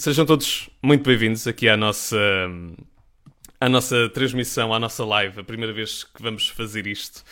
sejam 0.00 0.24
todos 0.24 0.70
muito 0.82 1.04
bem-vindos 1.04 1.46
aqui 1.46 1.68
à 1.68 1.76
nossa, 1.76 2.16
à 3.60 3.68
nossa 3.68 4.08
transmissão, 4.08 4.72
à 4.72 4.78
nossa 4.78 5.04
live. 5.04 5.40
A 5.40 5.44
primeira 5.44 5.74
vez 5.74 6.04
que 6.04 6.22
vamos 6.22 6.48
fazer 6.48 6.86
isto 6.86 7.22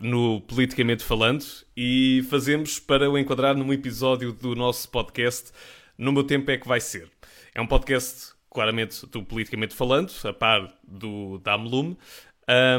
no 0.00 0.40
Politicamente 0.42 1.02
Falando 1.02 1.44
e 1.76 2.24
fazemos 2.30 2.78
para 2.78 3.10
o 3.10 3.18
enquadrar 3.18 3.56
num 3.56 3.72
episódio 3.72 4.32
do 4.32 4.54
nosso 4.54 4.88
podcast 4.88 5.50
No 5.98 6.12
Meu 6.12 6.22
Tempo 6.22 6.48
é 6.48 6.56
que 6.56 6.68
vai 6.68 6.80
ser. 6.80 7.10
É 7.52 7.60
um 7.60 7.66
podcast 7.66 8.34
claramente 8.50 9.04
do 9.06 9.24
Politicamente 9.24 9.74
Falando, 9.74 10.12
a 10.22 10.32
par 10.32 10.72
do 10.86 11.38
da 11.38 11.54
Amlume, 11.54 11.98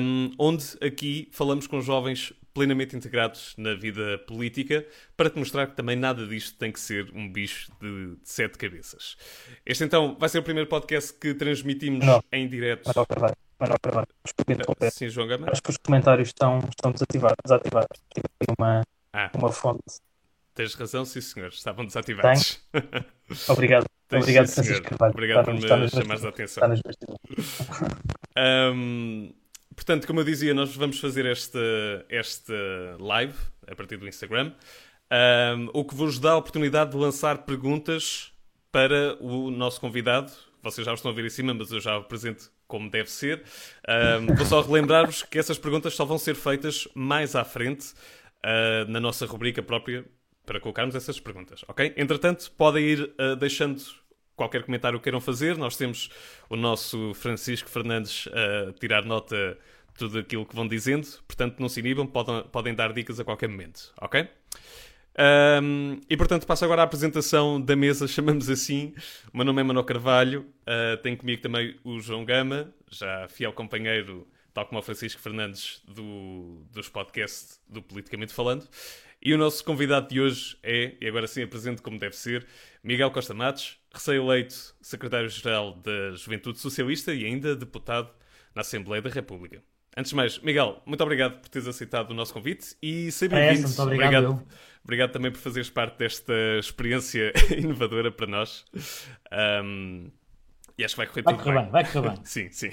um, 0.02 0.32
onde 0.40 0.64
aqui 0.82 1.28
falamos 1.34 1.68
com 1.68 1.82
jovens 1.82 2.32
plenamente 2.58 2.96
integrados 2.96 3.54
na 3.56 3.76
vida 3.76 4.18
política, 4.28 4.84
para 5.16 5.30
te 5.30 5.38
mostrar 5.38 5.68
que 5.68 5.76
também 5.76 5.96
nada 5.96 6.26
disto 6.26 6.58
tem 6.58 6.72
que 6.72 6.80
ser 6.80 7.08
um 7.14 7.32
bicho 7.32 7.72
de, 7.80 8.16
de 8.16 8.20
sete 8.24 8.58
cabeças. 8.58 9.16
Este 9.64 9.84
então 9.84 10.18
vai 10.20 10.28
ser 10.28 10.40
o 10.40 10.44
primeiro 10.44 10.68
podcast 10.68 11.14
que 11.14 11.36
transmitimos 11.36 12.04
Não. 12.04 12.24
em 12.32 12.48
direto. 12.48 12.90
Sim, 14.92 15.08
João 15.08 15.28
Gama? 15.28 15.52
Acho 15.52 15.62
que 15.62 15.70
os 15.70 15.78
comentários 15.78 16.30
estão, 16.30 16.58
estão 16.68 16.92
desativados. 16.92 17.38
desativados. 17.46 18.02
Tive 18.12 18.56
uma, 18.58 18.82
Ah, 19.14 19.30
uma 19.36 19.52
fonte. 19.52 19.84
tens 20.56 20.74
razão, 20.74 21.06
sim 21.06 21.22
senhor, 21.22 21.50
estavam 21.50 21.86
desativados. 21.86 22.60
Obrigado. 23.50 23.86
Tens, 24.08 24.22
Obrigado, 24.22 24.48
sim, 24.48 24.54
Francisco. 24.64 24.84
Carvalho. 24.90 25.12
Obrigado 25.14 25.46
por 25.46 25.54
me 25.54 25.90
chamares 25.90 26.24
a 26.24 26.30
atenção. 26.30 26.64
Ahm, 28.38 29.34
portanto, 29.78 30.06
como 30.06 30.20
eu 30.20 30.26
dizia, 30.26 30.54
nós 30.54 30.76
vamos 30.76 31.00
fazer 31.00 31.26
esta, 31.26 31.60
esta 32.10 32.54
live 33.00 33.38
a 33.66 33.76
partir 33.76 33.96
do 33.96 34.08
Instagram, 34.08 34.52
ahm, 35.10 35.70
o 35.72 35.86
que 35.86 35.96
vos 35.96 36.20
dá 36.20 36.32
a 36.32 36.38
oportunidade 36.38 36.92
de 36.92 36.98
lançar 36.98 37.46
perguntas 37.46 38.34
para 38.72 39.16
o 39.22 39.50
nosso 39.52 39.80
convidado. 39.80 40.32
Vocês 40.62 40.84
já 40.84 40.94
estão 40.94 41.12
a 41.12 41.14
ver 41.14 41.26
em 41.26 41.30
cima, 41.30 41.54
mas 41.54 41.72
eu 41.72 41.80
já 41.80 41.96
apresento 41.96 42.52
como 42.68 42.90
deve 42.90 43.10
ser. 43.10 43.44
Ahm, 43.88 44.36
vou 44.36 44.46
só 44.46 44.60
relembrar-vos 44.60 45.24
que 45.24 45.40
essas 45.40 45.58
perguntas 45.58 45.96
só 45.96 46.04
vão 46.04 46.18
ser 46.18 46.36
feitas 46.36 46.88
mais 46.94 47.36
à 47.36 47.46
frente 47.46 47.94
ah, 48.44 48.86
na 48.88 49.00
nossa 49.00 49.26
rubrica 49.26 49.62
própria 49.62 50.06
para 50.46 50.60
colocarmos 50.60 50.96
essas 50.96 51.20
perguntas, 51.20 51.66
ok? 51.68 51.94
Entretanto, 51.98 52.50
podem 52.58 52.86
ir 52.86 53.14
ah, 53.18 53.36
deixando 53.36 53.82
qualquer 54.36 54.64
comentário 54.64 55.00
que 55.00 55.04
queiram 55.04 55.20
fazer. 55.20 55.58
Nós 55.58 55.76
temos 55.76 56.10
o 56.50 56.56
nosso 56.56 57.14
Francisco 57.16 57.70
Fernandes 57.70 58.28
a 58.28 58.72
tirar 58.74 59.04
nota 59.04 59.58
tudo 59.98 60.20
aquilo 60.20 60.46
que 60.46 60.56
vão 60.56 60.68
dizendo. 60.68 61.08
Portanto, 61.28 61.60
não 61.60 61.68
se 61.70 61.80
inibam, 61.80 62.06
podem, 62.08 62.44
podem 62.44 62.76
dar 62.76 62.94
dicas 62.94 63.20
a 63.20 63.24
qualquer 63.24 63.50
momento, 63.50 63.94
ok? 64.00 64.28
Ahm, 65.20 66.00
e 66.08 66.16
portanto 66.16 66.46
passo 66.46 66.64
agora 66.64 66.84
à 66.84 66.86
apresentação 66.86 67.60
da 67.60 67.76
mesa, 67.76 68.06
chamamos 68.08 68.50
assim. 68.50 68.94
O 69.34 69.38
meu 69.38 69.46
nome 69.46 69.62
é 69.62 69.64
Manuel 69.64 69.84
Carvalho, 69.84 70.46
ah, 70.66 70.98
tenho 71.02 71.18
comigo 71.18 71.42
também 71.42 71.76
o 71.84 72.00
João 72.00 72.24
Gama, 72.24 72.72
já 72.92 73.28
fiel 73.28 73.52
companheiro, 73.52 74.28
tal 74.54 74.68
como 74.68 74.80
o 74.80 74.84
Francisco 74.84 75.20
Fernandes, 75.20 75.82
do, 75.88 76.64
dos 76.72 76.88
podcasts 76.88 77.60
do 77.68 77.82
Politicamente 77.82 78.32
Falando. 78.34 78.68
E 79.20 79.34
o 79.34 79.38
nosso 79.38 79.64
convidado 79.66 80.10
de 80.10 80.22
hoje 80.22 80.56
é, 80.62 80.96
e 81.02 81.08
agora 81.08 81.26
sim 81.26 81.42
apresento 81.42 81.82
como 81.82 81.98
deve 81.98 82.16
ser, 82.16 82.46
Miguel 82.84 83.10
Costa 83.10 83.34
Matos, 83.34 83.80
recém-eleito 83.92 84.76
secretário-geral 84.80 85.74
da 85.74 86.12
Juventude 86.12 86.60
Socialista 86.60 87.12
e 87.14 87.26
ainda 87.26 87.56
deputado 87.56 88.12
na 88.54 88.62
Assembleia 88.62 89.02
da 89.02 89.10
República. 89.10 89.64
Antes 89.98 90.12
de 90.12 90.16
mais, 90.16 90.38
Miguel, 90.38 90.80
muito 90.86 91.02
obrigado 91.02 91.40
por 91.40 91.50
teres 91.50 91.68
aceitado 91.68 92.12
o 92.12 92.14
nosso 92.14 92.32
convite 92.32 92.78
e 92.84 93.12
seja 93.12 93.36
É 93.36 93.48
bem-vindo. 93.48 93.68
essa, 93.68 93.84
muito 93.84 93.96
obrigado, 93.96 94.24
eu. 94.26 94.44
Obrigado 94.84 95.12
também 95.12 95.32
por 95.32 95.40
fazeres 95.40 95.72
parte 95.72 95.98
desta 95.98 96.34
experiência 96.60 97.34
inovadora 97.58 98.12
para 98.12 98.28
nós. 98.28 98.64
Ahm, 99.32 100.12
e 100.78 100.86
acho 100.86 100.94
que 100.94 100.98
vai 100.98 101.08
correr 101.08 101.24
Vai 101.24 101.34
tudo 101.34 101.44
correr 101.44 101.62
bem, 101.64 101.72
vai 101.72 101.84
correr 101.92 102.10
bem. 102.12 102.20
Sim, 102.24 102.52
sim. 102.52 102.70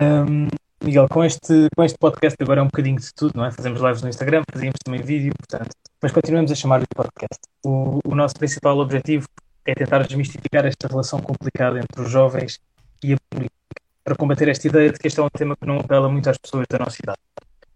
Hum, 0.00 0.48
Miguel, 0.82 1.08
com 1.08 1.22
este, 1.22 1.68
com 1.76 1.84
este 1.84 1.96
podcast 1.96 2.36
agora 2.42 2.58
é 2.58 2.62
um 2.64 2.66
bocadinho 2.66 2.98
de 2.98 3.14
tudo, 3.14 3.36
não 3.36 3.44
é? 3.44 3.52
Fazemos 3.52 3.80
lives 3.80 4.02
no 4.02 4.08
Instagram, 4.08 4.42
fazíamos 4.50 4.78
também 4.84 5.02
vídeo, 5.02 5.32
portanto, 5.38 5.70
mas 6.02 6.10
continuamos 6.10 6.50
a 6.50 6.54
chamar-lhe 6.56 6.86
podcast. 6.92 7.38
O, 7.64 8.00
o 8.04 8.14
nosso 8.16 8.34
principal 8.34 8.76
objetivo 8.78 9.28
é 9.64 9.72
tentar 9.72 10.02
desmistificar 10.04 10.66
esta 10.66 10.88
relação 10.88 11.20
complicada 11.20 11.78
entre 11.78 12.02
os 12.02 12.10
jovens 12.10 12.58
e 13.04 13.12
a 13.12 13.16
política, 13.30 13.79
para 14.04 14.14
combater 14.16 14.48
esta 14.48 14.66
ideia 14.66 14.92
de 14.92 14.98
que 14.98 15.06
este 15.06 15.20
é 15.20 15.22
um 15.22 15.30
tema 15.30 15.56
que 15.56 15.66
não 15.66 15.78
apela 15.78 16.08
muito 16.08 16.28
às 16.28 16.38
pessoas 16.38 16.66
da 16.68 16.78
nossa 16.78 16.98
idade. 17.02 17.18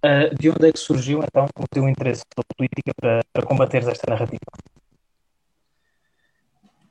Ah, 0.02 0.28
de 0.38 0.50
onde 0.50 0.68
é 0.68 0.72
que 0.72 0.78
surgiu, 0.78 1.22
então, 1.22 1.46
o 1.58 1.66
teu 1.66 1.88
interesse 1.88 2.24
pela 2.34 2.44
política 2.56 2.92
para, 2.94 3.20
para 3.32 3.46
combateres 3.46 3.88
esta 3.88 4.10
narrativa? 4.10 4.38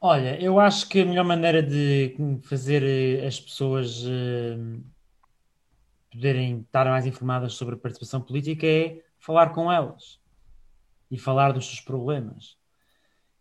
Olha, 0.01 0.41
eu 0.41 0.59
acho 0.59 0.89
que 0.89 1.01
a 1.01 1.05
melhor 1.05 1.23
maneira 1.23 1.61
de 1.61 2.15
fazer 2.41 2.83
eh, 2.83 3.25
as 3.25 3.39
pessoas 3.39 4.03
eh, 4.05 4.57
poderem 6.11 6.61
estar 6.61 6.85
mais 6.85 7.05
informadas 7.05 7.53
sobre 7.53 7.75
a 7.75 7.77
participação 7.77 8.19
política 8.19 8.65
é 8.65 9.01
falar 9.19 9.49
com 9.53 9.71
elas 9.71 10.19
e 11.09 11.17
falar 11.17 11.51
dos 11.53 11.67
seus 11.67 11.81
problemas. 11.81 12.57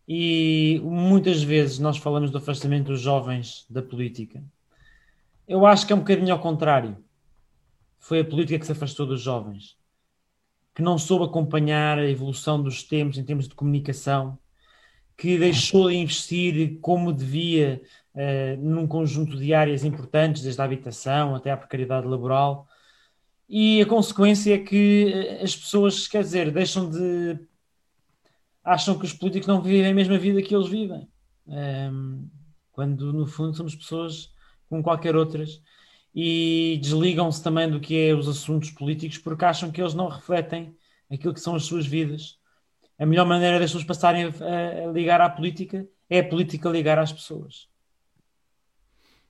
E 0.07 0.79
muitas 0.83 1.41
vezes 1.41 1.79
nós 1.79 1.97
falamos 1.97 2.29
do 2.29 2.37
afastamento 2.37 2.87
dos 2.87 3.01
jovens 3.01 3.65
da 3.69 3.81
política. 3.81 4.43
Eu 5.47 5.65
acho 5.65 5.85
que 5.85 5.91
é 5.91 5.95
um 5.95 5.99
bocadinho 5.99 6.33
ao 6.33 6.39
contrário. 6.39 6.97
Foi 7.99 8.19
a 8.19 8.25
política 8.25 8.59
que 8.59 8.65
se 8.65 8.71
afastou 8.71 9.05
dos 9.05 9.21
jovens, 9.21 9.77
que 10.73 10.81
não 10.81 10.97
soube 10.97 11.25
acompanhar 11.25 11.99
a 11.99 12.09
evolução 12.09 12.61
dos 12.61 12.83
tempos 12.83 13.17
em 13.17 13.23
termos 13.23 13.47
de 13.47 13.55
comunicação, 13.55 14.37
que 15.17 15.37
deixou 15.37 15.89
de 15.89 15.95
investir 15.97 16.79
como 16.81 17.13
devia 17.13 17.81
eh, 18.15 18.55
num 18.57 18.87
conjunto 18.87 19.37
de 19.37 19.53
áreas 19.53 19.83
importantes, 19.83 20.43
desde 20.43 20.61
a 20.61 20.65
habitação 20.65 21.35
até 21.35 21.51
à 21.51 21.57
precariedade 21.57 22.07
laboral. 22.07 22.67
E 23.47 23.81
a 23.81 23.85
consequência 23.85 24.55
é 24.55 24.59
que 24.59 25.11
eh, 25.13 25.43
as 25.43 25.55
pessoas, 25.55 26.07
quer 26.07 26.23
dizer, 26.23 26.51
deixam 26.51 26.89
de. 26.89 27.39
acham 28.63 28.97
que 28.97 29.05
os 29.05 29.13
políticos 29.13 29.47
não 29.47 29.61
vivem 29.61 29.91
a 29.91 29.93
mesma 29.93 30.17
vida 30.17 30.41
que 30.41 30.55
eles 30.55 30.67
vivem. 30.69 31.07
Ehm, 31.47 32.27
quando, 32.71 33.13
no 33.13 33.27
fundo, 33.27 33.55
somos 33.55 33.75
pessoas 33.75 34.32
como 34.73 34.83
qualquer 34.83 35.15
outras. 35.15 35.61
E 36.15 36.79
desligam-se 36.81 37.43
também 37.43 37.69
do 37.69 37.79
que 37.79 38.09
é 38.09 38.13
os 38.13 38.27
assuntos 38.27 38.71
políticos 38.71 39.17
porque 39.17 39.45
acham 39.45 39.71
que 39.71 39.81
eles 39.81 39.93
não 39.93 40.07
refletem 40.07 40.75
aquilo 41.11 41.33
que 41.33 41.39
são 41.39 41.55
as 41.55 41.65
suas 41.65 41.85
vidas 41.85 42.37
a 42.97 43.05
melhor 43.05 43.25
maneira 43.25 43.59
das 43.59 43.69
pessoas 43.69 43.83
passarem 43.83 44.25
a, 44.25 44.87
a 44.87 44.91
ligar 44.91 45.19
à 45.19 45.29
política 45.29 45.85
é 46.09 46.19
a 46.19 46.27
política 46.27 46.69
ligar 46.69 46.99
às 46.99 47.11
pessoas. 47.11 47.67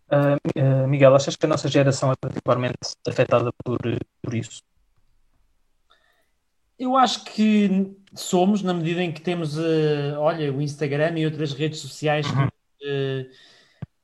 Ah, 0.09 0.37
Miguel, 0.87 1.15
achas 1.15 1.35
que 1.35 1.45
a 1.45 1.49
nossa 1.49 1.67
geração 1.67 2.11
é 2.11 2.15
particularmente 2.15 2.77
afetada 3.07 3.51
por, 3.63 3.79
por 4.21 4.33
isso? 4.33 4.61
Eu 6.77 6.97
acho 6.97 7.23
que 7.25 7.95
somos, 8.13 8.61
na 8.61 8.73
medida 8.73 9.01
em 9.01 9.11
que 9.11 9.21
temos, 9.21 9.57
eh, 9.57 10.13
olha, 10.17 10.51
o 10.51 10.61
Instagram 10.61 11.17
e 11.17 11.25
outras 11.25 11.53
redes 11.53 11.79
sociais 11.79 12.27
que 12.29 12.85
eh, 12.85 13.29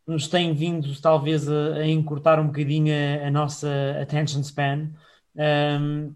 nos 0.09 0.27
têm 0.27 0.53
vindo 0.53 0.99
talvez 1.01 1.47
a, 1.47 1.75
a 1.75 1.87
encurtar 1.87 2.39
um 2.39 2.47
bocadinho 2.47 2.93
a, 2.93 3.27
a 3.27 3.31
nossa 3.31 3.69
attention 4.01 4.41
span. 4.41 4.89
Um, 5.35 6.15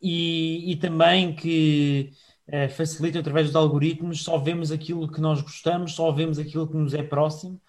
e, 0.00 0.72
e 0.72 0.76
também 0.76 1.34
que 1.34 2.12
eh, 2.46 2.68
facilita 2.68 3.18
através 3.18 3.46
dos 3.46 3.56
algoritmos, 3.56 4.22
só 4.22 4.36
vemos 4.38 4.70
aquilo 4.70 5.10
que 5.10 5.20
nós 5.20 5.40
gostamos, 5.40 5.94
só 5.94 6.12
vemos 6.12 6.38
aquilo 6.38 6.68
que 6.68 6.76
nos 6.76 6.92
é 6.92 7.02
próximo. 7.02 7.60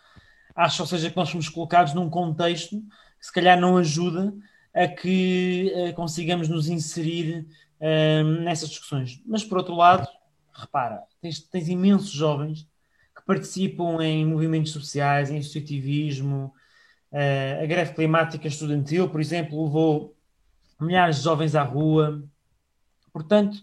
Acho, 0.54 0.84
ou 0.84 0.88
seja, 0.88 1.10
que 1.10 1.16
nós 1.16 1.30
fomos 1.30 1.50
colocados 1.50 1.94
num 1.94 2.10
contexto 2.10 2.78
que 3.20 3.26
se 3.26 3.34
calhar 3.34 3.60
não 3.60 3.78
ajuda 3.78 4.34
a 4.74 4.88
que 4.88 5.72
eh, 5.74 5.94
consigamos 5.94 6.50
nos 6.50 6.68
inserir 6.68 7.48
eh, 7.80 8.22
nessas 8.22 8.70
discussões. 8.70 9.22
Mas 9.26 9.44
por 9.44 9.58
outro 9.58 9.74
lado, 9.74 10.08
repara, 10.54 11.04
tens, 11.22 11.40
tens 11.40 11.70
imensos 11.70 12.12
jovens 12.12 12.68
participam 13.26 14.02
em 14.02 14.26
movimentos 14.26 14.72
sociais, 14.72 15.32
em 15.32 15.40
associativismo, 15.40 16.54
eh, 17.12 17.60
a 17.64 17.66
greve 17.66 17.94
climática 17.94 18.48
estudantil, 18.48 19.10
por 19.10 19.20
exemplo, 19.20 19.64
levou 19.64 20.16
milhares 20.80 21.18
de 21.18 21.24
jovens 21.24 21.56
à 21.56 21.64
rua. 21.64 22.24
Portanto, 23.12 23.58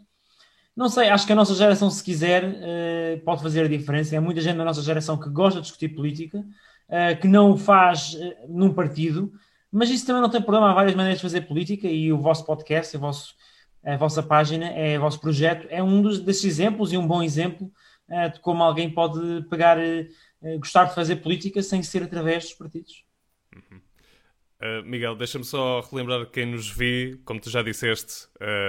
não 0.74 0.88
sei, 0.88 1.10
acho 1.10 1.26
que 1.26 1.32
a 1.32 1.36
nossa 1.36 1.54
geração, 1.54 1.90
se 1.90 2.02
quiser, 2.02 2.42
eh, 2.44 3.20
pode 3.24 3.42
fazer 3.42 3.64
a 3.64 3.68
diferença. 3.68 4.16
Há 4.16 4.20
muita 4.20 4.40
gente 4.40 4.56
da 4.56 4.64
nossa 4.64 4.82
geração 4.82 5.18
que 5.18 5.28
gosta 5.28 5.60
de 5.60 5.66
discutir 5.66 5.90
política, 5.90 6.44
eh, 6.88 7.14
que 7.14 7.28
não 7.28 7.52
o 7.52 7.56
faz 7.56 8.16
num 8.48 8.72
partido, 8.72 9.32
mas 9.70 9.90
isso 9.90 10.06
também 10.06 10.22
não 10.22 10.30
tem 10.30 10.42
problema. 10.42 10.70
Há 10.70 10.74
várias 10.74 10.94
maneiras 10.94 11.18
de 11.18 11.22
fazer 11.22 11.42
política 11.42 11.86
e 11.86 12.12
o 12.12 12.18
vosso 12.18 12.44
podcast, 12.44 12.96
o 12.96 13.00
vosso, 13.00 13.34
a 13.84 13.96
vossa 13.96 14.22
página, 14.22 14.66
é, 14.70 14.98
o 14.98 15.02
vosso 15.02 15.20
projeto, 15.20 15.66
é 15.70 15.82
um 15.82 16.02
dos, 16.02 16.20
desses 16.20 16.44
exemplos 16.44 16.92
e 16.92 16.96
um 16.96 17.06
bom 17.06 17.22
exemplo 17.22 17.70
de 18.32 18.40
como 18.40 18.62
alguém 18.62 18.90
pode 18.90 19.42
pegar, 19.48 19.78
eh, 19.78 20.08
eh, 20.42 20.58
gostar 20.58 20.84
de 20.84 20.94
fazer 20.94 21.16
política 21.16 21.62
sem 21.62 21.82
ser 21.82 22.02
através 22.02 22.44
dos 22.44 22.54
partidos. 22.54 23.04
Uh, 24.62 24.80
Miguel, 24.84 25.16
deixa-me 25.16 25.44
só 25.44 25.80
relembrar 25.80 26.24
quem 26.26 26.46
nos 26.46 26.70
vê, 26.70 27.18
como 27.24 27.40
tu 27.40 27.50
já 27.50 27.62
disseste, 27.62 28.28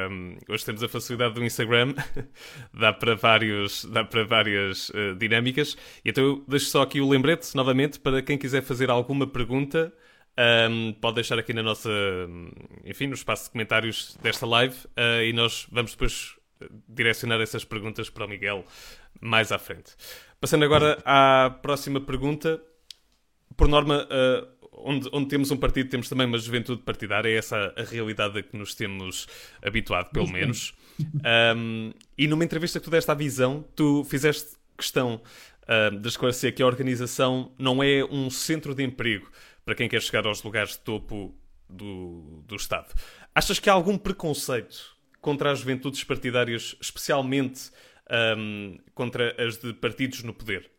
um, 0.09 0.37
hoje 0.49 0.65
temos 0.65 0.81
a 0.81 0.89
facilidade 0.89 1.35
do 1.35 1.45
Instagram, 1.45 1.93
dá 2.73 2.91
para, 2.91 3.15
vários, 3.15 3.85
dá 3.85 4.03
para 4.03 4.23
várias 4.23 4.89
uh, 4.89 5.13
dinâmicas. 5.15 5.77
E 6.03 6.09
então 6.09 6.23
eu 6.23 6.43
deixo 6.47 6.65
só 6.65 6.81
aqui 6.81 6.99
o 6.99 7.07
lembrete, 7.07 7.55
novamente, 7.55 7.99
para 7.99 8.23
quem 8.23 8.39
quiser 8.39 8.63
fazer 8.63 8.89
alguma 8.89 9.27
pergunta, 9.27 9.93
um, 10.67 10.93
pode 10.93 11.15
deixar 11.15 11.37
aqui 11.37 11.53
na 11.53 11.61
nossa, 11.61 11.91
enfim, 12.83 13.05
no 13.05 13.13
espaço 13.13 13.43
de 13.43 13.51
comentários 13.51 14.17
desta 14.19 14.47
live 14.47 14.75
uh, 14.97 15.21
e 15.23 15.31
nós 15.31 15.67
vamos 15.71 15.91
depois 15.91 16.35
direcionar 16.87 17.41
essas 17.41 17.63
perguntas 17.63 18.09
para 18.09 18.25
o 18.25 18.27
Miguel 18.29 18.65
mais 19.21 19.51
à 19.51 19.57
frente. 19.57 19.95
Passando 20.39 20.65
agora 20.65 21.01
à 21.05 21.49
próxima 21.61 22.01
pergunta. 22.01 22.61
Por 23.55 23.67
norma, 23.67 24.05
uh, 24.05 24.47
onde, 24.71 25.07
onde, 25.13 25.27
temos 25.27 25.51
um 25.51 25.57
partido, 25.57 25.89
temos 25.89 26.09
também 26.09 26.25
uma 26.25 26.37
juventude 26.37 26.81
partidária, 26.81 27.29
é 27.29 27.35
essa 27.35 27.73
a 27.77 27.83
realidade 27.83 28.39
a 28.39 28.43
que 28.43 28.57
nos 28.57 28.73
temos 28.73 29.27
habituado, 29.61 30.09
pelo 30.11 30.29
menos. 30.29 30.73
Um, 31.55 31.91
e 32.17 32.27
numa 32.27 32.43
entrevista 32.43 32.79
que 32.79 32.85
tu 32.85 32.91
deste 32.91 33.09
à 33.09 33.13
visão, 33.13 33.65
tu 33.75 34.03
fizeste 34.03 34.55
questão 34.77 35.21
uh, 35.63 35.97
de 35.97 36.07
esclarecer 36.07 36.53
que 36.53 36.61
a 36.61 36.65
organização 36.65 37.51
não 37.57 37.81
é 37.81 38.03
um 38.03 38.29
centro 38.29 38.75
de 38.75 38.83
emprego 38.83 39.31
para 39.63 39.75
quem 39.75 39.87
quer 39.87 40.01
chegar 40.01 40.25
aos 40.27 40.43
lugares 40.43 40.71
de 40.71 40.79
topo 40.79 41.33
do, 41.69 42.43
do 42.47 42.55
Estado. 42.55 42.93
Achas 43.33 43.59
que 43.59 43.69
há 43.69 43.73
algum 43.73 43.97
preconceito 43.97 44.95
contra 45.21 45.51
as 45.51 45.59
juventudes 45.59 46.03
partidárias, 46.03 46.75
especialmente 46.81 47.71
um, 48.37 48.77
contra 48.93 49.35
as 49.41 49.57
de 49.57 49.73
partidos 49.73 50.23
no 50.23 50.33
poder? 50.33 50.71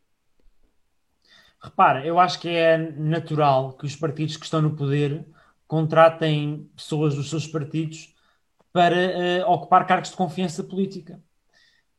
Repara, 1.60 2.04
eu 2.04 2.18
acho 2.18 2.40
que 2.40 2.48
é 2.48 2.76
natural 2.76 3.72
que 3.72 3.86
os 3.86 3.96
partidos 3.96 4.36
que 4.36 4.44
estão 4.44 4.60
no 4.60 4.76
poder 4.76 5.24
contratem 5.66 6.70
pessoas 6.76 7.14
dos 7.14 7.30
seus 7.30 7.46
partidos 7.46 8.14
para 8.72 8.96
uh, 9.46 9.50
ocupar 9.50 9.86
cargos 9.86 10.10
de 10.10 10.16
confiança 10.16 10.62
política. 10.62 11.20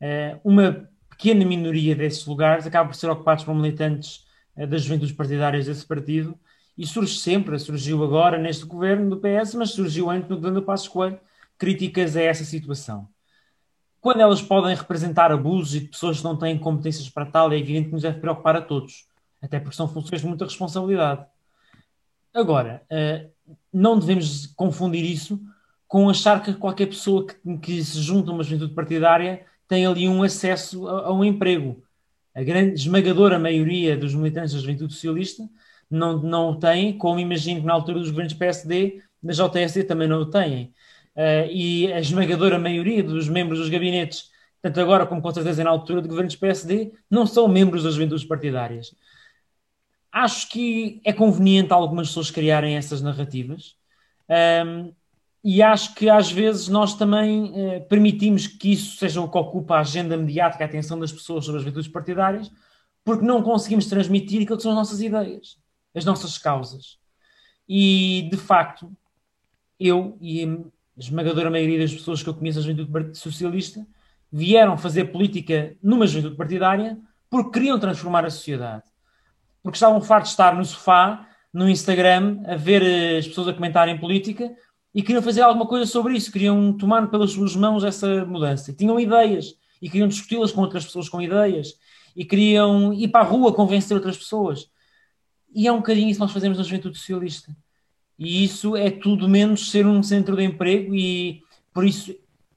Uh, 0.00 0.40
uma 0.44 0.88
pequena 1.10 1.44
minoria 1.44 1.96
desses 1.96 2.24
lugares 2.26 2.66
acaba 2.66 2.88
por 2.88 2.94
ser 2.94 3.10
ocupados 3.10 3.42
por 3.42 3.54
militantes 3.54 4.24
uh, 4.56 4.66
das 4.66 4.82
juventudes 4.82 5.16
partidárias 5.16 5.66
desse 5.66 5.84
partido 5.84 6.38
e 6.78 6.86
surge 6.86 7.18
sempre, 7.18 7.58
surgiu 7.58 8.04
agora 8.04 8.38
neste 8.38 8.64
governo 8.66 9.10
do 9.10 9.16
PS, 9.16 9.54
mas 9.54 9.70
surgiu 9.70 10.10
antes 10.10 10.28
no 10.28 10.36
governo 10.36 10.60
do 10.60 10.66
Passos 10.66 10.88
Coelho, 10.88 11.18
críticas 11.58 12.16
a 12.16 12.22
essa 12.22 12.44
situação. 12.44 13.08
Quando 14.06 14.20
elas 14.20 14.40
podem 14.40 14.72
representar 14.72 15.32
abusos 15.32 15.74
e 15.74 15.80
pessoas 15.80 16.18
que 16.18 16.22
não 16.22 16.36
têm 16.36 16.56
competências 16.56 17.08
para 17.08 17.26
tal, 17.26 17.50
é 17.50 17.58
evidente 17.58 17.86
que 17.86 17.92
nos 17.92 18.02
deve 18.02 18.20
preocupar 18.20 18.54
a 18.54 18.62
todos 18.62 19.04
até 19.42 19.58
porque 19.58 19.74
são 19.74 19.88
funções 19.88 20.20
de 20.20 20.28
muita 20.28 20.44
responsabilidade. 20.44 21.26
Agora, 22.32 22.84
uh, 22.88 23.28
não 23.72 23.98
devemos 23.98 24.46
confundir 24.54 25.04
isso 25.04 25.40
com 25.88 26.08
achar 26.08 26.40
que 26.40 26.54
qualquer 26.54 26.86
pessoa 26.86 27.26
que, 27.60 27.82
se 27.82 28.00
junta 28.00 28.30
a 28.30 28.34
uma 28.34 28.44
juventude 28.44 28.74
partidária 28.74 29.44
tem 29.66 29.84
ali 29.84 30.08
um 30.08 30.22
acesso 30.22 30.86
a, 30.86 31.12
um 31.12 31.24
emprego. 31.24 31.82
A 32.32 32.44
grande 32.44 32.74
esmagadora 32.74 33.40
maioria 33.40 33.96
dos 33.96 34.14
militantes 34.14 34.54
da 34.54 34.60
juventude 34.60 34.94
socialista 34.94 35.48
não, 35.90 36.22
não 36.22 36.50
o 36.50 36.60
tem, 36.60 36.96
como 36.96 37.18
imagino 37.18 37.60
que 37.60 37.66
na 37.66 37.72
altura 37.72 37.98
dos 37.98 38.10
governos 38.10 38.34
PSD, 38.34 39.02
da 39.20 39.32
JSD 39.32 39.82
também 39.82 40.06
não 40.06 40.20
o 40.20 40.26
têm. 40.26 40.72
Uh, 41.16 41.48
e 41.50 41.90
a 41.92 41.98
esmagadora 41.98 42.58
maioria 42.58 43.02
dos 43.02 43.26
membros 43.26 43.58
dos 43.58 43.70
gabinetes, 43.70 44.30
tanto 44.60 44.78
agora 44.80 45.06
como 45.06 45.22
com 45.22 45.32
certeza 45.32 45.64
na 45.64 45.70
altura 45.70 46.02
de 46.02 46.08
governos 46.08 46.36
PSD, 46.36 46.92
não 47.10 47.26
são 47.26 47.48
membros 47.48 47.82
das 47.82 47.94
juventudes 47.94 48.24
partidárias. 48.24 48.94
Acho 50.12 50.48
que 50.50 51.00
é 51.04 51.12
conveniente 51.12 51.72
algumas 51.72 52.08
pessoas 52.08 52.30
criarem 52.30 52.76
essas 52.76 53.00
narrativas. 53.00 53.76
Um, 54.28 54.92
e 55.42 55.62
acho 55.62 55.94
que 55.94 56.10
às 56.10 56.30
vezes 56.30 56.68
nós 56.68 56.94
também 56.94 57.52
uh, 57.52 57.86
permitimos 57.88 58.46
que 58.46 58.72
isso 58.72 58.96
seja 58.96 59.20
o 59.20 59.30
que 59.30 59.38
ocupa 59.38 59.76
a 59.76 59.80
agenda 59.80 60.16
mediática, 60.16 60.64
a 60.64 60.66
atenção 60.66 60.98
das 60.98 61.12
pessoas 61.12 61.44
sobre 61.44 61.58
as 61.58 61.64
virtudes 61.64 61.88
partidárias, 61.88 62.50
porque 63.04 63.24
não 63.24 63.42
conseguimos 63.42 63.86
transmitir 63.86 64.42
aquilo 64.42 64.56
que 64.56 64.62
são 64.62 64.72
as 64.72 64.78
nossas 64.78 65.00
ideias, 65.00 65.56
as 65.94 66.04
nossas 66.04 66.36
causas. 66.36 66.98
E, 67.68 68.28
de 68.30 68.36
facto, 68.36 68.90
eu 69.78 70.18
e 70.20 70.44
esmagadora 70.96 71.50
maioria 71.50 71.78
das 71.78 71.92
pessoas 71.92 72.22
que 72.22 72.28
eu 72.28 72.34
conheço 72.34 72.58
da 72.58 72.66
juventude 72.66 73.18
socialista 73.18 73.86
vieram 74.32 74.76
fazer 74.76 75.06
política 75.06 75.76
numa 75.82 76.06
juventude 76.06 76.36
partidária 76.36 76.98
porque 77.28 77.50
queriam 77.50 77.78
transformar 77.78 78.24
a 78.24 78.30
sociedade 78.30 78.84
porque 79.66 79.78
estavam 79.78 80.00
fartos 80.00 80.30
de 80.30 80.34
estar 80.34 80.54
no 80.54 80.64
sofá, 80.64 81.28
no 81.52 81.68
Instagram, 81.68 82.40
a 82.46 82.54
ver 82.54 82.84
eh, 82.84 83.18
as 83.18 83.26
pessoas 83.26 83.48
a 83.48 83.52
comentarem 83.52 83.98
política 83.98 84.54
e 84.94 85.02
queriam 85.02 85.20
fazer 85.20 85.40
alguma 85.40 85.66
coisa 85.66 85.84
sobre 85.90 86.16
isso, 86.16 86.30
queriam 86.30 86.72
tomar 86.72 87.10
pelas 87.10 87.32
suas 87.32 87.56
mãos 87.56 87.82
essa 87.82 88.24
mudança. 88.24 88.70
E 88.70 88.74
tinham 88.74 89.00
ideias 89.00 89.56
e 89.82 89.90
queriam 89.90 90.06
discuti-las 90.06 90.52
com 90.52 90.60
outras 90.60 90.84
pessoas 90.84 91.08
com 91.08 91.20
ideias 91.20 91.74
e 92.14 92.24
queriam 92.24 92.92
ir 92.92 93.08
para 93.08 93.26
a 93.26 93.28
rua 93.28 93.52
convencer 93.52 93.96
outras 93.96 94.16
pessoas. 94.16 94.70
E 95.52 95.66
é 95.66 95.72
um 95.72 95.78
bocadinho 95.78 96.10
isso 96.10 96.18
que 96.20 96.24
nós 96.24 96.32
fazemos 96.32 96.58
na 96.58 96.62
juventude 96.62 96.96
socialista. 96.96 97.50
E 98.18 98.44
isso 98.44 98.76
é 98.76 98.90
tudo 98.90 99.28
menos 99.28 99.70
ser 99.70 99.86
um 99.86 100.02
centro 100.02 100.36
de 100.36 100.42
emprego 100.42 100.94
e 100.94 101.42
por 101.72 101.84
isso, 101.84 102.14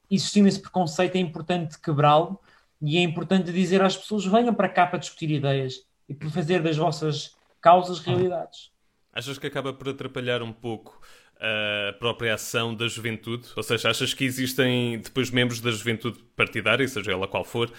existindo 0.10 0.48
esse 0.48 0.62
preconceito, 0.62 1.16
é 1.16 1.20
importante 1.20 1.80
quebrá-lo 1.80 2.40
e 2.82 2.98
é 2.98 3.02
importante 3.02 3.52
dizer 3.52 3.82
às 3.82 3.98
pessoas 3.98 4.26
venham 4.26 4.54
para 4.54 4.70
cá 4.70 4.88
para 4.88 5.00
discutir 5.00 5.30
ideias 5.30 5.86
e 6.08 6.14
por 6.14 6.32
fazer 6.32 6.64
das 6.64 6.78
vossas 6.78 7.36
causas 7.62 8.00
realidades. 8.00 8.72
Achas 9.12 9.38
que 9.38 9.48
acaba 9.48 9.74
por 9.74 9.90
atrapalhar 9.90 10.42
um 10.42 10.54
pouco 10.54 11.02
a 11.40 11.94
própria 11.94 12.34
ação 12.34 12.76
da 12.76 12.88
juventude? 12.88 13.48
Ou 13.56 13.64
seja, 13.64 13.90
achas 13.90 14.14
que 14.14 14.24
existem 14.24 15.00
depois 15.00 15.32
membros 15.32 15.62
da 15.62 15.72
juventude 15.72 16.20
partidária, 16.36 16.88
seja 16.88 17.12
ela 17.12 17.28
qual 17.28 17.44
for, 17.44 17.72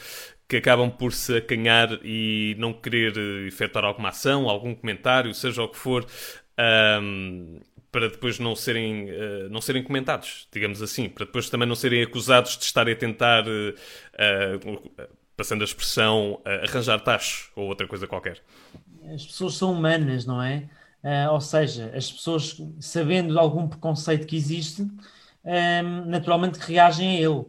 que 0.48 0.56
acabam 0.56 0.90
por 0.90 1.12
se 1.12 1.36
acanhar 1.36 1.98
e 2.02 2.56
não 2.58 2.72
querer 2.72 3.16
efetuar 3.46 3.84
alguma 3.84 4.08
ação, 4.08 4.48
algum 4.48 4.74
comentário, 4.74 5.32
seja 5.34 5.62
o 5.62 5.68
que 5.68 5.76
for, 5.76 6.06
um, 7.02 7.60
para 7.90 8.08
depois 8.08 8.38
não 8.38 8.54
serem, 8.54 9.10
uh, 9.10 9.48
não 9.50 9.60
serem 9.60 9.82
comentados, 9.82 10.48
digamos 10.52 10.81
assim, 10.81 11.08
para 11.08 11.25
depois 11.25 11.50
também 11.50 11.69
não 11.69 11.75
serem 11.75 12.02
acusados 12.02 12.56
de 12.56 12.64
estarem 12.64 12.94
a 12.94 12.96
tentar 12.96 13.44
uh, 13.46 14.90
passando 15.37 15.62
a 15.62 15.64
expressão, 15.64 16.38
arranjar 16.44 17.00
tachos 17.00 17.50
ou 17.56 17.66
outra 17.66 17.88
coisa 17.88 18.06
qualquer. 18.06 18.42
As 19.14 19.25
pessoas 19.25 19.54
são 19.54 19.72
humanas, 19.72 20.26
não 20.26 20.42
é? 20.42 20.69
Ou 21.31 21.40
seja, 21.40 21.90
as 21.96 22.12
pessoas, 22.12 22.60
sabendo 22.78 23.32
de 23.32 23.38
algum 23.38 23.66
preconceito 23.66 24.26
que 24.26 24.37
existe, 24.37 24.87
ehm, 25.42 26.04
naturalmente 26.04 26.59
reagem 26.59 27.16
a 27.16 27.20
ele. 27.20 27.47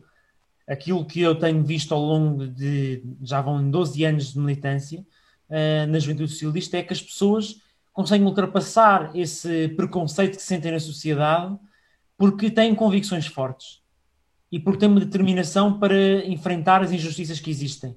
Aquilo 0.65 1.03
que 1.03 1.19
eu 1.19 1.35
tenho 1.35 1.61
visto 1.65 1.93
ao 1.93 1.99
longo 1.99 2.47
de, 2.47 3.03
já 3.21 3.41
vão 3.41 3.69
12 3.69 4.05
anos 4.05 4.31
de 4.31 4.39
militância 4.39 5.05
na 5.89 5.99
juventude 5.99 6.31
socialista, 6.31 6.77
é 6.77 6.83
que 6.83 6.93
as 6.93 7.01
pessoas 7.01 7.57
conseguem 7.93 8.25
ultrapassar 8.25 9.11
esse 9.15 9.69
preconceito 9.69 10.37
que 10.37 10.43
sentem 10.43 10.71
na 10.71 10.79
sociedade 10.79 11.57
porque 12.17 12.49
têm 12.49 12.75
convicções 12.75 13.25
fortes 13.25 13.81
e 14.51 14.59
porque 14.59 14.79
tem 14.79 14.89
uma 14.89 14.99
determinação 14.99 15.79
para 15.79 16.25
enfrentar 16.25 16.81
as 16.81 16.91
injustiças 16.91 17.39
que 17.39 17.49
existem. 17.49 17.95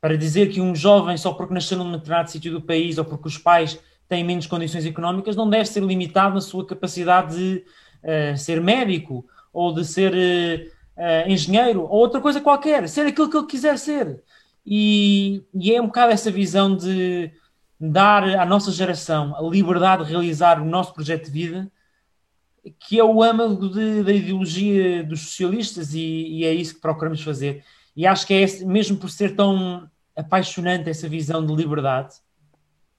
Para 0.00 0.16
dizer 0.16 0.50
que 0.50 0.60
um 0.60 0.74
jovem, 0.74 1.16
só 1.16 1.32
porque 1.32 1.54
nasceu 1.54 1.78
num 1.78 1.92
determinado 1.92 2.30
sítio 2.30 2.52
do 2.52 2.60
país 2.60 2.98
ou 2.98 3.04
porque 3.04 3.28
os 3.28 3.38
pais 3.38 3.78
têm 4.08 4.24
menos 4.24 4.46
condições 4.46 4.84
económicas, 4.84 5.36
não 5.36 5.48
deve 5.48 5.66
ser 5.66 5.82
limitado 5.82 6.34
na 6.34 6.40
sua 6.40 6.66
capacidade 6.66 7.36
de 7.36 7.64
uh, 8.02 8.36
ser 8.36 8.60
médico 8.60 9.24
ou 9.52 9.72
de 9.72 9.84
ser 9.84 10.12
uh, 10.12 11.30
engenheiro 11.30 11.82
ou 11.82 12.00
outra 12.00 12.20
coisa 12.20 12.40
qualquer, 12.40 12.88
ser 12.88 13.06
aquilo 13.06 13.30
que 13.30 13.36
ele 13.36 13.46
quiser 13.46 13.78
ser. 13.78 14.20
E, 14.66 15.42
e 15.54 15.72
é 15.72 15.80
um 15.80 15.86
bocado 15.86 16.12
essa 16.12 16.30
visão 16.30 16.76
de 16.76 17.30
dar 17.90 18.24
à 18.38 18.46
nossa 18.46 18.70
geração 18.70 19.34
a 19.36 19.42
liberdade 19.42 20.04
de 20.04 20.10
realizar 20.10 20.60
o 20.60 20.64
nosso 20.64 20.94
projeto 20.94 21.26
de 21.26 21.30
vida 21.30 21.72
que 22.78 22.98
é 22.98 23.04
o 23.04 23.22
âmago 23.22 23.68
de, 23.68 24.02
da 24.02 24.12
ideologia 24.12 25.02
dos 25.02 25.20
socialistas 25.20 25.94
e, 25.94 26.00
e, 26.00 26.44
é 26.44 26.52
isso 26.52 26.74
que 26.74 26.80
procuramos 26.80 27.20
fazer. 27.20 27.64
E 27.96 28.06
acho 28.06 28.26
que 28.26 28.34
é 28.34 28.40
esse, 28.40 28.64
mesmo 28.64 28.96
por 28.96 29.10
ser 29.10 29.34
tão 29.34 29.90
apaixonante 30.16 30.88
essa 30.88 31.08
visão 31.08 31.44
de 31.44 31.54
liberdade 31.54 32.14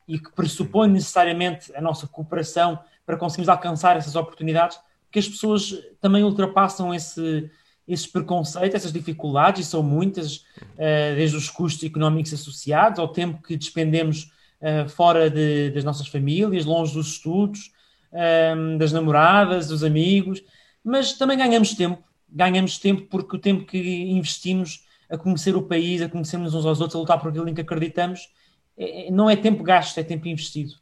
e 0.08 0.20
que 0.20 0.32
pressupõe 0.32 0.90
necessariamente 0.90 1.74
a 1.76 1.82
nossa 1.82 2.08
cooperação 2.08 2.78
para 3.06 3.16
conseguirmos 3.16 3.50
alcançar 3.50 3.96
essas 3.96 4.16
oportunidades, 4.16 4.78
que 5.10 5.20
as 5.20 5.28
pessoas 5.28 5.74
também 6.02 6.24
ultrapassam 6.24 6.94
esse, 6.94 7.50
esses 7.88 8.08
preconceitos, 8.08 8.76
essas 8.76 8.92
dificuldades, 8.92 9.66
e 9.66 9.70
são 9.70 9.82
muitas, 9.82 10.38
uh, 10.38 11.16
desde 11.16 11.38
os 11.38 11.50
custos 11.50 11.84
económicos 11.84 12.34
associados, 12.34 13.00
ao 13.00 13.08
tempo 13.08 13.42
que 13.42 13.56
despendemos 13.56 14.32
uh, 14.64 14.90
fora 14.90 15.30
de, 15.30 15.70
das 15.72 15.84
nossas 15.84 16.08
famílias, 16.08 16.66
longe 16.66 16.94
dos 16.94 17.08
estudos, 17.08 17.72
um, 18.12 18.18
ehm, 18.18 18.78
das 18.78 18.92
namoradas, 18.92 19.68
dos 19.68 19.84
amigos, 19.84 20.42
mas 20.84 21.14
também 21.14 21.38
ganhamos 21.38 21.74
tempo. 21.74 22.02
Ganhamos 22.30 22.80
tempo 22.80 23.04
porque 23.10 23.36
o 23.36 23.40
tempo 23.40 23.66
que 23.66 23.78
investimos 23.78 24.86
a 25.10 25.18
conhecer 25.18 25.56
o 25.56 25.64
país, 25.64 26.02
a 26.02 26.10
conhecermos 26.10 26.54
uns 26.54 26.66
aos 26.66 26.80
outros, 26.80 26.96
a 26.96 27.00
lutar 27.00 27.20
por 27.20 27.30
aquilo 27.30 27.48
em 27.48 27.54
que 27.54 27.62
acreditamos, 27.62 28.32
é, 28.78 29.08
é 29.08 29.12
não 29.12 29.30
é 29.30 29.36
tempo 29.36 29.64
gasto, 29.64 30.00
é 30.00 30.04
tempo 30.04 30.28
investido. 30.28 30.74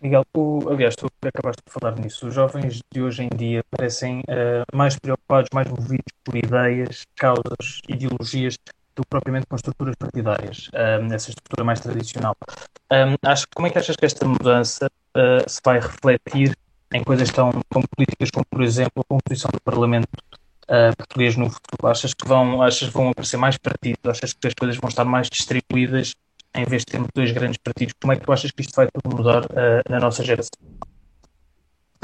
Miguel, 0.00 0.22
tu, 0.32 0.68
aliás, 0.68 0.94
tu 0.96 1.06
acabaste 1.24 1.62
de 1.66 1.72
falar 1.72 1.98
nisso. 1.98 2.26
Os 2.26 2.34
jovens 2.34 2.80
de 2.92 3.00
hoje 3.00 3.22
em 3.22 3.28
dia 3.34 3.62
parecem 3.70 4.20
uh, 4.20 4.76
mais 4.76 4.98
preocupados, 4.98 5.48
mais 5.54 5.66
movidos 5.66 6.12
por 6.22 6.36
ideias, 6.36 7.04
causas, 7.16 7.80
ideologias 7.88 8.58
do 8.96 9.04
propriamente 9.06 9.46
com 9.46 9.56
estruturas 9.56 9.94
partidárias, 9.96 10.70
um, 10.72 11.12
essa 11.12 11.30
estrutura 11.30 11.64
mais 11.64 11.80
tradicional. 11.80 12.36
Um, 12.90 13.16
acho, 13.28 13.46
como 13.54 13.66
é 13.66 13.70
que 13.70 13.78
achas 13.78 13.96
que 13.96 14.04
esta 14.04 14.26
mudança 14.26 14.86
uh, 14.86 15.48
se 15.48 15.60
vai 15.64 15.80
refletir 15.80 16.56
em 16.92 17.02
coisas 17.02 17.30
tão, 17.30 17.50
tão 17.68 17.82
políticas 17.82 18.30
como, 18.30 18.46
por 18.46 18.62
exemplo, 18.62 19.02
a 19.02 19.04
composição 19.04 19.50
do 19.52 19.60
Parlamento 19.60 20.08
uh, 20.64 20.96
português 20.96 21.36
no 21.36 21.50
futuro? 21.50 21.86
Achas 21.88 22.14
que 22.14 22.26
vão, 22.26 22.62
achas 22.62 22.88
que 22.88 22.94
vão 22.94 23.08
aparecer 23.10 23.36
mais 23.36 23.56
partidos? 23.56 24.00
Achas 24.06 24.32
que 24.32 24.46
as 24.46 24.54
coisas 24.54 24.76
vão 24.76 24.88
estar 24.88 25.04
mais 25.04 25.28
distribuídas 25.28 26.14
em 26.54 26.64
vez 26.64 26.82
de 26.82 26.86
termos 26.86 27.08
dois 27.14 27.32
grandes 27.32 27.58
partidos? 27.58 27.94
Como 28.00 28.12
é 28.12 28.16
que 28.16 28.24
tu 28.24 28.32
achas 28.32 28.50
que 28.50 28.62
isto 28.62 28.74
vai 28.76 28.88
tudo 28.88 29.16
mudar 29.16 29.44
uh, 29.44 29.82
na 29.90 29.98
nossa 29.98 30.22
geração? 30.22 30.58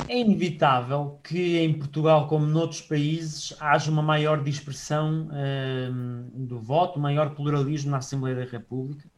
É 0.09 0.19
inevitável 0.19 1.21
que 1.23 1.59
em 1.59 1.79
Portugal, 1.79 2.27
como 2.27 2.45
noutros 2.47 2.81
países, 2.81 3.55
haja 3.61 3.91
uma 3.91 4.03
maior 4.03 4.43
dispersão 4.43 5.29
uh, 5.29 6.31
do 6.35 6.59
voto, 6.59 6.99
maior 6.99 7.35
pluralismo 7.35 7.91
na 7.91 7.99
Assembleia 7.99 8.37
da 8.37 8.45
República. 8.45 9.09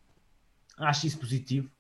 Acho 0.79 1.07
isso 1.07 1.19
positivo. 1.19 1.71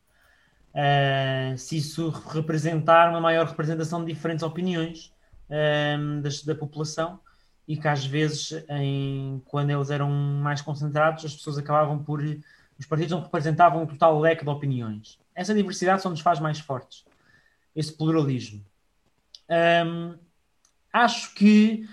Uh, 0.72 1.56
se 1.58 1.76
isso 1.76 2.08
representar 2.08 3.10
uma 3.10 3.20
maior 3.20 3.46
representação 3.46 4.02
de 4.02 4.12
diferentes 4.12 4.42
opiniões 4.42 5.12
uh, 5.50 6.22
das, 6.22 6.42
da 6.42 6.54
população 6.54 7.20
e 7.68 7.76
que 7.76 7.86
às 7.86 8.04
vezes, 8.04 8.64
em, 8.68 9.40
quando 9.46 9.70
eles 9.70 9.90
eram 9.90 10.10
mais 10.10 10.60
concentrados, 10.60 11.24
as 11.24 11.34
pessoas 11.34 11.58
acabavam 11.58 12.02
por. 12.02 12.20
Os 12.78 12.86
partidos 12.86 13.12
não 13.12 13.22
representavam 13.22 13.82
um 13.82 13.86
total 13.86 14.18
leque 14.18 14.44
de 14.44 14.50
opiniões. 14.50 15.18
Essa 15.34 15.54
diversidade 15.54 16.02
só 16.02 16.10
nos 16.10 16.20
faz 16.20 16.40
mais 16.40 16.58
fortes. 16.58 17.04
Esse 17.76 17.92
pluralismo. 17.92 18.64
Um, 19.48 20.18
acho 20.92 21.34
que 21.34 21.86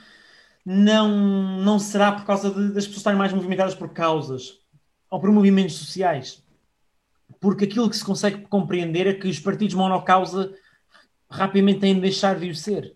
não, 0.65 1.61
não 1.61 1.79
será 1.79 2.11
por 2.11 2.25
causa 2.25 2.49
de, 2.51 2.73
das 2.73 2.85
pessoas 2.85 2.97
estarem 2.97 3.17
mais 3.17 3.33
movimentadas 3.33 3.75
por 3.75 3.89
causas 3.89 4.59
ou 5.09 5.19
por 5.19 5.31
movimentos 5.31 5.75
sociais. 5.75 6.43
Porque 7.39 7.65
aquilo 7.65 7.89
que 7.89 7.97
se 7.97 8.03
consegue 8.03 8.41
compreender 8.47 9.07
é 9.07 9.13
que 9.13 9.27
os 9.27 9.39
partidos 9.39 9.75
monocausa 9.75 10.53
rapidamente 11.29 11.79
têm 11.79 11.95
de 11.95 12.01
deixar 12.01 12.39
de 12.39 12.49
o 12.49 12.55
ser. 12.55 12.95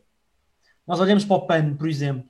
Nós 0.85 0.99
olhamos 0.99 1.23
para 1.23 1.37
o 1.37 1.47
PAN, 1.47 1.75
por 1.75 1.87
exemplo, 1.87 2.29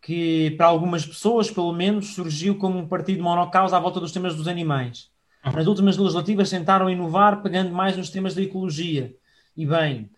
que 0.00 0.52
para 0.52 0.66
algumas 0.66 1.04
pessoas, 1.04 1.50
pelo 1.50 1.72
menos, 1.72 2.14
surgiu 2.14 2.56
como 2.56 2.78
um 2.78 2.88
partido 2.88 3.22
monocausa 3.22 3.76
à 3.76 3.80
volta 3.80 3.98
dos 3.98 4.12
temas 4.12 4.36
dos 4.36 4.46
animais. 4.46 5.10
Nas 5.44 5.66
últimas 5.66 5.96
legislativas 5.96 6.50
tentaram 6.50 6.88
inovar 6.88 7.42
pegando 7.42 7.72
mais 7.72 7.96
nos 7.96 8.10
temas 8.10 8.34
da 8.34 8.42
ecologia. 8.42 9.14
E 9.56 9.66
bem, 9.66 10.08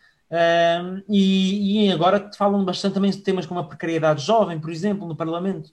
e, 1.08 1.86
e, 1.86 1.92
agora 1.92 2.30
falam 2.36 2.64
bastante 2.64 2.94
também 2.94 3.10
de 3.10 3.18
temas 3.18 3.46
como 3.46 3.60
a 3.60 3.64
precariedade 3.64 4.24
jovem, 4.24 4.58
por 4.58 4.70
exemplo, 4.70 5.06
no 5.06 5.14
Parlamento. 5.14 5.70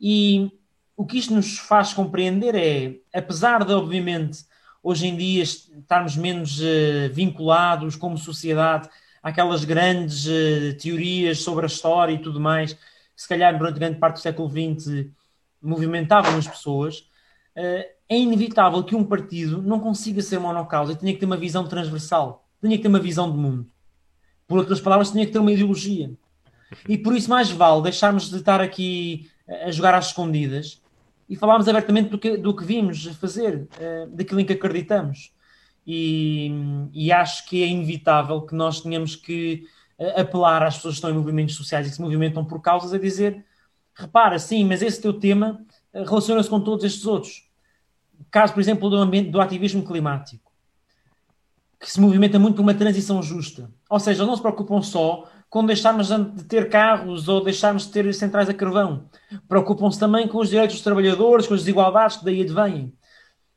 E 0.00 0.50
o 0.96 1.04
que 1.04 1.18
isto 1.18 1.34
nos 1.34 1.58
faz 1.58 1.92
compreender 1.92 2.54
é, 2.54 2.96
apesar 3.18 3.64
de, 3.64 3.72
obviamente, 3.72 4.44
hoje 4.82 5.06
em 5.06 5.16
dia 5.16 5.42
estarmos 5.42 6.16
menos 6.16 6.60
uh, 6.60 7.12
vinculados 7.12 7.96
como 7.96 8.16
sociedade 8.16 8.88
àquelas 9.22 9.64
grandes 9.64 10.26
uh, 10.26 10.76
teorias 10.80 11.42
sobre 11.42 11.64
a 11.64 11.68
história 11.68 12.12
e 12.12 12.18
tudo 12.18 12.40
mais, 12.40 12.72
que 12.72 12.80
se 13.16 13.28
calhar 13.28 13.56
durante 13.56 13.78
grande 13.78 13.98
parte 13.98 14.16
do 14.16 14.20
século 14.20 14.48
XX 14.48 15.06
movimentavam 15.60 16.36
as 16.36 16.48
pessoas, 16.48 16.98
uh, 17.56 17.84
é 18.08 18.18
inevitável 18.18 18.82
que 18.82 18.94
um 18.94 19.04
partido 19.04 19.62
não 19.62 19.78
consiga 19.78 20.22
ser 20.22 20.38
monocausa 20.38 20.92
e 20.92 20.96
tenha 20.96 21.12
que 21.12 21.20
ter 21.20 21.26
uma 21.26 21.36
visão 21.36 21.66
transversal, 21.66 22.48
tenha 22.60 22.76
que 22.76 22.82
ter 22.82 22.88
uma 22.88 22.98
visão 22.98 23.30
de 23.30 23.36
mundo. 23.36 23.70
Por 24.50 24.58
outras 24.58 24.80
palavras, 24.80 25.12
tinha 25.12 25.24
que 25.24 25.30
ter 25.30 25.38
uma 25.38 25.52
ideologia. 25.52 26.10
E 26.88 26.98
por 26.98 27.14
isso 27.14 27.30
mais 27.30 27.52
vale 27.52 27.82
deixarmos 27.82 28.28
de 28.28 28.38
estar 28.38 28.60
aqui 28.60 29.30
a 29.64 29.70
jogar 29.70 29.94
às 29.94 30.08
escondidas 30.08 30.82
e 31.28 31.36
falarmos 31.36 31.68
abertamente 31.68 32.10
do 32.10 32.18
que, 32.18 32.36
do 32.36 32.52
que 32.56 32.64
vimos 32.64 33.06
fazer, 33.18 33.68
uh, 33.78 34.10
daquilo 34.10 34.40
em 34.40 34.44
que 34.44 34.54
acreditamos. 34.54 35.32
E, 35.86 36.50
e, 36.92 37.12
acho 37.12 37.46
que 37.46 37.62
é 37.62 37.68
inevitável 37.68 38.42
que 38.42 38.52
nós 38.52 38.80
tenhamos 38.80 39.14
que 39.14 39.68
uh, 39.96 40.20
apelar 40.20 40.64
às 40.64 40.74
pessoas 40.74 40.94
que 40.94 40.98
estão 40.98 41.10
em 41.10 41.14
movimentos 41.14 41.54
sociais 41.54 41.86
e 41.86 41.90
que 41.90 41.94
se 41.94 42.02
movimentam 42.02 42.44
por 42.44 42.60
causas 42.60 42.92
a 42.92 42.98
dizer: 42.98 43.44
repara, 43.94 44.36
sim, 44.40 44.64
mas 44.64 44.82
esse 44.82 45.00
teu 45.00 45.12
tema 45.12 45.64
uh, 45.94 46.02
relaciona-se 46.02 46.50
com 46.50 46.60
todos 46.60 46.84
estes 46.84 47.06
outros. 47.06 47.48
Caso, 48.32 48.52
por 48.52 48.58
exemplo, 48.58 48.90
do, 48.90 48.96
ambiente, 48.96 49.30
do 49.30 49.40
ativismo 49.40 49.84
climático 49.84 50.49
que 51.80 51.90
se 51.90 51.98
movimenta 51.98 52.38
muito 52.38 52.56
por 52.56 52.62
uma 52.62 52.74
transição 52.74 53.22
justa. 53.22 53.70
Ou 53.88 53.98
seja, 53.98 54.26
não 54.26 54.36
se 54.36 54.42
preocupam 54.42 54.82
só 54.82 55.26
com 55.48 55.64
deixarmos 55.64 56.08
de 56.08 56.44
ter 56.44 56.68
carros 56.68 57.26
ou 57.26 57.42
deixarmos 57.42 57.86
de 57.86 57.92
ter 57.92 58.14
centrais 58.14 58.50
a 58.50 58.54
carvão. 58.54 59.08
Preocupam-se 59.48 59.98
também 59.98 60.28
com 60.28 60.38
os 60.38 60.50
direitos 60.50 60.76
dos 60.76 60.84
trabalhadores, 60.84 61.46
com 61.46 61.54
as 61.54 61.60
desigualdades 61.60 62.18
que 62.18 62.24
daí 62.24 62.42
advêm. 62.42 62.92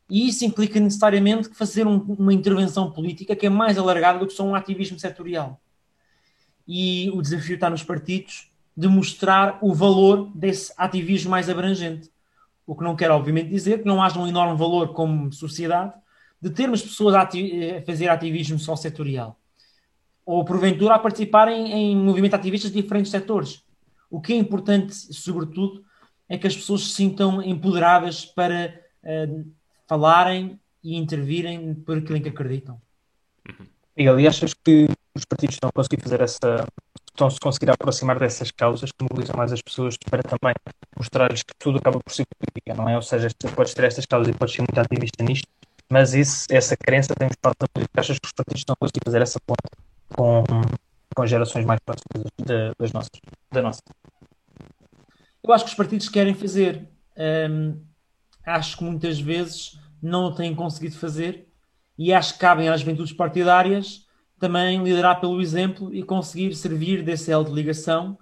E 0.09 0.27
isso 0.27 0.45
implica 0.45 0.79
necessariamente 0.79 1.49
fazer 1.49 1.85
um, 1.85 1.97
uma 1.97 2.33
intervenção 2.33 2.89
política 2.89 3.35
que 3.35 3.45
é 3.45 3.49
mais 3.49 3.77
alargada 3.77 4.19
do 4.19 4.27
que 4.27 4.33
só 4.33 4.45
um 4.45 4.55
ativismo 4.55 4.97
setorial. 4.97 5.59
E 6.65 7.11
o 7.13 7.21
desafio 7.21 7.55
está 7.55 7.69
nos 7.69 7.83
partidos 7.83 8.49
de 8.75 8.87
mostrar 8.87 9.59
o 9.61 9.73
valor 9.73 10.31
desse 10.33 10.73
ativismo 10.77 11.29
mais 11.29 11.49
abrangente. 11.49 12.09
O 12.65 12.73
que 12.73 12.83
não 12.83 12.95
quer, 12.95 13.11
obviamente, 13.11 13.49
dizer 13.49 13.79
que 13.79 13.87
não 13.87 14.01
haja 14.01 14.17
um 14.17 14.27
enorme 14.27 14.57
valor 14.57 14.93
como 14.93 15.31
sociedade 15.31 15.93
de 16.43 16.49
termos 16.49 16.81
pessoas 16.81 17.15
a, 17.15 17.21
ati 17.21 17.71
a 17.71 17.81
fazer 17.83 18.09
ativismo 18.09 18.59
só 18.59 18.75
setorial 18.75 19.39
ou 20.25 20.43
porventura 20.43 20.95
a 20.95 20.99
participarem 20.99 21.71
em 21.71 21.95
movimento 21.95 22.33
ativistas 22.33 22.69
de 22.69 22.81
diferentes 22.81 23.11
setores. 23.11 23.63
O 24.09 24.19
que 24.19 24.33
é 24.33 24.35
importante, 24.35 24.93
sobretudo, 24.93 25.85
é 26.27 26.37
que 26.37 26.45
as 26.45 26.55
pessoas 26.55 26.81
se 26.83 26.95
sintam 26.95 27.41
empoderadas 27.41 28.25
para 28.25 28.77
uh, 29.03 29.51
falarem 29.87 30.59
e 30.83 30.97
intervirem 30.97 31.73
por 31.75 31.97
aquilo 31.97 32.17
em 32.17 32.21
que 32.21 32.29
acreditam. 32.29 32.81
Miguel, 33.95 34.19
e 34.19 34.27
achas 34.27 34.53
que 34.53 34.89
os 35.15 35.23
partidos 35.23 35.55
estão 35.55 35.69
a 35.69 35.71
conseguir 35.71 36.01
fazer 36.01 36.19
essa. 36.19 36.67
estão 37.09 37.29
se 37.29 37.39
conseguir 37.39 37.69
aproximar 37.69 38.19
dessas 38.19 38.51
causas 38.51 38.91
que 38.91 39.01
mobilizam 39.01 39.35
mais 39.37 39.53
as 39.53 39.61
pessoas 39.61 39.95
para 40.09 40.23
também 40.23 40.53
mostrar-lhes 40.97 41.43
que 41.43 41.53
tudo 41.57 41.77
acaba 41.77 41.99
por 41.99 42.13
ser 42.13 42.25
política, 42.37 42.73
não 42.73 42.89
é? 42.89 42.97
Ou 42.97 43.01
seja, 43.01 43.29
podes 43.55 43.73
ter 43.73 43.85
estas 43.85 44.05
causas 44.05 44.33
e 44.33 44.37
podes 44.37 44.55
ser 44.55 44.61
muito 44.61 44.77
ativista 44.77 45.23
nisto, 45.23 45.47
mas 45.93 46.15
isso, 46.15 46.47
essa 46.49 46.75
crença 46.75 47.13
tem 47.13 47.29
política. 47.71 48.01
Achas 48.01 48.17
que 48.17 48.25
os 48.25 48.33
partidos 48.33 48.61
estão 48.61 48.73
a 48.73 48.77
conseguir 48.77 49.01
fazer 49.05 49.21
essa 49.21 49.39
ponte 49.39 49.61
com, 50.09 50.43
com 51.15 51.27
gerações 51.27 51.63
mais 51.63 51.79
próximas 51.85 52.31
de, 52.35 52.73
das 52.79 52.91
nossas, 52.91 53.11
da 53.51 53.61
nossa? 53.61 53.79
Eu 55.43 55.53
acho 55.53 55.65
que 55.65 55.69
os 55.69 55.77
partidos 55.77 56.09
querem 56.09 56.33
fazer. 56.33 56.89
Um, 57.15 57.79
acho 58.43 58.75
que 58.75 58.83
muitas 58.83 59.19
vezes 59.19 59.79
não 60.01 60.25
o 60.25 60.35
têm 60.35 60.55
conseguido 60.55 60.97
fazer 60.97 61.47
e 61.95 62.11
acho 62.11 62.33
que 62.33 62.39
cabem 62.39 62.69
às 62.69 62.79
juventudes 62.79 63.13
partidárias 63.13 64.07
também 64.39 64.83
liderar 64.83 65.21
pelo 65.21 65.39
exemplo 65.39 65.93
e 65.93 66.01
conseguir 66.01 66.55
servir 66.55 67.03
desse 67.03 67.31
elo 67.31 67.45
de 67.45 67.51
ligação 67.51 68.17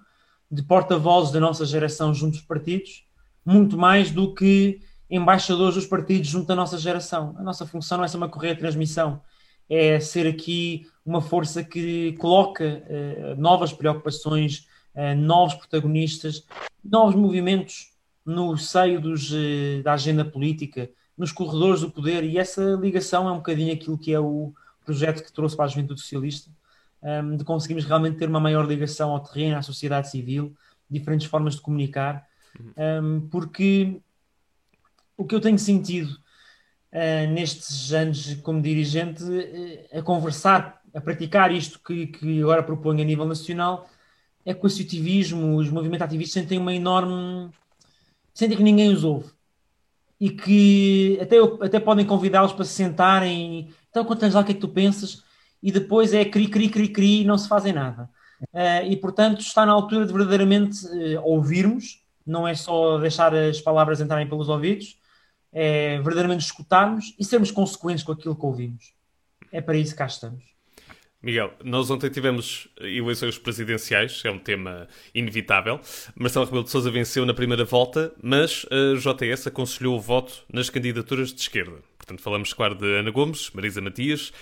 de 0.50 0.62
porta-vozes 0.62 1.32
da 1.32 1.40
nossa 1.40 1.64
geração 1.64 2.12
junto 2.12 2.36
aos 2.36 2.44
partidos, 2.44 3.06
muito 3.42 3.78
mais 3.78 4.10
do 4.10 4.34
que 4.34 4.78
embaixadores 5.12 5.74
dos 5.74 5.86
partidos 5.86 6.26
junto 6.28 6.50
à 6.50 6.56
nossa 6.56 6.78
geração. 6.78 7.34
A 7.38 7.42
nossa 7.42 7.66
função 7.66 7.98
não 7.98 8.04
é 8.04 8.08
ser 8.08 8.16
uma 8.16 8.30
correia 8.30 8.54
de 8.54 8.60
transmissão, 8.60 9.20
é 9.68 10.00
ser 10.00 10.26
aqui 10.26 10.86
uma 11.04 11.20
força 11.20 11.62
que 11.62 12.12
coloca 12.14 12.82
uh, 12.88 13.38
novas 13.38 13.74
preocupações, 13.74 14.66
uh, 14.94 15.14
novos 15.14 15.52
protagonistas, 15.54 16.46
novos 16.82 17.14
movimentos 17.14 17.92
no 18.24 18.56
seio 18.56 18.98
dos, 19.02 19.30
uh, 19.30 19.82
da 19.84 19.92
agenda 19.92 20.24
política, 20.24 20.88
nos 21.16 21.30
corredores 21.30 21.82
do 21.82 21.90
poder, 21.90 22.24
e 22.24 22.38
essa 22.38 22.62
ligação 22.80 23.28
é 23.28 23.32
um 23.32 23.36
bocadinho 23.36 23.74
aquilo 23.74 23.98
que 23.98 24.14
é 24.14 24.18
o 24.18 24.54
projeto 24.82 25.22
que 25.22 25.30
trouxe 25.30 25.54
para 25.54 25.66
a 25.66 25.68
Juventude 25.68 26.00
Socialista, 26.00 26.50
um, 27.02 27.08
ehm, 27.08 27.36
de 27.36 27.44
conseguirmos 27.44 27.84
realmente 27.84 28.16
ter 28.16 28.30
uma 28.30 28.40
maior 28.40 28.66
ligação 28.66 29.10
ao 29.10 29.20
terreno, 29.20 29.58
à 29.58 29.62
sociedade 29.62 30.10
civil, 30.10 30.54
diferentes 30.88 31.26
formas 31.26 31.54
de 31.54 31.60
comunicar, 31.60 32.26
um, 32.58 32.72
ehm, 32.76 33.20
porque 33.30 34.00
o 35.22 35.26
que 35.26 35.34
eu 35.34 35.40
tenho 35.40 35.58
sentido 35.58 36.10
uh, 36.92 37.32
nestes 37.32 37.92
anos 37.92 38.34
como 38.42 38.60
dirigente 38.60 39.22
uh, 39.22 39.98
a 39.98 40.02
conversar, 40.02 40.80
a 40.94 41.00
praticar 41.00 41.52
isto 41.52 41.80
que, 41.80 42.08
que 42.08 42.42
agora 42.42 42.62
proponho 42.62 43.00
a 43.00 43.04
nível 43.04 43.24
nacional 43.24 43.88
é 44.44 44.52
que 44.52 44.62
o 44.62 44.66
associativismo, 44.66 45.56
os 45.56 45.70
movimentos 45.70 46.04
ativistas 46.04 46.42
sentem 46.42 46.58
uma 46.58 46.74
enorme. 46.74 47.50
sentem 48.34 48.56
que 48.56 48.62
ninguém 48.62 48.92
os 48.92 49.04
ouve. 49.04 49.30
E 50.20 50.30
que 50.30 51.18
até, 51.20 51.36
até 51.64 51.80
podem 51.80 52.04
convidá-los 52.06 52.52
para 52.52 52.64
se 52.64 52.72
sentarem. 52.72 53.72
Então, 53.90 54.04
tens 54.16 54.34
lá 54.34 54.40
o 54.40 54.44
que 54.44 54.52
é 54.52 54.54
que 54.54 54.60
tu 54.60 54.68
pensas? 54.68 55.22
E 55.62 55.70
depois 55.70 56.12
é 56.12 56.24
cri, 56.24 56.48
cri, 56.48 56.68
cri, 56.68 56.88
cri 56.88 57.22
e 57.22 57.24
não 57.24 57.38
se 57.38 57.48
fazem 57.48 57.72
nada. 57.72 58.08
Uh, 58.52 58.86
e 58.90 58.96
portanto, 58.96 59.40
está 59.40 59.64
na 59.64 59.72
altura 59.72 60.04
de 60.04 60.12
verdadeiramente 60.12 60.84
uh, 60.86 61.22
ouvirmos, 61.22 62.02
não 62.26 62.46
é 62.46 62.54
só 62.54 62.98
deixar 62.98 63.32
as 63.34 63.60
palavras 63.60 64.00
entrarem 64.00 64.28
pelos 64.28 64.48
ouvidos, 64.48 64.98
é 65.52 65.96
verdadeiramente 65.96 66.44
escutarmos 66.44 67.14
e 67.18 67.24
sermos 67.24 67.50
consequentes 67.50 68.02
com 68.02 68.12
aquilo 68.12 68.34
que 68.34 68.46
ouvimos. 68.46 68.94
É 69.50 69.60
para 69.60 69.76
isso 69.76 69.92
que 69.92 69.98
cá 69.98 70.06
estamos. 70.06 70.52
Miguel, 71.22 71.52
nós 71.62 71.88
ontem 71.88 72.10
tivemos 72.10 72.66
eleições 72.80 73.38
presidenciais, 73.38 74.22
é 74.24 74.30
um 74.30 74.40
tema 74.40 74.88
inevitável. 75.14 75.80
Marcelo 76.16 76.46
Rebelo 76.46 76.64
de 76.64 76.70
Sousa 76.70 76.90
venceu 76.90 77.24
na 77.24 77.32
primeira 77.32 77.64
volta, 77.64 78.12
mas 78.20 78.66
a 78.70 78.98
JS 78.98 79.46
aconselhou 79.46 79.96
o 79.96 80.00
voto 80.00 80.44
nas 80.52 80.68
candidaturas 80.68 81.32
de 81.32 81.40
esquerda. 81.40 81.78
Portanto, 81.96 82.20
falamos, 82.20 82.52
claro, 82.52 82.74
de 82.74 82.98
Ana 82.98 83.12
Gomes, 83.12 83.52
Marisa 83.52 83.80
Matias 83.80 84.32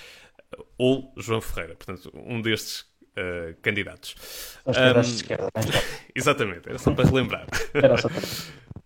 ou 0.78 1.12
João 1.18 1.42
Ferreira. 1.42 1.74
Portanto, 1.74 2.10
um 2.14 2.40
destes 2.40 2.80
uh, 2.80 3.54
candidatos. 3.60 4.14
Os 4.64 4.74
candidatos 4.74 5.08
um, 5.08 5.10
de 5.10 5.16
esquerda. 5.16 5.48
Exatamente, 6.14 6.66
era 6.66 6.78
só 6.78 6.94
para 6.94 7.04
relembrar. 7.08 7.46
Era 7.74 7.98
só 7.98 8.08
para... 8.08 8.22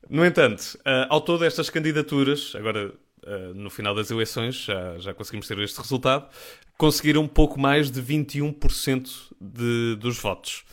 No 0.09 0.25
entanto, 0.25 0.79
uh, 0.81 1.07
ao 1.09 1.21
todo 1.21 1.45
estas 1.45 1.71
candidaturas, 1.71 2.53
agora 2.55 2.93
uh, 3.27 3.55
no 3.55 3.71
final 3.71 3.95
das 3.95 4.11
eleições 4.11 4.65
já, 4.65 4.99
já 4.99 5.15
conseguimos 5.15 5.49
ter 5.49 5.59
este 5.59 5.79
resultado, 5.81 6.29
conseguiram 6.77 7.27
pouco 7.27 7.59
mais 7.59 7.91
de 7.91 8.03
21% 8.03 9.09
de, 9.41 9.97
dos 9.97 10.19
votos. 10.19 10.65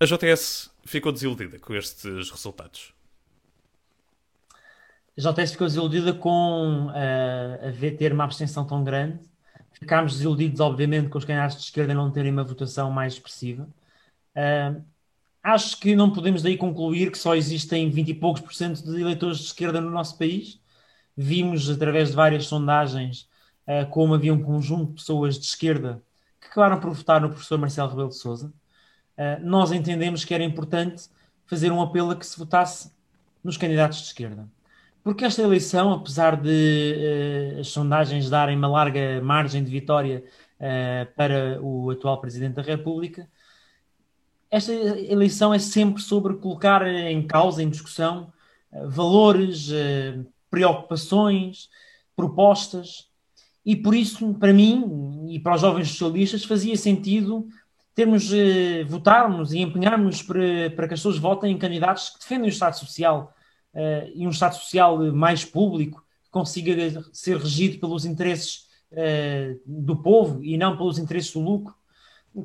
A 0.00 0.06
JS 0.06 0.70
ficou 0.84 1.12
desiludida 1.12 1.58
com 1.58 1.74
estes 1.74 2.30
resultados. 2.30 2.92
A 5.16 5.20
JS 5.20 5.52
ficou 5.52 5.66
desiludida 5.66 6.12
com 6.12 6.86
uh, 6.86 7.68
a 7.68 7.70
ver 7.70 7.92
ter 7.92 8.12
uma 8.12 8.24
abstenção 8.24 8.66
tão 8.66 8.82
grande. 8.82 9.20
Ficámos 9.72 10.14
desiludidos, 10.14 10.60
obviamente, 10.60 11.08
com 11.08 11.18
os 11.18 11.24
candidatos 11.24 11.56
de 11.56 11.62
esquerda 11.64 11.94
não 11.94 12.10
terem 12.10 12.32
uma 12.32 12.44
votação 12.44 12.90
mais 12.90 13.14
expressiva. 13.14 13.68
Uh, 14.34 14.82
acho 15.44 15.78
que 15.78 15.94
não 15.94 16.10
podemos 16.10 16.40
daí 16.40 16.56
concluir 16.56 17.12
que 17.12 17.18
só 17.18 17.36
existem 17.36 17.90
20 17.90 18.08
e 18.08 18.14
poucos 18.14 18.40
por 18.40 18.54
cento 18.54 18.82
de 18.82 18.98
eleitores 18.98 19.38
de 19.38 19.44
esquerda 19.44 19.78
no 19.78 19.90
nosso 19.90 20.16
país. 20.16 20.58
Vimos, 21.14 21.68
através 21.68 22.08
de 22.10 22.16
várias 22.16 22.46
sondagens, 22.46 23.28
uh, 23.68 23.86
como 23.90 24.14
havia 24.14 24.32
um 24.32 24.42
conjunto 24.42 24.86
de 24.86 24.94
pessoas 24.94 25.38
de 25.38 25.44
esquerda 25.44 26.02
que 26.40 26.48
acabaram 26.48 26.80
por 26.80 26.90
votar 26.92 27.20
no 27.20 27.28
professor 27.28 27.58
Marcelo 27.58 27.90
Rebelo 27.90 28.08
de 28.08 28.16
Sousa, 28.16 28.46
uh, 28.46 29.44
nós 29.44 29.70
entendemos 29.70 30.24
que 30.24 30.32
era 30.32 30.42
importante 30.42 31.04
fazer 31.46 31.70
um 31.70 31.82
apelo 31.82 32.10
a 32.10 32.16
que 32.16 32.26
se 32.26 32.38
votasse 32.38 32.90
nos 33.42 33.58
candidatos 33.58 33.98
de 33.98 34.04
esquerda. 34.04 34.48
Porque 35.02 35.26
esta 35.26 35.42
eleição, 35.42 35.92
apesar 35.92 36.40
de 36.40 37.56
uh, 37.58 37.60
as 37.60 37.68
sondagens 37.68 38.30
darem 38.30 38.56
uma 38.56 38.68
larga 38.68 39.20
margem 39.22 39.62
de 39.62 39.70
vitória 39.70 40.24
para 41.14 41.60
o 41.60 41.90
atual 41.90 42.18
Presidente 42.18 42.54
da 42.54 42.62
República, 42.62 43.28
esta 44.54 44.72
eleição 44.72 45.52
é 45.52 45.58
sempre 45.58 46.02
sobre 46.02 46.34
colocar 46.34 46.86
em 46.86 47.26
causa, 47.26 47.62
em 47.62 47.68
discussão, 47.68 48.32
valores, 48.88 49.70
preocupações, 50.50 51.68
propostas. 52.14 53.08
E 53.64 53.74
por 53.74 53.94
isso, 53.94 54.34
para 54.34 54.52
mim 54.52 55.26
e 55.28 55.38
para 55.40 55.54
os 55.54 55.60
jovens 55.60 55.88
socialistas, 55.88 56.44
fazia 56.44 56.76
sentido 56.76 57.48
termos, 57.94 58.32
eh, 58.32 58.84
votarmos 58.84 59.52
e 59.52 59.60
empenharmos 59.60 60.22
para, 60.22 60.70
para 60.74 60.88
que 60.88 60.94
as 60.94 61.00
pessoas 61.00 61.16
votem 61.16 61.52
em 61.52 61.58
candidatos 61.58 62.10
que 62.10 62.18
defendem 62.18 62.48
o 62.48 62.52
Estado 62.52 62.76
Social 62.76 63.32
eh, 63.72 64.12
e 64.14 64.26
um 64.26 64.30
Estado 64.30 64.56
Social 64.56 64.98
mais 65.12 65.44
público, 65.44 66.04
que 66.24 66.30
consiga 66.30 66.74
ser 67.12 67.38
regido 67.38 67.78
pelos 67.78 68.04
interesses 68.04 68.66
eh, 68.90 69.56
do 69.64 69.96
povo 69.96 70.42
e 70.44 70.58
não 70.58 70.76
pelos 70.76 70.98
interesses 70.98 71.32
do 71.32 71.40
lucro, 71.40 71.74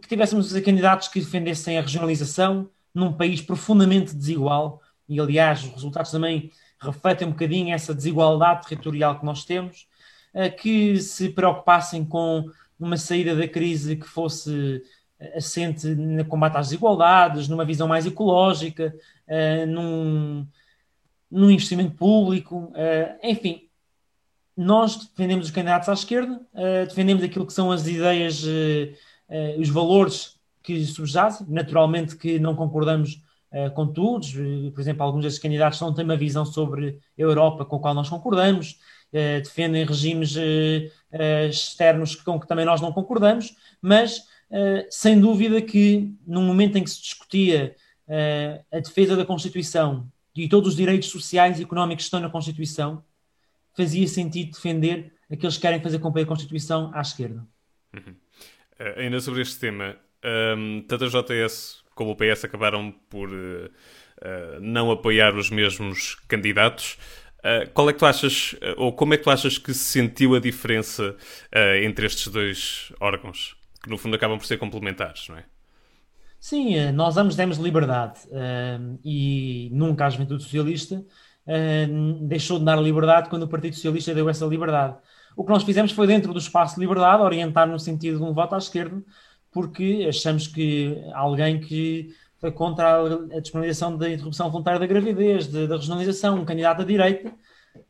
que 0.01 0.08
tivéssemos 0.08 0.51
candidatos 0.60 1.08
que 1.08 1.19
defendessem 1.19 1.77
a 1.77 1.81
regionalização 1.81 2.69
num 2.93 3.13
país 3.13 3.41
profundamente 3.41 4.15
desigual, 4.15 4.81
e 5.08 5.19
aliás, 5.19 5.63
os 5.63 5.72
resultados 5.72 6.12
também 6.12 6.51
refletem 6.79 7.27
um 7.27 7.31
bocadinho 7.31 7.74
essa 7.74 7.93
desigualdade 7.93 8.67
territorial 8.67 9.19
que 9.19 9.25
nós 9.25 9.43
temos, 9.43 9.88
que 10.60 10.98
se 10.98 11.29
preocupassem 11.29 12.05
com 12.05 12.46
uma 12.79 12.98
saída 12.98 13.36
da 13.36 13.48
crise 13.48 13.96
que 13.96 14.08
fosse 14.08 14.81
eh, 15.19 15.38
assente 15.38 15.88
no 15.88 16.24
combate 16.24 16.58
às 16.58 16.67
desigualdades, 16.67 17.48
numa 17.48 17.65
visão 17.65 17.88
mais 17.88 18.05
ecológica, 18.05 18.96
uh, 19.27 19.65
num, 19.67 20.48
num, 21.29 21.51
investimento 21.51 21.92
público, 21.92 22.72
enfim. 23.22 23.68
Nós 24.55 24.96
defendemos 24.98 25.48
os 25.48 25.51
candidatos 25.51 25.87
à 25.87 25.94
esquerda, 25.94 26.42
defendemos 26.87 27.24
aquilo 27.24 27.46
que 27.46 27.53
são 27.53 27.72
as 27.72 27.87
ideias, 27.87 28.44
os 29.57 29.70
valores 29.70 30.37
que 30.63 30.85
subjazem. 30.85 31.48
Naturalmente 31.50 32.15
que 32.15 32.39
não 32.39 32.55
concordamos 32.55 33.22
com 33.75 33.87
todos, 33.87 34.33
por 34.33 34.79
exemplo, 34.79 35.03
alguns 35.03 35.24
desses 35.24 35.39
candidatos 35.39 35.79
não 35.81 35.94
têm 35.94 36.05
uma 36.05 36.18
visão 36.18 36.46
sobre 36.46 37.00
a 37.18 37.22
Europa 37.22 37.65
com 37.65 37.77
a 37.77 37.79
qual 37.79 37.94
nós 37.94 38.09
concordamos, 38.09 38.79
eh, 39.11 39.42
defendem 39.42 39.83
regimes 39.85 40.35
eh, 40.37 40.92
eh, 41.11 41.48
externos 41.48 42.15
com 42.15 42.39
que 42.39 42.48
também 42.48 42.63
nós 42.63 42.79
não 42.79 42.92
concordamos, 42.92 43.55
mas 43.81 44.27
sem 44.89 45.20
dúvida 45.22 45.61
que 45.61 46.11
no 46.25 46.42
momento 46.42 46.75
em 46.75 46.83
que 46.83 46.89
se 46.89 47.00
discutia 47.00 47.75
a 48.72 48.79
defesa 48.79 49.15
da 49.15 49.24
Constituição 49.24 50.11
e 50.35 50.50
todos 50.50 50.70
os 50.70 50.75
direitos 50.75 51.09
sociais 51.09 51.59
e 51.59 51.63
económicos 51.63 52.05
que 52.05 52.07
estão 52.07 52.20
na 52.20 52.31
Constituição, 52.31 53.03
fazia 53.77 54.07
sentido 54.07 54.53
defender 54.53 55.13
aqueles 55.31 55.55
que 55.55 55.61
querem 55.61 55.79
fazer 55.79 56.00
cumprir 56.00 56.24
a 56.24 56.25
Constituição 56.25 56.89
à 56.96 57.01
esquerda. 57.01 57.46
Uhum. 57.94 58.15
Uh, 58.79 59.00
ainda 59.00 59.20
sobre 59.20 59.42
este 59.42 59.59
tema, 59.59 59.96
um, 60.24 60.79
ehm, 60.79 60.81
tanto 60.87 61.05
a 61.05 61.07
JS 61.07 61.83
como 62.00 62.11
o 62.11 62.15
PS 62.15 62.46
acabaram 62.46 62.94
por 63.09 63.29
uh, 63.29 63.65
uh, 63.65 64.59
não 64.61 64.89
apoiar 64.89 65.35
os 65.35 65.50
mesmos 65.50 66.15
candidatos. 66.29 66.98
Uh, 67.39 67.70
qual 67.74 67.89
é 67.89 67.94
que 67.94 68.00
tu 68.00 68.05
achas, 68.05 68.55
ou 68.77 68.94
como 68.94 69.13
é 69.13 69.18
que 69.18 69.24
tu 69.24 69.29
achas 69.29 69.57
que 69.57 69.74
se 69.74 69.83
sentiu 69.83 70.33
a 70.33 70.39
diferença 70.39 71.15
entre 71.83 72.05
estes 72.05 72.27
dois 72.29 72.94
órgãos, 73.01 73.57
que 73.83 73.89
no 73.89 73.98
fundo 73.98 74.15
acabam 74.15 74.37
por 74.37 74.46
ser 74.46 74.57
complementares, 74.57 75.27
não 75.27 75.37
é? 75.37 75.44
Sim, 76.39 76.92
nós 76.94 77.18
ambos 77.18 77.35
demos 77.35 77.57
liberdade 77.57 78.22
e 79.03 79.70
nunca 79.74 80.05
a 80.05 80.09
Juventude 80.09 80.44
Socialista 80.44 81.03
deixou 82.22 82.59
de 82.59 82.65
dar 82.65 82.77
liberdade 82.77 83.29
quando 83.29 83.44
o 83.44 83.48
Partido 83.48 83.75
Socialista 83.75 84.13
deu 84.13 84.29
essa 84.29 84.46
liberdade. 84.46 84.98
O 85.39 85.45
que 85.45 85.51
nós 85.51 85.63
fizemos 85.63 85.93
foi, 85.93 86.05
dentro 86.05 86.33
do 86.33 86.39
espaço 86.39 86.75
de 86.75 86.81
liberdade, 86.81 87.23
orientar 87.23 87.65
no 87.65 87.79
sentido 87.79 88.17
de 88.17 88.23
um 88.25 88.33
voto 88.33 88.55
à 88.55 88.57
esquerda, 88.57 89.01
porque 89.49 90.05
achamos 90.09 90.47
que 90.47 91.01
alguém 91.13 91.61
que 91.61 92.13
foi 92.37 92.51
contra 92.51 93.05
a, 93.05 93.39
disponibilização 93.39 93.95
da 93.95 94.11
interrupção 94.11 94.51
voluntária 94.51 94.77
da 94.77 94.85
gravidez, 94.85 95.47
de, 95.47 95.65
da 95.65 95.77
regionalização, 95.77 96.41
um 96.41 96.43
candidato 96.43 96.81
à 96.81 96.83
direita, 96.83 97.33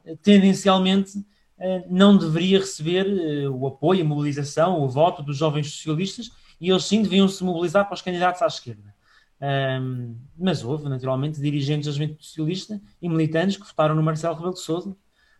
eh, 0.05 0.15
tendencialmente 0.21 1.25
eh, 1.57 1.85
não 1.89 2.15
deveria 2.15 2.59
receber 2.59 3.07
eh, 3.07 3.49
o 3.49 3.65
apoio, 3.65 4.05
a 4.05 4.07
mobilização, 4.07 4.83
o 4.83 4.87
voto 4.87 5.23
dos 5.23 5.35
jovens 5.35 5.71
socialistas 5.71 6.29
e 6.61 6.69
eles 6.69 6.85
sim 6.85 7.01
deviam 7.01 7.27
se 7.27 7.43
mobilizar 7.43 7.85
para 7.85 7.95
os 7.95 8.01
candidatos 8.03 8.43
à 8.43 8.45
esquerda. 8.45 8.93
Um, 9.41 10.15
mas 10.37 10.63
houve, 10.63 10.87
naturalmente, 10.87 11.41
dirigentes 11.41 11.87
da 11.87 11.93
Juventude 11.93 12.23
Socialista 12.23 12.79
e 13.01 13.09
militantes 13.09 13.57
que 13.57 13.65
votaram 13.65 13.95
no 13.95 14.03
Marcelo 14.03 14.35
Rebelo 14.35 14.53
de 14.53 14.59
Sousa, 14.59 14.95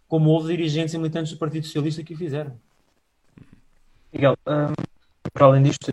como 0.09 0.31
houve 0.31 0.57
dirigentes 0.57 0.93
e 0.93 0.97
militantes 0.97 1.31
do 1.31 1.37
Partido 1.37 1.65
Socialista 1.65 2.03
que 2.03 2.13
o 2.13 2.17
fizeram. 2.17 2.51
Miguel, 4.11 4.35
um, 4.47 4.73
para 5.31 5.45
além 5.45 5.63
disto, 5.63 5.91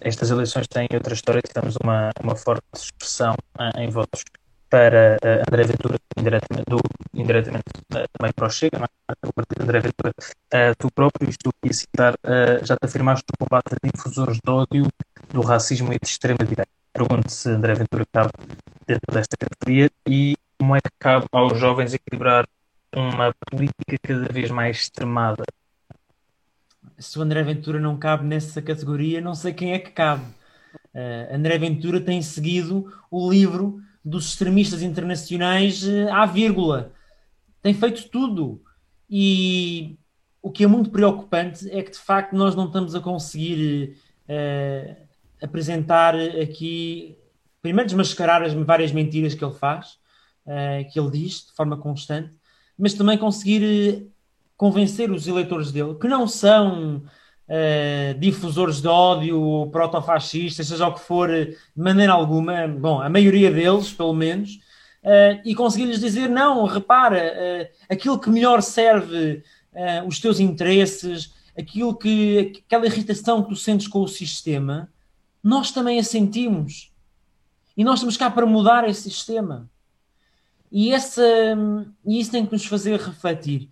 estas 0.00 0.30
eleições 0.30 0.66
têm 0.66 0.88
outra 0.92 1.14
história. 1.14 1.42
Tivemos 1.42 1.76
uma, 1.82 2.10
uma 2.22 2.34
forte 2.34 2.64
expressão 2.74 3.34
em 3.76 3.88
votos 3.90 4.24
para 4.70 5.16
uh, 5.22 5.44
André 5.48 5.64
Ventura, 5.64 5.98
indiretamente, 6.16 6.64
do, 6.68 6.78
indiretamente 7.14 7.64
uh, 7.92 8.04
também 8.12 8.32
para 8.34 8.46
o 8.46 8.50
Chega, 8.50 8.78
é? 8.78 9.26
o 9.26 9.32
partido 9.32 9.62
André 9.62 9.80
Ventura. 9.80 10.12
Uh, 10.18 10.74
tu 10.78 10.88
próprio, 10.92 11.28
estou 11.28 11.52
aqui 11.58 11.70
a 11.70 11.74
citar, 11.74 12.14
já 12.62 12.76
te 12.76 12.84
afirmaste 12.84 13.24
no 13.30 13.46
combate 13.46 13.74
a 13.74 13.88
difusores 13.88 14.38
de 14.44 14.50
ódio, 14.50 14.86
do 15.30 15.40
racismo 15.40 15.92
e 15.92 15.98
de 15.98 16.06
extrema-direita. 16.06 16.70
Pergunto 16.92 17.30
se 17.30 17.50
André 17.50 17.74
Ventura 17.74 18.04
cabe 18.12 18.30
dentro 18.86 19.12
desta 19.12 19.36
categoria 19.36 19.90
e 20.06 20.36
como 20.58 20.74
é 20.74 20.80
que 20.80 20.90
cabe 20.98 21.26
aos 21.32 21.58
jovens 21.58 21.94
equilibrar 21.94 22.46
uma 22.94 23.34
política 23.50 23.96
cada 24.02 24.32
vez 24.32 24.50
mais 24.50 24.78
extremada 24.78 25.44
se 26.98 27.18
o 27.18 27.22
André 27.22 27.42
Ventura 27.42 27.78
não 27.78 27.96
cabe 27.96 28.26
nessa 28.26 28.60
categoria, 28.60 29.20
não 29.20 29.34
sei 29.34 29.52
quem 29.52 29.72
é 29.72 29.78
que 29.78 29.90
cabe. 29.90 30.24
Uh, 30.94 31.34
André 31.34 31.56
Ventura 31.58 32.00
tem 32.00 32.20
seguido 32.20 32.92
o 33.10 33.30
livro 33.30 33.80
dos 34.04 34.28
extremistas 34.30 34.82
internacionais 34.82 35.84
uh, 35.84 36.12
à 36.12 36.26
vírgula. 36.26 36.92
Tem 37.62 37.72
feito 37.72 38.08
tudo. 38.08 38.62
E 39.08 39.96
o 40.42 40.50
que 40.50 40.64
é 40.64 40.66
muito 40.66 40.90
preocupante 40.90 41.70
é 41.70 41.82
que, 41.82 41.92
de 41.92 41.98
facto, 41.98 42.34
nós 42.34 42.54
não 42.54 42.66
estamos 42.66 42.94
a 42.94 43.00
conseguir 43.00 43.96
uh, 44.28 44.96
apresentar 45.40 46.14
aqui, 46.16 47.16
primeiro, 47.62 47.86
desmascarar 47.86 48.42
as 48.42 48.52
várias 48.52 48.90
mentiras 48.90 49.34
que 49.34 49.44
ele 49.44 49.54
faz, 49.54 49.98
que 50.90 50.98
ele 50.98 51.10
diz 51.10 51.46
de 51.46 51.52
forma 51.52 51.76
constante, 51.76 52.34
mas 52.78 52.94
também 52.94 53.18
conseguir 53.18 54.06
convencer 54.56 55.10
os 55.10 55.26
eleitores 55.26 55.72
dele, 55.72 55.94
que 55.94 56.08
não 56.08 56.26
são 56.26 57.02
uh, 57.48 58.18
difusores 58.18 58.80
de 58.80 58.88
ódio, 58.88 59.68
protofascistas, 59.72 60.66
seja 60.66 60.86
o 60.86 60.94
que 60.94 61.00
for, 61.00 61.28
de 61.28 61.56
maneira 61.76 62.12
alguma, 62.12 62.68
bom, 62.68 63.00
a 63.00 63.08
maioria 63.08 63.50
deles, 63.50 63.92
pelo 63.92 64.12
menos, 64.12 64.54
uh, 65.04 65.40
e 65.44 65.54
conseguir-lhes 65.54 66.00
dizer: 66.00 66.28
não, 66.28 66.64
repara, 66.64 67.32
uh, 67.34 67.92
aquilo 67.92 68.18
que 68.18 68.30
melhor 68.30 68.62
serve 68.62 69.42
os 70.08 70.18
teus 70.18 70.40
interesses, 70.40 71.32
aquilo 71.56 71.94
que, 71.94 72.64
aquela 72.66 72.86
irritação 72.86 73.44
que 73.44 73.50
tu 73.50 73.54
sentes 73.54 73.86
com 73.86 74.00
o 74.00 74.08
sistema, 74.08 74.90
nós 75.40 75.70
também 75.70 76.00
a 76.00 76.02
sentimos. 76.02 76.92
E 77.76 77.84
nós 77.84 78.00
estamos 78.00 78.16
cá 78.16 78.28
para 78.28 78.44
mudar 78.44 78.88
esse 78.88 79.02
sistema. 79.02 79.70
E, 80.70 80.92
e 80.92 82.20
isso 82.20 82.30
tem 82.30 82.44
que 82.46 82.52
nos 82.52 82.66
fazer 82.66 82.98
refletir. 83.00 83.68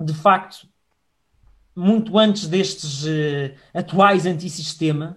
De 0.00 0.14
facto, 0.14 0.66
muito 1.74 2.18
antes 2.18 2.46
destes 2.46 3.04
uh, 3.04 3.54
atuais 3.72 4.26
antissistema, 4.26 5.16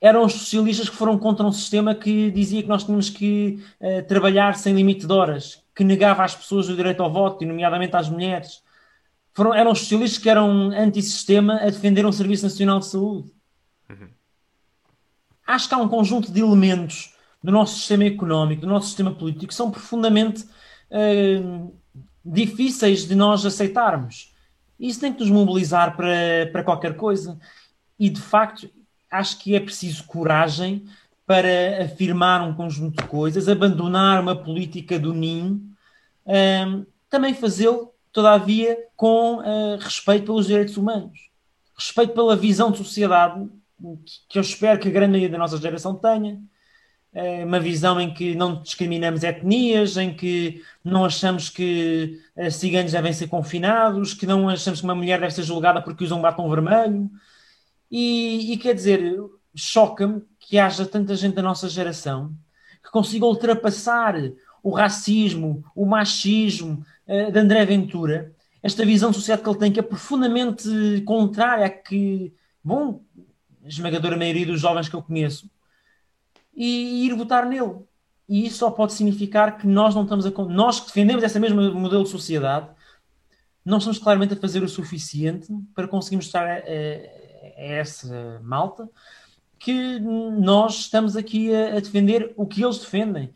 eram 0.00 0.24
os 0.24 0.34
socialistas 0.34 0.88
que 0.88 0.96
foram 0.96 1.18
contra 1.18 1.44
um 1.44 1.52
sistema 1.52 1.94
que 1.94 2.30
dizia 2.30 2.62
que 2.62 2.68
nós 2.68 2.84
tínhamos 2.84 3.10
que 3.10 3.62
uh, 3.80 4.06
trabalhar 4.06 4.56
sem 4.56 4.74
limite 4.74 5.06
de 5.06 5.12
horas, 5.12 5.62
que 5.74 5.82
negava 5.82 6.24
às 6.24 6.34
pessoas 6.34 6.68
o 6.68 6.76
direito 6.76 7.02
ao 7.02 7.12
voto, 7.12 7.42
e 7.42 7.46
nomeadamente 7.46 7.96
às 7.96 8.08
mulheres. 8.08 8.62
Foram, 9.32 9.54
eram 9.54 9.72
os 9.72 9.80
socialistas 9.80 10.22
que 10.22 10.30
eram 10.30 10.70
antissistema 10.70 11.56
a 11.56 11.66
defender 11.66 12.06
um 12.06 12.12
Serviço 12.12 12.44
Nacional 12.44 12.78
de 12.78 12.86
Saúde. 12.86 13.30
Uhum. 13.90 14.08
Acho 15.46 15.68
que 15.68 15.74
há 15.74 15.78
um 15.78 15.88
conjunto 15.88 16.30
de 16.30 16.40
elementos 16.40 17.15
do 17.42 17.52
nosso 17.52 17.76
sistema 17.76 18.04
económico, 18.04 18.62
do 18.62 18.66
nosso 18.66 18.88
sistema 18.88 19.14
político, 19.14 19.54
são 19.54 19.70
profundamente 19.70 20.44
uh, 20.90 21.74
difíceis 22.24 23.06
de 23.06 23.14
nós 23.14 23.44
aceitarmos. 23.44 24.34
Isso 24.78 25.00
tem 25.00 25.12
que 25.12 25.20
nos 25.20 25.30
mobilizar 25.30 25.96
para, 25.96 26.50
para 26.52 26.64
qualquer 26.64 26.96
coisa. 26.96 27.38
E, 27.98 28.10
de 28.10 28.20
facto, 28.20 28.68
acho 29.10 29.38
que 29.38 29.54
é 29.54 29.60
preciso 29.60 30.04
coragem 30.04 30.84
para 31.26 31.84
afirmar 31.84 32.42
um 32.42 32.54
conjunto 32.54 33.02
de 33.02 33.08
coisas, 33.08 33.48
abandonar 33.48 34.20
uma 34.20 34.36
política 34.36 34.98
do 34.98 35.12
ninho, 35.12 35.60
um, 36.26 36.86
também 37.08 37.34
fazê-lo, 37.34 37.92
todavia, 38.12 38.78
com 38.96 39.38
uh, 39.38 39.76
respeito 39.80 40.26
pelos 40.26 40.46
direitos 40.46 40.76
humanos, 40.76 41.30
respeito 41.76 42.12
pela 42.12 42.36
visão 42.36 42.70
de 42.70 42.78
sociedade 42.78 43.48
que, 44.04 44.20
que 44.28 44.38
eu 44.38 44.42
espero 44.42 44.80
que 44.80 44.88
a 44.88 44.90
grande 44.90 45.12
maioria 45.12 45.30
da 45.30 45.38
nossa 45.38 45.58
geração 45.58 45.94
tenha, 45.94 46.40
uh, 47.16 47.46
uma 47.46 47.58
visão 47.58 47.98
em 47.98 48.12
que 48.12 48.34
não 48.34 48.60
discriminamos 48.62 49.24
etnias, 49.24 49.96
em 49.96 50.12
que 50.12 50.62
não 50.84 51.04
achamos 51.04 51.48
que 51.48 52.20
uh, 52.36 52.50
ciganos 52.50 52.92
devem 52.92 53.12
ser 53.12 53.28
confinados, 53.28 54.12
que 54.12 54.26
não 54.26 54.48
achamos 54.48 54.80
que 54.80 54.86
uma 54.86 54.94
mulher 54.94 55.18
deve 55.18 55.32
ser 55.32 55.42
julgada 55.42 55.80
porque 55.80 56.04
usa 56.04 56.14
um 56.14 56.20
batom 56.20 56.48
vermelho, 56.50 57.10
e, 57.90 58.52
e 58.52 58.56
quer 58.58 58.74
dizer, 58.74 59.18
choca-me 59.54 60.22
que 60.38 60.58
haja 60.58 60.84
tanta 60.84 61.16
gente 61.16 61.34
da 61.34 61.42
nossa 61.42 61.68
geração 61.68 62.32
que 62.84 62.90
consiga 62.90 63.24
ultrapassar 63.24 64.14
o 64.62 64.70
racismo, 64.70 65.64
o 65.74 65.86
machismo 65.86 66.84
uh, 67.08 67.32
de 67.32 67.38
André 67.38 67.64
Ventura, 67.64 68.32
esta 68.62 68.84
visão 68.84 69.10
de 69.10 69.16
sociedade 69.16 69.42
que 69.42 69.48
ele 69.48 69.58
tem, 69.58 69.72
que 69.72 69.80
é 69.80 69.82
profundamente 69.82 71.02
contrária 71.06 71.66
a 71.66 71.70
que, 71.70 72.32
bom, 72.62 73.00
a 73.64 73.68
esmagadora 73.68 74.16
maioria 74.16 74.46
dos 74.46 74.60
jovens 74.60 74.88
que 74.88 74.96
eu 74.96 75.02
conheço, 75.02 75.48
e 76.56 77.06
ir 77.06 77.14
votar 77.14 77.46
nele. 77.46 77.76
E 78.28 78.46
isso 78.46 78.58
só 78.58 78.70
pode 78.70 78.94
significar 78.94 79.58
que 79.58 79.66
nós 79.66 79.94
não 79.94 80.02
estamos 80.02 80.26
a. 80.26 80.30
Nós 80.46 80.80
que 80.80 80.86
defendemos 80.86 81.22
essa 81.22 81.38
mesma 81.38 81.70
modelo 81.70 82.02
de 82.02 82.10
sociedade, 82.10 82.68
não 83.64 83.78
estamos 83.78 83.98
claramente 83.98 84.34
a 84.34 84.36
fazer 84.36 84.62
o 84.62 84.68
suficiente 84.68 85.48
para 85.74 85.86
conseguir 85.86 86.16
mostrar 86.16 86.46
a, 86.48 86.52
a 86.52 86.62
essa 87.56 88.40
malta 88.42 88.88
que 89.58 89.98
nós 90.00 90.80
estamos 90.80 91.16
aqui 91.16 91.54
a, 91.54 91.76
a 91.76 91.80
defender 91.80 92.32
o 92.36 92.46
que 92.46 92.62
eles 92.62 92.78
defendem. 92.78 93.30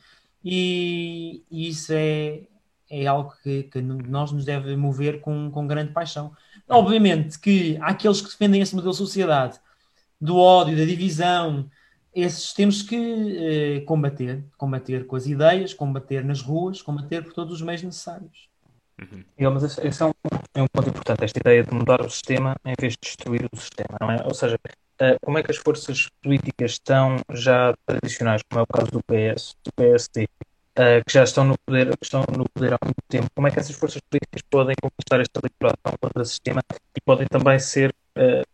E, 0.44 1.42
e 1.50 1.68
isso 1.68 1.92
é, 1.92 2.42
é 2.88 3.06
algo 3.06 3.35
que, 3.42 3.64
que, 3.64 3.80
nós 3.80 4.33
nos 4.33 4.44
deve 4.44 4.74
mover 4.76 5.20
com, 5.20 5.50
com 5.50 5.66
grande 5.66 5.92
paixão. 5.92 6.33
Obviamente 6.68 7.38
que 7.38 7.76
há 7.80 7.88
aqueles 7.88 8.20
que 8.20 8.28
defendem 8.28 8.61
esse 8.61 8.74
modelo 8.74 8.92
de 8.92 8.98
sociedade 8.98 9.59
do 10.20 10.37
ódio, 10.37 10.76
da 10.76 10.85
divisão, 10.85 11.70
esses 12.14 12.52
temos 12.52 12.82
que 12.82 12.96
eh, 12.96 13.80
combater, 13.82 14.44
combater 14.56 15.06
com 15.06 15.16
as 15.16 15.26
ideias, 15.26 15.72
combater 15.72 16.24
nas 16.24 16.40
ruas, 16.40 16.82
combater 16.82 17.22
por 17.22 17.32
todos 17.32 17.54
os 17.54 17.62
meios 17.62 17.82
necessários. 17.82 18.48
Uhum. 19.00 19.50
mas 19.50 19.62
esse, 19.62 19.86
esse 19.86 20.02
é, 20.02 20.06
um, 20.06 20.12
é 20.54 20.62
um 20.62 20.66
ponto 20.70 20.90
importante, 20.90 21.24
esta 21.24 21.38
ideia 21.38 21.64
de 21.64 21.72
mudar 21.72 22.02
o 22.02 22.10
sistema 22.10 22.54
em 22.66 22.74
vez 22.78 22.92
de 22.92 22.98
destruir 23.02 23.48
o 23.50 23.56
sistema, 23.56 23.96
não 23.98 24.10
é? 24.10 24.22
Ou 24.26 24.34
seja, 24.34 24.56
uh, 24.56 25.16
como 25.22 25.38
é 25.38 25.42
que 25.42 25.50
as 25.50 25.56
forças 25.56 26.06
políticas 26.22 26.72
estão 26.72 27.16
já 27.32 27.74
tradicionais, 27.86 28.42
como 28.42 28.60
é 28.60 28.62
o 28.62 28.66
caso 28.66 28.90
do 28.90 29.02
PS, 29.02 29.56
do 29.64 29.72
PSD, 29.72 30.24
uh, 30.24 30.26
eh, 30.76 31.02
que 31.02 31.12
já 31.14 31.24
estão 31.24 31.44
no 31.44 31.56
poder, 31.64 31.96
estão 32.02 32.24
no 32.36 32.44
poder 32.50 32.74
há 32.74 32.78
muito 32.84 33.02
tempo, 33.08 33.28
como 33.34 33.48
é 33.48 33.50
que 33.50 33.58
essas 33.58 33.74
forças 33.74 34.02
políticas 34.10 34.42
podem 34.50 34.76
conquistar 34.82 35.20
esta 35.20 35.40
eleitorado 35.40 35.78
contra 35.82 36.22
o 36.22 36.24
sistema 36.26 36.60
e 36.94 37.00
podem 37.00 37.26
também 37.26 37.58
ser 37.58 37.94
uh, 38.18 38.44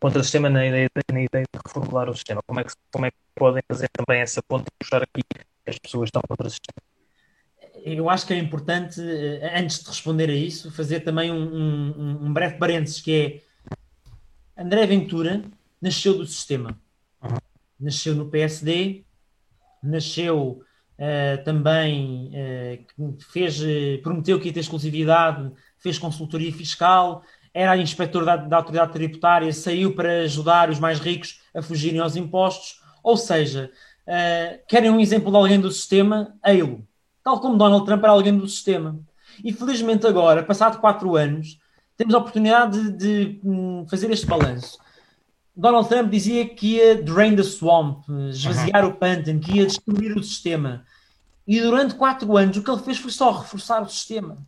contra 0.00 0.20
o 0.20 0.22
sistema 0.22 0.48
na 0.48 0.66
ideia, 0.66 0.88
na 1.12 1.22
ideia 1.22 1.44
de 1.52 1.60
reformular 1.64 2.08
o 2.08 2.14
sistema? 2.14 2.40
Como 2.46 2.60
é, 2.60 2.64
que, 2.64 2.72
como 2.90 3.06
é 3.06 3.10
que 3.10 3.16
podem 3.34 3.62
fazer 3.68 3.88
também 3.92 4.20
essa 4.20 4.42
ponte 4.42 4.66
e 4.68 4.84
puxar 4.84 5.02
aqui 5.02 5.22
que 5.22 5.70
as 5.70 5.78
pessoas 5.78 6.08
estão 6.08 6.22
contra 6.26 6.46
o 6.46 6.50
sistema? 6.50 6.80
Eu 7.84 8.08
acho 8.08 8.26
que 8.26 8.32
é 8.32 8.38
importante, 8.38 9.00
antes 9.54 9.80
de 9.80 9.88
responder 9.88 10.30
a 10.30 10.34
isso, 10.34 10.70
fazer 10.70 11.00
também 11.00 11.30
um, 11.30 11.36
um, 11.36 12.26
um 12.26 12.32
breve 12.32 12.56
parênteses, 12.56 13.00
que 13.00 13.42
é 14.56 14.62
André 14.62 14.86
Ventura 14.86 15.44
nasceu 15.82 16.16
do 16.16 16.26
sistema. 16.26 16.78
Uhum. 17.22 17.36
Nasceu 17.78 18.14
no 18.14 18.30
PSD, 18.30 19.04
nasceu 19.82 20.62
uh, 20.98 21.44
também, 21.44 22.30
uh, 22.98 23.18
fez, 23.30 23.60
prometeu 24.02 24.40
que 24.40 24.46
ia 24.46 24.54
ter 24.54 24.60
exclusividade, 24.60 25.52
fez 25.78 25.98
consultoria 25.98 26.52
fiscal, 26.52 27.22
era 27.54 27.76
inspector 27.76 28.24
da, 28.24 28.36
da 28.36 28.56
autoridade 28.56 28.92
tributária, 28.92 29.52
saiu 29.52 29.94
para 29.94 30.22
ajudar 30.22 30.68
os 30.68 30.80
mais 30.80 30.98
ricos 30.98 31.40
a 31.54 31.62
fugirem 31.62 32.00
aos 32.00 32.16
impostos. 32.16 32.80
Ou 33.00 33.16
seja, 33.16 33.70
uh, 34.08 34.58
querem 34.66 34.90
um 34.90 34.98
exemplo 34.98 35.30
de 35.30 35.36
alguém 35.36 35.60
do 35.60 35.70
sistema? 35.70 36.34
Ei-lo. 36.44 36.84
Tal 37.22 37.40
como 37.40 37.56
Donald 37.56 37.86
Trump 37.86 38.02
era 38.02 38.12
alguém 38.12 38.36
do 38.36 38.48
sistema. 38.48 38.98
E 39.42 39.52
felizmente 39.52 40.04
agora, 40.06 40.42
passado 40.42 40.80
quatro 40.80 41.14
anos, 41.14 41.58
temos 41.96 42.12
a 42.14 42.18
oportunidade 42.18 42.90
de, 42.90 43.24
de 43.26 43.40
hum, 43.44 43.86
fazer 43.88 44.10
este 44.10 44.26
balanço. 44.26 44.78
Donald 45.56 45.88
Trump 45.88 46.10
dizia 46.10 46.48
que 46.48 46.76
ia 46.76 47.00
drain 47.00 47.36
the 47.36 47.44
swamp, 47.44 48.04
esvaziar 48.30 48.84
uhum. 48.84 48.90
o 48.90 48.94
pântano, 48.94 49.38
que 49.38 49.58
ia 49.58 49.66
destruir 49.66 50.16
o 50.16 50.22
sistema. 50.22 50.84
E 51.46 51.60
durante 51.60 51.94
quatro 51.94 52.36
anos 52.36 52.56
o 52.56 52.62
que 52.62 52.70
ele 52.70 52.82
fez 52.82 52.98
foi 52.98 53.12
só 53.12 53.30
reforçar 53.30 53.80
o 53.82 53.88
sistema. 53.88 54.38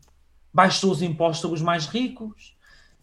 Baixou 0.52 0.90
os 0.90 1.02
impostos 1.02 1.42
sobre 1.42 1.56
os 1.56 1.62
mais 1.62 1.86
ricos, 1.86 2.55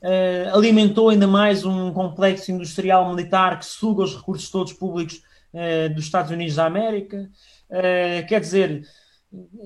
uh, 0.04 0.56
alimentou 0.56 1.10
ainda 1.10 1.26
mais 1.26 1.66
um 1.66 1.92
complexo 1.94 2.52
industrial 2.52 3.10
militar 3.10 3.58
que 3.58 3.66
suga 3.66 4.04
os 4.04 4.16
recursos 4.16 4.52
todos 4.52 4.74
públicos 4.74 5.22
uh, 5.54 5.94
dos 5.94 6.04
Estados 6.04 6.32
Unidos 6.32 6.56
da 6.56 6.66
América. 6.66 7.30
Uh, 7.70 8.28
quer 8.28 8.42
dizer, 8.42 8.86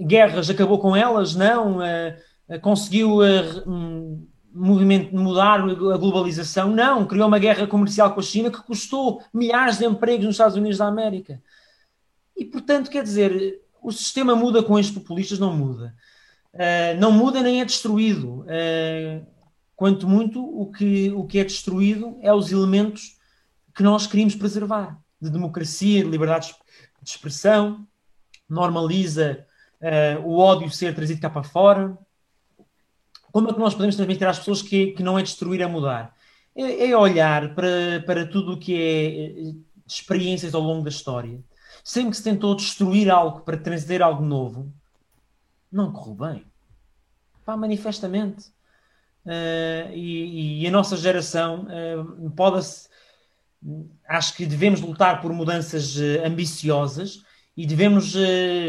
guerras 0.05 0.49
acabou 0.49 0.79
com 0.79 0.95
elas? 0.95 1.35
Não. 1.35 1.79
conseguiu 2.61 3.19
movimento 4.53 5.13
mudar 5.13 5.59
a 5.59 5.97
globalização, 5.97 6.71
não, 6.71 7.05
criou 7.05 7.27
uma 7.27 7.37
guerra 7.37 7.67
comercial 7.67 8.13
com 8.13 8.21
a 8.21 8.23
China 8.23 8.49
que 8.49 8.63
custou 8.63 9.21
milhares 9.33 9.77
de 9.77 9.85
empregos 9.85 10.25
nos 10.25 10.35
Estados 10.35 10.55
Unidos 10.55 10.77
da 10.77 10.87
América. 10.87 11.41
E, 12.35 12.45
portanto, 12.45 12.89
quer 12.89 13.03
dizer, 13.03 13.61
o 13.81 13.91
sistema 13.91 14.35
muda 14.35 14.63
com 14.63 14.79
estes 14.79 14.95
populistas? 14.97 15.39
Não 15.39 15.55
muda. 15.55 15.93
Uh, 16.53 16.99
não 16.99 17.11
muda 17.11 17.41
nem 17.41 17.61
é 17.61 17.65
destruído. 17.65 18.41
Uh, 18.41 19.25
quanto 19.77 20.07
muito, 20.07 20.43
o 20.43 20.71
que, 20.71 21.11
o 21.11 21.23
que 21.23 21.37
é 21.37 21.43
destruído 21.43 22.17
é 22.21 22.33
os 22.33 22.51
elementos 22.51 23.15
que 23.75 23.83
nós 23.83 24.07
queríamos 24.07 24.35
preservar, 24.35 24.99
de 25.21 25.29
democracia, 25.29 26.03
de 26.03 26.09
liberdade 26.09 26.55
de 27.01 27.09
expressão, 27.09 27.87
normaliza 28.49 29.45
uh, 29.79 30.27
o 30.27 30.39
ódio 30.39 30.71
ser 30.71 30.95
trazido 30.95 31.21
cá 31.21 31.29
para 31.29 31.43
fora, 31.43 31.95
como 33.31 33.51
é 33.51 33.53
que 33.53 33.59
nós 33.59 33.75
podemos 33.75 33.95
transmitir 33.95 34.27
às 34.27 34.39
pessoas 34.39 34.63
que, 34.63 34.93
que 34.93 35.03
não 35.03 35.19
é 35.19 35.21
destruir, 35.21 35.61
é 35.61 35.67
mudar? 35.67 36.15
É, 36.55 36.89
é 36.89 36.97
olhar 36.97 37.53
para, 37.53 38.01
para 38.03 38.25
tudo 38.25 38.53
o 38.53 38.59
que 38.59 38.73
é 38.73 39.49
eh, 39.49 39.55
experiências 39.85 40.55
ao 40.55 40.61
longo 40.61 40.83
da 40.83 40.89
história. 40.89 41.39
Sempre 41.83 42.11
que 42.11 42.17
se 42.17 42.23
tentou 42.23 42.55
destruir 42.55 43.11
algo 43.11 43.41
para 43.41 43.55
trazer 43.55 44.01
algo 44.01 44.25
novo, 44.25 44.73
não 45.71 45.91
correu 45.91 46.15
bem. 46.15 46.45
Pá, 47.45 47.55
manifestamente. 47.55 48.56
Uh, 49.27 49.91
e, 49.93 50.63
e, 50.63 50.67
a 50.67 50.71
nossa 50.71 50.95
geração 50.95 51.67
uh, 51.67 52.31
pode-se. 52.31 52.87
Acho 54.07 54.33
que 54.33 54.45
devemos 54.45 54.79
lutar 54.79 55.19
por 55.19 55.33
mudanças 55.33 55.97
uh, 55.97 56.25
ambiciosas 56.25 57.23
e 57.57 57.65
devemos 57.65 58.13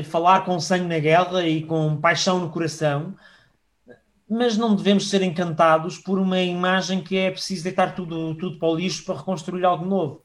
falar 0.07 0.47
com 0.47 0.59
sangue 0.59 0.87
na 0.87 0.99
guerra 0.99 1.47
e 1.47 1.62
com 1.62 2.01
paixão 2.01 2.40
no 2.40 2.49
coração, 2.49 3.14
mas 4.27 4.57
não 4.57 4.75
devemos 4.75 5.11
ser 5.11 5.21
encantados 5.21 5.99
por 5.99 6.18
uma 6.18 6.40
imagem 6.40 7.03
que 7.03 7.14
é 7.18 7.31
preciso 7.31 7.64
deitar 7.64 7.94
tudo, 7.94 8.35
tudo 8.37 8.59
para 8.59 8.68
o 8.68 8.75
lixo 8.75 9.05
para 9.05 9.18
reconstruir 9.18 9.62
algo 9.64 9.85
novo. 9.85 10.25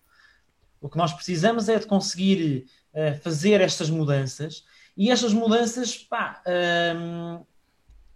O 0.79 0.89
que 0.89 0.97
nós 0.97 1.13
precisamos 1.13 1.69
é 1.69 1.77
de 1.77 1.85
conseguir 1.85 2.65
uh, 2.93 3.21
fazer 3.21 3.61
estas 3.61 3.89
mudanças 3.89 4.63
e 4.95 5.11
estas 5.11 5.33
mudanças, 5.33 5.97
pá, 5.97 6.41
uh, 6.47 7.45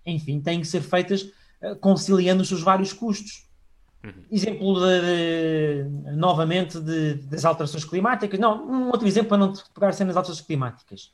enfim, 0.05 0.39
têm 0.39 0.61
que 0.61 0.67
ser 0.67 0.81
feitas 0.81 1.29
conciliando 1.79 2.41
os 2.41 2.47
seus 2.47 2.61
vários 2.61 2.93
custos. 2.93 3.47
Uhum. 4.03 4.23
Exemplo 4.31 4.79
de, 4.79 5.01
de, 5.01 6.15
novamente 6.15 6.79
de, 6.79 7.15
das 7.15 7.45
alterações 7.45 7.83
climáticas. 7.83 8.39
Não, 8.39 8.67
um 8.67 8.87
outro 8.87 9.07
exemplo 9.07 9.29
para 9.29 9.37
não 9.37 9.53
pegar 9.73 9.91
sempre 9.91 10.07
nas 10.07 10.17
alterações 10.17 10.45
climáticas. 10.45 11.11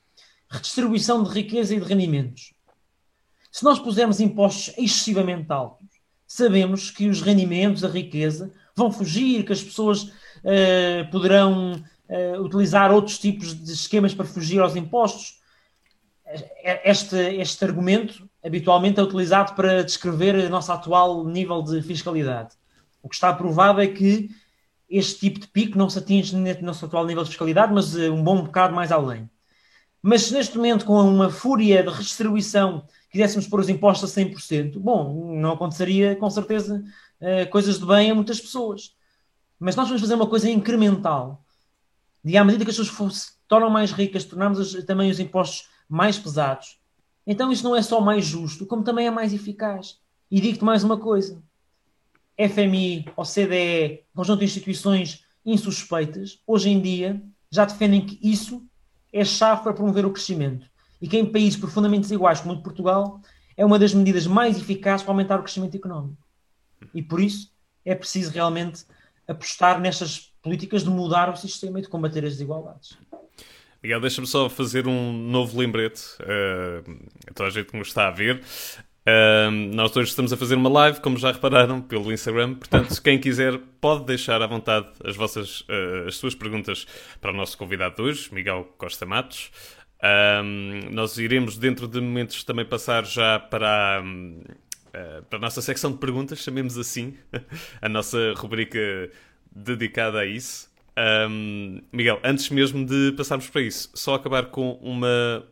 Redistribuição 0.50 1.24
de 1.24 1.30
riqueza 1.30 1.74
e 1.74 1.80
de 1.80 1.86
rendimentos. 1.86 2.54
Se 3.52 3.64
nós 3.64 3.80
pusermos 3.80 4.20
impostos 4.20 4.74
excessivamente 4.78 5.52
altos, 5.52 5.88
sabemos 6.28 6.90
que 6.90 7.08
os 7.08 7.22
rendimentos, 7.22 7.84
a 7.84 7.88
riqueza, 7.88 8.52
vão 8.76 8.92
fugir, 8.92 9.46
que 9.46 9.54
as 9.54 9.64
pessoas 9.64 10.04
uh, 10.04 11.12
poderão 11.12 11.74
uh, 11.74 12.42
utilizar 12.42 12.92
outros 12.92 13.20
tipos 13.20 13.54
de 13.54 13.72
esquemas 13.72 14.14
para 14.14 14.26
fugir 14.26 14.60
aos 14.60 14.76
impostos. 14.76 15.40
Este, 16.84 17.16
este 17.16 17.64
argumento 17.64 18.28
habitualmente 18.44 19.00
é 19.00 19.04
utilizado 19.04 19.56
para 19.56 19.84
descrever 19.84 20.36
o 20.36 20.50
nosso 20.50 20.72
atual 20.72 21.26
nível 21.26 21.62
de 21.62 21.82
fiscalidade. 21.82 22.56
O 23.02 23.10
que 23.10 23.16
está 23.16 23.34
provado 23.34 23.82
é 23.82 23.88
que 23.88 24.30
este 24.90 25.22
tipo 25.22 25.40
de 25.40 25.48
pico 25.48 25.78
não 25.78 25.90
se 25.90 25.98
atinge 25.98 26.36
no 26.36 26.62
nosso 26.62 26.86
atual 26.86 27.06
nível 27.06 27.24
de 27.24 27.30
fiscalidade, 27.30 27.74
mas 27.74 27.96
uh, 27.96 28.12
um 28.12 28.24
bom 28.24 28.44
bocado 28.44 28.76
mais 28.76 28.92
além. 28.92 29.30
Mas 30.02 30.30
neste 30.30 30.58
momento, 30.58 30.86
com 30.86 31.00
uma 31.02 31.30
fúria 31.30 31.82
de 31.82 31.90
redistribuição, 31.90 32.86
quiséssemos 33.10 33.48
pôr 33.48 33.62
os 33.62 33.70
impostos 33.70 34.12
a 34.12 34.22
100%, 34.22 34.78
bom, 34.78 35.36
não 35.36 35.54
aconteceria 35.54 36.16
com 36.16 36.30
certeza 36.30 36.84
uh, 37.22 37.50
coisas 37.50 37.80
de 37.80 37.86
bem 37.86 38.12
a 38.12 38.16
muitas 38.16 38.40
pessoas. 38.40 38.94
Mas 39.58 39.76
nós 39.76 39.88
vamos 39.88 40.02
fazer 40.02 40.16
uma 40.16 40.28
coisa 40.28 40.50
incremental. 40.50 41.44
E 42.26 42.38
à 42.38 42.44
medida 42.44 42.66
que 42.66 42.72
as 42.72 42.78
pessoas 42.78 43.16
se 43.16 43.32
tornam 43.48 43.70
mais 43.70 43.92
ricas, 43.92 44.26
tornamos 44.26 44.74
também 44.86 45.10
os 45.10 45.20
impostos 45.20 45.70
mais 45.88 46.18
pesados. 46.18 46.78
Então 47.26 47.52
isso 47.52 47.64
não 47.64 47.76
é 47.76 47.82
só 47.82 48.02
mais 48.02 48.26
justo, 48.26 48.66
como 48.66 48.84
também 48.84 49.08
é 49.08 49.12
mais 49.12 49.34
eficaz. 49.34 49.98
E 50.30 50.42
digo-te 50.42 50.64
mais 50.64 50.84
uma 50.84 50.98
coisa: 50.98 51.42
FMI, 52.38 53.06
OCDE, 53.16 54.04
conjunto 54.14 54.40
de 54.40 54.46
instituições 54.46 55.26
insuspeitas, 55.46 56.42
hoje 56.48 56.70
em 56.70 56.82
dia 56.82 57.22
já 57.52 57.66
defendem 57.66 58.06
que 58.06 58.20
isso 58.22 58.66
é 59.12 59.24
chave 59.24 59.62
para 59.62 59.74
promover 59.74 60.06
o 60.06 60.12
crescimento 60.12 60.68
e 61.00 61.08
que 61.08 61.18
em 61.18 61.26
países 61.26 61.60
profundamente 61.60 62.02
desiguais 62.02 62.42
como 62.42 62.54
o 62.54 62.58
de 62.58 62.64
Portugal 62.64 63.22
é 63.56 63.64
uma 63.64 63.78
das 63.78 63.94
medidas 63.94 64.26
mais 64.26 64.58
eficazes 64.58 65.04
para 65.04 65.12
aumentar 65.12 65.40
o 65.40 65.44
crescimento 65.44 65.76
económico. 65.76 66.26
E 66.94 67.02
por 67.02 67.22
isso 67.22 67.52
é 67.86 67.94
preciso 67.94 68.32
realmente 68.32 68.86
apostar 69.28 69.80
nestas 69.80 70.34
políticas 70.42 70.84
de 70.84 70.90
mudar 70.90 71.30
o 71.30 71.36
sistema 71.36 71.80
e 71.80 71.82
de 71.82 71.90
combater 71.90 72.26
as 72.26 72.32
desigualdades. 72.32 72.98
Miguel, 73.84 74.00
deixa-me 74.00 74.26
só 74.26 74.48
fazer 74.48 74.88
um 74.88 75.12
novo 75.12 75.60
lembrete 75.60 76.02
uh, 76.22 77.00
a 77.30 77.34
toda 77.34 77.50
a 77.50 77.52
gente 77.52 77.70
que 77.70 77.78
nos 77.78 77.90
está 77.90 78.08
a 78.08 78.12
ver. 78.12 78.42
Uh, 79.06 79.52
nós 79.76 79.94
hoje 79.98 80.12
estamos 80.12 80.32
a 80.32 80.38
fazer 80.38 80.56
uma 80.56 80.70
live, 80.70 81.02
como 81.02 81.18
já 81.18 81.34
repararam, 81.34 81.82
pelo 81.82 82.10
Instagram. 82.10 82.54
Portanto, 82.54 83.02
quem 83.04 83.20
quiser 83.20 83.60
pode 83.82 84.06
deixar 84.06 84.42
à 84.42 84.48
vontade 84.48 84.88
as 85.04 85.18
vossas, 85.18 85.62
uh, 85.62 86.08
as 86.08 86.16
suas 86.16 86.34
perguntas 86.34 86.88
para 87.20 87.32
o 87.32 87.36
nosso 87.36 87.58
convidado 87.58 87.98
de 87.98 88.02
hoje, 88.04 88.34
Miguel 88.34 88.74
Costa 88.78 89.06
Matos. 89.06 89.52
Nós 90.92 91.18
iremos, 91.18 91.58
dentro 91.58 91.88
de 91.88 92.00
momentos, 92.00 92.44
também 92.46 92.66
passar 92.66 93.06
já 93.06 93.38
para, 93.38 94.02
uh, 94.02 95.24
para 95.30 95.40
a 95.40 95.42
nossa 95.42 95.62
secção 95.62 95.92
de 95.92 95.98
perguntas, 95.98 96.40
chamemos 96.40 96.78
assim, 96.78 97.18
a 97.82 97.90
nossa 97.90 98.34
rubrica 98.38 98.80
dedicada 99.54 100.20
a 100.20 100.26
isso. 100.26 100.73
Um, 100.98 101.82
Miguel, 101.92 102.20
antes 102.24 102.50
mesmo 102.50 102.86
de 102.86 103.14
passarmos 103.18 103.50
para 103.50 103.62
isso, 103.62 103.90
só 103.94 104.16
acabar 104.16 104.46
com 104.48 104.74
uma 104.82 105.44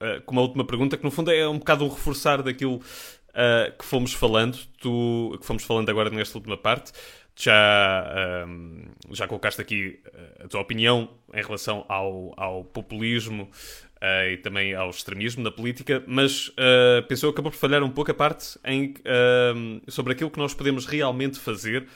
uh, 0.00 0.20
com 0.22 0.32
uma 0.32 0.42
última 0.42 0.64
pergunta, 0.64 0.96
que 0.96 1.04
no 1.04 1.10
fundo 1.10 1.30
é 1.30 1.46
um 1.48 1.58
bocado 1.58 1.84
um 1.84 1.88
reforçar 1.88 2.42
daquilo 2.42 2.76
uh, 2.76 3.76
que 3.78 3.84
fomos 3.84 4.12
falando, 4.12 4.58
tu, 4.80 5.36
que 5.40 5.46
fomos 5.46 5.64
falando 5.64 5.90
agora 5.90 6.10
nesta 6.10 6.38
última 6.38 6.56
parte. 6.56 6.92
Já, 7.38 8.46
um, 8.48 8.84
já 9.10 9.28
colocaste 9.28 9.60
aqui 9.60 10.00
ah, 10.06 10.44
a 10.44 10.48
tua 10.48 10.62
opinião 10.62 11.06
em 11.34 11.42
relação 11.42 11.84
ao, 11.86 12.32
ao 12.34 12.64
populismo 12.64 13.50
Uh, 13.96 14.32
e 14.32 14.36
também 14.36 14.74
ao 14.74 14.90
extremismo 14.90 15.42
na 15.42 15.50
política, 15.50 16.04
mas 16.06 16.48
uh, 16.48 17.02
pensou 17.08 17.30
acabou 17.30 17.50
por 17.50 17.56
falhar 17.56 17.82
um 17.82 17.88
pouco 17.88 18.10
a 18.10 18.14
parte 18.14 18.58
em, 18.62 18.90
uh, 18.90 19.90
sobre 19.90 20.12
aquilo 20.12 20.30
que 20.30 20.38
nós 20.38 20.52
podemos 20.52 20.84
realmente 20.84 21.40
fazer 21.40 21.88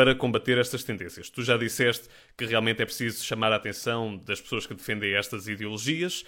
para 0.00 0.14
combater 0.14 0.56
estas 0.56 0.82
tendências. 0.82 1.28
Tu 1.28 1.42
já 1.42 1.58
disseste 1.58 2.08
que 2.34 2.46
realmente 2.46 2.80
é 2.80 2.86
preciso 2.86 3.22
chamar 3.22 3.52
a 3.52 3.56
atenção 3.56 4.16
das 4.16 4.40
pessoas 4.40 4.66
que 4.66 4.72
defendem 4.72 5.12
estas 5.12 5.46
ideologias 5.46 6.24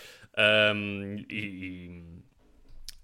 um, 0.77 1.17
e, 1.27 2.03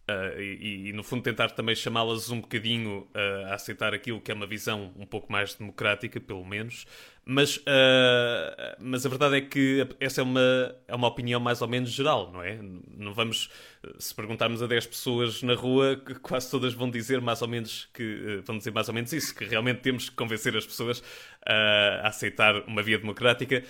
Uh, 0.09 0.40
e, 0.40 0.88
e, 0.88 0.92
no 0.94 1.03
fundo 1.03 1.23
tentar 1.23 1.51
também 1.51 1.75
chamá-las 1.75 2.31
um 2.31 2.40
bocadinho 2.40 3.07
uh, 3.14 3.51
a 3.51 3.55
aceitar 3.55 3.92
aquilo 3.92 4.18
que 4.23 4.33
é 4.33 4.35
uma 4.35 4.47
visão 4.47 4.90
um 4.97 5.05
pouco 5.05 5.31
mais 5.31 5.53
democrática, 5.53 6.18
pelo 6.18 6.42
menos. 6.47 6.87
Mas, 7.27 7.59
uh, 7.59 8.77
mas 8.79 9.05
a 9.05 9.09
verdade 9.11 9.37
é 9.37 9.40
que 9.42 9.87
essa 10.01 10.23
é 10.23 10.25
uma, 10.25 10.75
é 10.88 10.94
uma 10.94 11.09
opinião 11.09 11.38
mais 11.38 11.61
ou 11.61 11.68
menos 11.68 11.90
geral, 11.90 12.33
não 12.33 12.42
é? 12.42 12.59
Não 12.97 13.12
vamos, 13.12 13.51
se 13.99 14.14
perguntarmos 14.14 14.62
a 14.62 14.66
10 14.66 14.87
pessoas 14.87 15.42
na 15.42 15.53
rua, 15.53 16.01
quase 16.23 16.51
todas 16.51 16.73
vão 16.73 16.90
dizer 16.90 17.21
mais 17.21 17.42
ou 17.42 17.49
menos 17.49 17.90
que 17.92 18.40
vão 18.47 18.57
dizer 18.57 18.71
mais 18.71 18.88
ou 18.88 18.94
menos 18.94 19.12
isso, 19.12 19.35
que 19.35 19.44
realmente 19.44 19.83
temos 19.83 20.09
que 20.09 20.16
convencer 20.16 20.57
as 20.57 20.64
pessoas 20.64 21.03
a 21.44 22.09
aceitar 22.09 22.62
uma 22.66 22.83
via 22.83 22.99
democrática, 22.99 23.62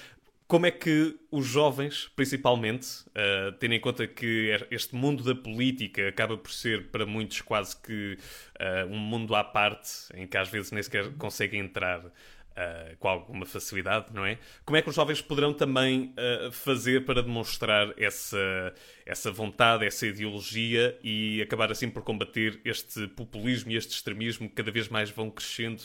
como 0.48 0.64
é 0.64 0.70
que 0.70 1.14
os 1.30 1.46
jovens, 1.46 2.10
principalmente, 2.16 2.86
uh, 3.08 3.52
tendo 3.60 3.74
em 3.74 3.80
conta 3.80 4.06
que 4.06 4.48
er, 4.48 4.66
este 4.70 4.94
mundo 4.96 5.22
da 5.22 5.34
política 5.34 6.08
acaba 6.08 6.38
por 6.38 6.50
ser 6.50 6.86
para 6.88 7.04
muitos 7.04 7.42
quase 7.42 7.76
que 7.76 8.16
uh, 8.58 8.86
um 8.90 8.98
mundo 8.98 9.34
à 9.34 9.44
parte, 9.44 9.90
em 10.14 10.26
que 10.26 10.38
às 10.38 10.48
vezes 10.48 10.72
nem 10.72 10.82
sequer 10.82 11.12
conseguem 11.18 11.60
entrar 11.60 12.00
uh, 12.02 12.96
com 12.98 13.08
alguma 13.08 13.44
facilidade, 13.44 14.06
não 14.14 14.24
é? 14.24 14.38
Como 14.64 14.78
é 14.78 14.80
que 14.80 14.88
os 14.88 14.94
jovens 14.94 15.20
poderão 15.20 15.52
também 15.52 16.14
fazer 16.50 17.04
para 17.04 17.22
demonstrar 17.22 17.92
essa, 17.98 18.72
essa 19.04 19.30
vontade, 19.30 19.84
essa 19.84 20.06
ideologia 20.06 20.98
e 21.04 21.42
acabar 21.42 21.70
assim 21.70 21.90
por 21.90 22.02
combater 22.02 22.58
este 22.64 23.06
populismo 23.08 23.70
e 23.70 23.76
este 23.76 23.92
extremismo 23.92 24.48
que 24.48 24.54
cada 24.54 24.70
vez 24.70 24.88
mais 24.88 25.10
vão 25.10 25.30
crescendo 25.30 25.82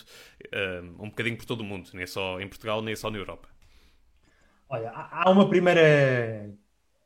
um 0.98 1.10
bocadinho 1.10 1.36
por 1.36 1.46
todo 1.46 1.62
o 1.62 1.66
mundo, 1.66 1.90
nem 1.94 2.08
só 2.08 2.40
em 2.40 2.48
Portugal, 2.48 2.82
nem 2.82 2.96
só 2.96 3.12
na 3.12 3.18
Europa? 3.18 3.53
Olha, 4.74 4.92
há 4.92 5.30
uma 5.30 5.48
primeira 5.48 6.50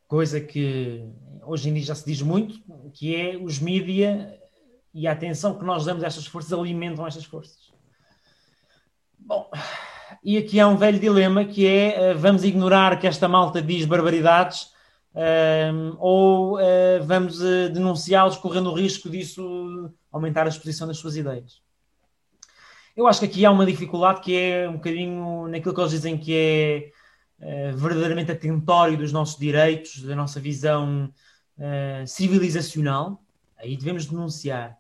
coisa 0.08 0.40
que 0.40 1.04
hoje 1.46 1.68
em 1.68 1.74
dia 1.74 1.84
já 1.84 1.96
se 1.96 2.06
diz 2.06 2.22
muito, 2.22 2.62
que 2.94 3.14
é 3.14 3.36
os 3.36 3.60
mídia 3.60 4.40
e 4.94 5.06
a 5.06 5.12
atenção 5.12 5.60
que 5.60 5.66
nós 5.66 5.84
damos 5.84 6.02
a 6.02 6.08
estas 6.08 6.26
forças 6.26 6.54
alimentam 6.54 7.06
estas 7.06 7.26
forças. 7.26 7.74
Bom, 9.20 9.52
e 10.24 10.38
aqui 10.38 10.62
há 10.62 10.68
um 10.70 10.78
velho 10.78 10.98
dilema 10.98 11.44
que 11.44 11.68
é 11.68 12.12
eh, 12.12 12.14
vamos 12.14 12.46
ignorar 12.46 12.98
que 13.02 13.06
esta 13.06 13.28
malta 13.28 13.62
diz 13.62 13.86
barbaridades 13.86 14.70
um, 15.14 15.20
ehm, 15.20 15.96
ou 16.00 16.58
uh, 16.58 17.04
vamos 17.04 17.42
uh, 17.42 17.68
denunciá-los 17.68 18.38
correndo 18.38 18.70
o 18.70 18.74
risco 18.74 19.10
disso 19.10 19.92
aumentar 20.10 20.46
a 20.46 20.50
exposição 20.50 20.88
das 20.88 21.00
suas 21.00 21.18
ideias. 21.18 21.62
Eu 22.96 23.08
acho 23.08 23.20
que 23.20 23.26
aqui 23.26 23.46
há 23.46 23.52
uma 23.52 23.66
dificuldade 23.66 24.22
que 24.22 24.38
é 24.38 24.70
um 24.70 24.76
bocadinho 24.76 25.50
naquilo 25.50 25.74
que 25.74 25.82
eles 25.82 25.92
dizem 25.92 26.18
que 26.18 26.34
é 26.34 26.97
uh, 27.40 27.76
verdadeiramente 27.76 28.32
atentório 28.32 28.98
dos 28.98 29.12
nossos 29.12 29.40
direitos, 29.40 30.02
da 30.04 30.16
nossa 30.16 30.40
visão 30.40 31.12
uh, 31.58 32.08
civilizacional, 32.08 33.24
aí 33.58 33.76
devemos 33.76 34.06
denunciar. 34.06 34.78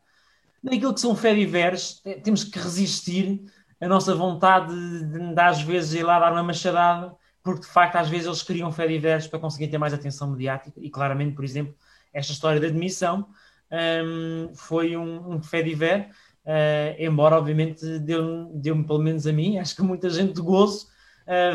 Naquilo 0.61 0.93
que 0.93 0.99
são 0.99 1.15
fé 1.15 1.33
diversos, 1.33 2.01
temos 2.23 2.43
que 2.43 2.57
resistir 2.59 3.41
a 3.79 3.87
nossa 3.87 4.13
vontade 4.15 4.73
de, 4.73 5.33
de, 5.33 5.39
às 5.39 5.61
vezes, 5.61 5.93
ir 5.93 6.03
lá 6.03 6.19
dar 6.19 6.31
uma 6.31 6.43
machadada, 6.43 7.15
porque 7.43 7.61
de 7.61 7.67
facto, 7.67 7.95
às 7.95 8.09
vezes, 8.09 8.25
eles 8.25 8.43
criam 8.43 8.71
fé 8.71 8.87
diversos 8.87 9.29
para 9.29 9.39
conseguir 9.39 9.67
ter 9.67 9.77
mais 9.77 9.93
atenção 9.93 10.31
mediática, 10.31 10.79
e 10.79 10.89
claramente, 10.89 11.35
por 11.35 11.45
exemplo, 11.45 11.75
esta 12.13 12.33
história 12.33 12.59
da 12.59 12.67
admissão 12.67 13.27
um, 13.71 14.53
foi 14.55 14.97
um, 14.97 15.35
um 15.35 15.41
fé 15.41 15.61
diver, 15.61 16.09
uh, 16.45 16.95
embora, 16.97 17.37
obviamente, 17.37 17.99
deu-me 17.99 18.49
deu 18.53 18.83
pelo 18.83 18.99
menos 18.99 19.27
a 19.27 19.33
mim, 19.33 19.57
acho 19.59 19.75
que 19.75 19.81
muita 19.81 20.09
gente 20.09 20.33
de 20.33 20.41
gozo, 20.41 20.87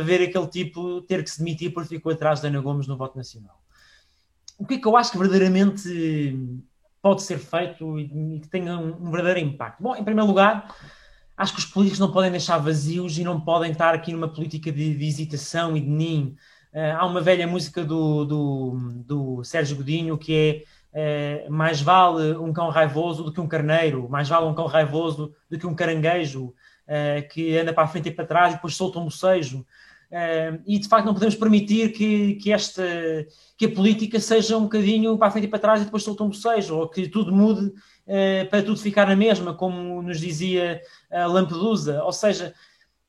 ver 0.04 0.22
aquele 0.22 0.46
tipo 0.48 1.00
ter 1.02 1.22
que 1.24 1.30
se 1.30 1.38
demitir 1.38 1.72
porque 1.72 1.96
ficou 1.96 2.12
atrás 2.12 2.40
da 2.40 2.48
Ana 2.48 2.61
Gomes 2.61 2.87
no 2.87 2.96
voto 2.96 3.16
nacional. 3.16 3.62
O 4.58 4.66
que 4.66 4.74
é 4.74 4.78
que 4.78 4.87
eu 4.87 4.96
acho 4.96 5.11
que 5.11 5.18
verdadeiramente 5.18 6.38
pode 7.02 7.22
ser 7.22 7.38
feito 7.38 7.98
e 7.98 8.38
que 8.40 8.48
tenha 8.48 8.78
um, 8.78 9.11
verdadeiro 9.11 9.40
impacto? 9.40 9.82
Bom, 9.82 9.96
em 9.96 10.04
primeiro 10.04 10.28
lugar, 10.28 10.72
acho 11.37 11.52
que 11.52 11.58
os 11.58 11.66
políticos 11.66 11.98
não 11.98 12.12
podem 12.12 12.30
deixar 12.30 12.58
vazios 12.58 13.18
e 13.18 13.24
não 13.24 13.40
podem 13.40 13.72
estar 13.72 13.92
aqui 13.92 14.12
numa 14.12 14.28
política 14.28 14.70
de, 14.70 14.94
de 14.94 15.04
hesitação 15.04 15.76
e 15.76 15.80
de 15.80 15.88
ninho. 15.88 16.37
Uh, 16.72 16.96
há 16.96 17.04
uma 17.04 17.20
velha 17.20 17.46
música 17.46 17.85
do, 17.85 18.24
do, 18.24 19.02
do 19.04 19.44
Sérgio 19.44 19.76
Godinho 19.76 20.16
que 20.16 20.64
é 20.94 21.48
uh, 21.48 21.52
mais 21.52 21.82
vale 21.82 22.37
um 22.37 22.52
cão 22.52 22.70
raivoso 22.70 23.24
do 23.24 23.32
que 23.32 23.40
um 23.40 23.48
carneiro, 23.48 24.08
mais 24.08 24.28
vale 24.28 24.46
um 24.46 24.54
cão 24.54 24.66
raivoso 24.66 25.35
do 25.50 25.58
que 25.58 25.66
um 25.66 25.74
caranguejo, 25.74 26.54
que 27.31 27.57
anda 27.57 27.73
para 27.73 27.85
a 27.85 27.88
frente 27.88 28.09
e 28.09 28.12
para 28.12 28.27
trás 28.27 28.53
e 28.53 28.57
depois 28.57 28.75
solta 28.75 28.99
um 28.99 29.05
bocejo. 29.05 29.64
e 30.66 30.79
de 30.79 30.88
facto 30.88 31.07
não 31.07 31.14
podemos 31.14 31.35
permitir 31.35 31.92
que, 31.92 32.35
que, 32.35 32.53
esta, 32.53 32.83
que 33.57 33.66
a 33.66 33.71
política 33.71 34.21
seja 34.21 34.57
um 34.57 34.64
bocadinho 34.64 35.16
para 35.16 35.29
a 35.29 35.31
frente 35.31 35.45
e 35.45 35.49
para 35.49 35.59
trás 35.59 35.81
e 35.81 35.85
depois 35.85 36.03
solta 36.03 36.25
um 36.25 36.29
bocejo, 36.29 36.77
ou 36.77 36.88
que 36.88 37.09
tudo 37.09 37.33
mude 37.33 37.66
uh, 37.66 38.51
para 38.51 38.62
tudo 38.62 38.79
ficar 38.79 39.07
na 39.07 39.16
mesma, 39.16 39.55
como 39.55 40.03
nos 40.03 40.21
dizia 40.21 40.83
Lampedusa. 41.11 42.03
Ou 42.05 42.12
seja, 42.12 42.55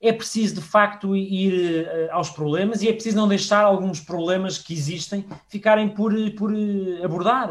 é 0.03 0.11
preciso 0.11 0.55
de 0.55 0.61
facto 0.61 1.15
ir 1.15 1.87
aos 2.11 2.29
problemas 2.29 2.81
e 2.81 2.89
é 2.89 2.93
preciso 2.93 3.15
não 3.15 3.27
deixar 3.27 3.63
alguns 3.63 4.01
problemas 4.01 4.57
que 4.57 4.73
existem 4.73 5.25
ficarem 5.47 5.87
por, 5.87 6.13
por 6.31 6.53
abordar. 7.01 7.49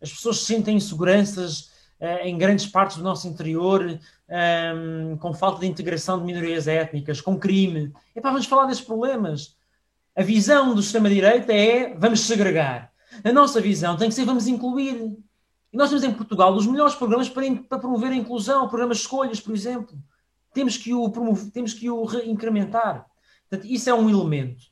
As 0.00 0.12
pessoas 0.12 0.40
sentem 0.40 0.76
inseguranças 0.76 1.70
em 2.24 2.36
grandes 2.36 2.66
partes 2.66 2.96
do 2.96 3.02
nosso 3.04 3.28
interior, 3.28 3.98
um, 4.28 5.16
com 5.18 5.32
falta 5.32 5.60
de 5.60 5.66
integração 5.66 6.18
de 6.18 6.24
minorias 6.24 6.66
étnicas, 6.66 7.20
com 7.20 7.38
crime. 7.38 7.92
Para 8.20 8.32
vamos 8.32 8.46
falar 8.46 8.66
desses 8.66 8.82
problemas. 8.82 9.56
A 10.16 10.22
visão 10.22 10.74
do 10.74 10.82
sistema-direita 10.82 11.52
é 11.52 11.94
vamos 11.94 12.20
segregar. 12.20 12.92
A 13.22 13.32
nossa 13.32 13.60
visão 13.60 13.96
tem 13.96 14.08
que 14.08 14.14
ser 14.14 14.24
vamos 14.24 14.48
incluir. 14.48 15.16
E 15.72 15.76
nós 15.76 15.88
temos 15.88 16.04
em 16.04 16.12
Portugal 16.12 16.52
os 16.54 16.66
melhores 16.66 16.94
programas 16.94 17.28
para, 17.28 17.44
para 17.68 17.78
promover 17.78 18.10
a 18.10 18.16
inclusão, 18.16 18.68
programas 18.68 18.98
de 18.98 19.04
escolhas, 19.04 19.40
por 19.40 19.54
exemplo. 19.54 19.96
Temos 20.52 20.76
que 20.76 20.92
o, 20.92 21.08
promover, 21.08 21.50
temos 21.50 21.72
que 21.72 21.88
o 21.88 22.04
incrementar. 22.24 23.06
Portanto, 23.48 23.70
isso 23.70 23.88
é 23.88 23.94
um 23.94 24.10
elemento. 24.10 24.64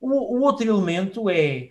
O, 0.00 0.38
o 0.38 0.40
outro 0.40 0.66
elemento 0.66 1.28
é 1.28 1.68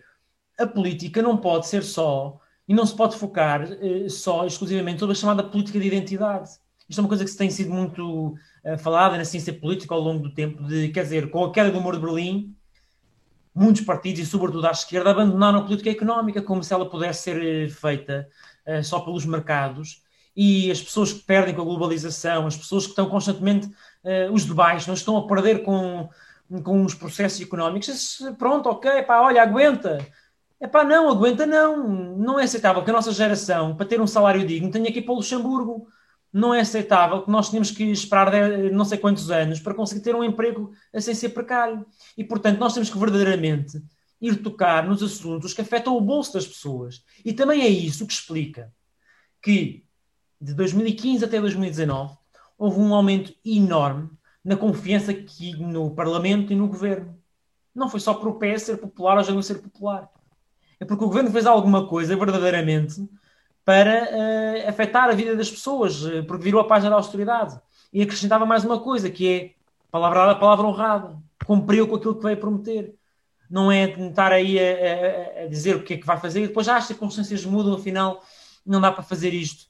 a 0.57 0.67
política 0.67 1.21
não 1.21 1.35
pode 1.35 1.67
ser 1.67 1.83
só 1.83 2.39
e 2.69 2.73
não 2.73 2.85
se 2.85 2.95
pode 2.95 3.17
focar 3.17 3.63
eh, 3.63 4.07
só 4.09 4.45
exclusivamente 4.45 4.99
sobre 4.99 5.13
a 5.13 5.15
chamada 5.15 5.43
política 5.43 5.79
de 5.79 5.87
identidade. 5.87 6.51
Isto 6.87 6.99
é 6.99 7.01
uma 7.01 7.07
coisa 7.07 7.23
que 7.25 7.31
se 7.31 7.37
tem 7.37 7.49
sido 7.49 7.71
muito 7.71 8.35
uh, 8.63 8.77
falada 8.77 9.17
na 9.17 9.25
ciência 9.25 9.51
política 9.51 9.95
ao 9.95 9.99
longo 9.99 10.21
do 10.21 10.33
tempo, 10.35 10.63
de, 10.63 10.89
quer 10.89 11.01
dizer, 11.01 11.31
com 11.31 11.43
a 11.43 11.51
queda 11.51 11.71
do 11.71 11.81
muro 11.81 11.97
de 11.97 12.05
Berlim, 12.05 12.55
muitos 13.55 13.81
partidos, 13.81 14.21
e 14.21 14.25
sobretudo 14.25 14.67
à 14.67 14.71
esquerda, 14.71 15.09
abandonaram 15.09 15.59
a 15.59 15.61
política 15.63 15.89
económica 15.89 16.43
como 16.43 16.63
se 16.63 16.71
ela 16.71 16.87
pudesse 16.87 17.23
ser 17.23 17.67
uh, 17.67 17.71
feita 17.71 18.29
uh, 18.67 18.83
só 18.83 18.99
pelos 18.99 19.25
mercados. 19.25 20.03
E 20.35 20.69
as 20.69 20.79
pessoas 20.79 21.11
que 21.11 21.23
perdem 21.23 21.55
com 21.55 21.63
a 21.63 21.65
globalização, 21.65 22.45
as 22.45 22.55
pessoas 22.55 22.83
que 22.83 22.91
estão 22.91 23.09
constantemente, 23.09 23.69
os 24.31 24.45
de 24.45 24.53
baixo, 24.53 24.87
não 24.87 24.93
estão 24.93 25.17
a 25.17 25.27
perder 25.27 25.63
com, 25.63 26.07
com 26.63 26.85
os 26.85 26.93
processos 26.93 27.41
económicos, 27.41 28.21
pronto, 28.37 28.69
ok, 28.69 29.01
pá, 29.03 29.19
olha, 29.19 29.41
aguenta. 29.41 29.97
É 30.59 30.67
pá, 30.67 30.83
não, 30.83 31.09
aguenta 31.09 31.45
não. 31.45 32.17
Não 32.17 32.39
é 32.39 32.43
aceitável 32.43 32.83
que 32.83 32.89
a 32.89 32.93
nossa 32.93 33.11
geração, 33.11 33.75
para 33.75 33.85
ter 33.85 34.01
um 34.01 34.07
salário 34.07 34.45
digno, 34.45 34.71
tenha 34.71 34.91
que 34.91 34.99
ir 34.99 35.03
para 35.03 35.13
o 35.13 35.17
Luxemburgo 35.17 35.87
não 36.31 36.53
é 36.53 36.61
aceitável 36.61 37.23
que 37.23 37.31
nós 37.31 37.49
tenhamos 37.49 37.71
que 37.71 37.83
esperar 37.83 38.31
não 38.71 38.85
sei 38.85 38.97
quantos 38.97 39.31
anos 39.31 39.59
para 39.59 39.73
conseguir 39.73 40.01
ter 40.01 40.15
um 40.15 40.23
emprego 40.23 40.71
sem 40.99 41.15
ser 41.15 41.29
precário. 41.29 41.85
E, 42.17 42.23
portanto, 42.23 42.59
nós 42.59 42.73
temos 42.73 42.89
que 42.89 42.97
verdadeiramente 42.97 43.81
ir 44.21 44.35
tocar 44.37 44.87
nos 44.87 45.01
assuntos 45.01 45.53
que 45.53 45.61
afetam 45.61 45.95
o 45.95 46.01
bolso 46.01 46.33
das 46.33 46.47
pessoas. 46.47 47.03
E 47.25 47.33
também 47.33 47.61
é 47.61 47.67
isso 47.67 48.05
que 48.05 48.13
explica 48.13 48.71
que, 49.41 49.83
de 50.39 50.53
2015 50.53 51.25
até 51.25 51.39
2019, 51.39 52.17
houve 52.57 52.79
um 52.79 52.93
aumento 52.93 53.33
enorme 53.43 54.09
na 54.43 54.55
confiança 54.55 55.13
que 55.13 55.55
no 55.55 55.95
Parlamento 55.95 56.53
e 56.53 56.55
no 56.55 56.67
Governo. 56.67 57.17
Não 57.73 57.89
foi 57.89 57.99
só 57.99 58.13
por 58.13 58.27
o 58.29 58.39
PS 58.39 58.63
ser 58.63 58.77
popular 58.77 59.17
ou 59.17 59.23
já 59.23 59.33
não 59.33 59.41
ser 59.41 59.55
popular. 59.55 60.09
É 60.79 60.85
porque 60.85 61.03
o 61.03 61.07
Governo 61.07 61.29
fez 61.29 61.45
alguma 61.45 61.87
coisa 61.87 62.15
verdadeiramente 62.15 63.07
para 63.65 64.03
uh, 64.03 64.69
afetar 64.69 65.09
a 65.09 65.13
vida 65.13 65.35
das 65.35 65.49
pessoas, 65.49 66.03
uh, 66.03 66.23
porque 66.23 66.43
virou 66.43 66.61
a 66.61 66.67
página 66.67 66.89
da 66.89 66.95
austeridade. 66.95 67.59
E 67.91 68.01
acrescentava 68.01 68.45
mais 68.45 68.63
uma 68.63 68.79
coisa, 68.79 69.09
que 69.09 69.27
é 69.27 69.51
palavra 69.91 70.25
dada, 70.25 70.39
palavra 70.39 70.65
honrada. 70.65 71.17
Cumpriu 71.45 71.87
com 71.87 71.95
aquilo 71.95 72.15
que 72.15 72.23
veio 72.23 72.37
prometer. 72.37 72.95
Não 73.49 73.71
é 73.71 73.89
estar 73.89 74.31
aí 74.31 74.59
a, 74.59 74.63
a, 74.63 75.43
a, 75.43 75.47
dizer 75.47 75.75
o 75.75 75.83
que 75.83 75.95
é 75.95 75.97
que 75.97 76.05
vai 76.05 76.19
fazer 76.19 76.43
e 76.43 76.47
depois, 76.47 76.67
ah, 76.67 76.77
as 76.77 76.85
circunstâncias 76.85 77.43
mudam, 77.45 77.73
afinal, 77.73 78.23
não 78.65 78.79
dá 78.79 78.91
para 78.91 79.03
fazer 79.03 79.33
isto. 79.33 79.65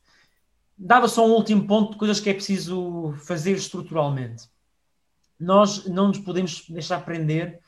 Dava 0.77 1.07
só 1.07 1.25
um 1.25 1.31
último 1.31 1.65
ponto 1.65 1.93
de 1.93 1.97
coisas 1.97 2.19
que 2.19 2.29
é 2.29 2.33
preciso 2.33 3.13
fazer 3.25 3.53
estruturalmente. 3.53 4.49
Nós 5.39 5.85
não 5.85 6.09
nos 6.09 6.19
podemos 6.19 6.65
deixar 6.69 7.03
prender 7.03 7.61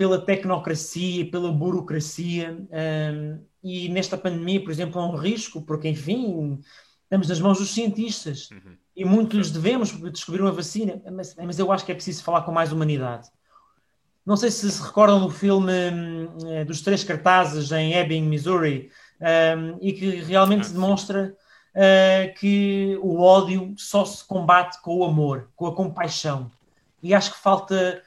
pela 0.00 0.18
tecnocracia, 0.18 1.30
pela 1.30 1.52
burocracia. 1.52 2.58
Um, 2.72 3.38
e 3.62 3.86
nesta 3.90 4.16
pandemia, 4.16 4.64
por 4.64 4.70
exemplo, 4.70 4.98
é 4.98 5.04
um 5.04 5.14
risco, 5.14 5.60
porque, 5.60 5.88
enfim, 5.88 6.58
estamos 7.02 7.28
nas 7.28 7.38
mãos 7.38 7.58
dos 7.58 7.74
cientistas 7.74 8.48
uhum. 8.50 8.78
e 8.96 9.04
muitos 9.04 9.50
devemos 9.50 9.92
descobrir 10.10 10.40
uma 10.40 10.52
vacina, 10.52 11.02
mas, 11.12 11.36
mas, 11.36 11.58
eu 11.58 11.70
acho 11.70 11.84
que 11.84 11.92
é 11.92 11.94
preciso 11.94 12.24
falar 12.24 12.40
com 12.44 12.50
mais 12.50 12.72
humanidade. 12.72 13.28
Não 14.24 14.38
sei 14.38 14.50
se 14.50 14.72
se 14.72 14.82
recordam 14.82 15.20
do 15.20 15.28
filme 15.28 15.70
um, 15.90 16.64
dos 16.64 16.80
três 16.80 17.04
cartazes 17.04 17.70
em 17.70 17.92
Ebbing, 17.92 18.22
Missouri, 18.22 18.90
um, 19.20 19.76
e 19.82 19.92
que 19.92 20.08
realmente 20.22 20.68
ah, 20.70 20.72
demonstra 20.72 21.36
uh, 21.74 22.34
que 22.38 22.98
o 23.02 23.20
ódio 23.20 23.74
só 23.76 24.06
se 24.06 24.24
combate 24.24 24.80
com 24.80 24.96
o 24.96 25.04
amor, 25.04 25.50
com 25.54 25.66
a 25.66 25.74
compaixão. 25.74 26.50
E 27.02 27.12
acho 27.12 27.32
que 27.32 27.38
falta 27.38 28.02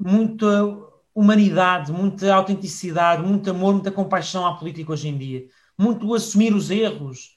muito 0.00 0.92
humanidade, 1.14 1.92
muita 1.92 2.34
autenticidade, 2.34 3.22
muito 3.22 3.48
amor, 3.50 3.74
muita 3.74 3.92
compaixão 3.92 4.46
à 4.46 4.56
política 4.56 4.92
hoje 4.92 5.08
em 5.08 5.16
dia. 5.16 5.46
Muito 5.78 6.12
assumir 6.14 6.54
os 6.54 6.70
erros, 6.70 7.36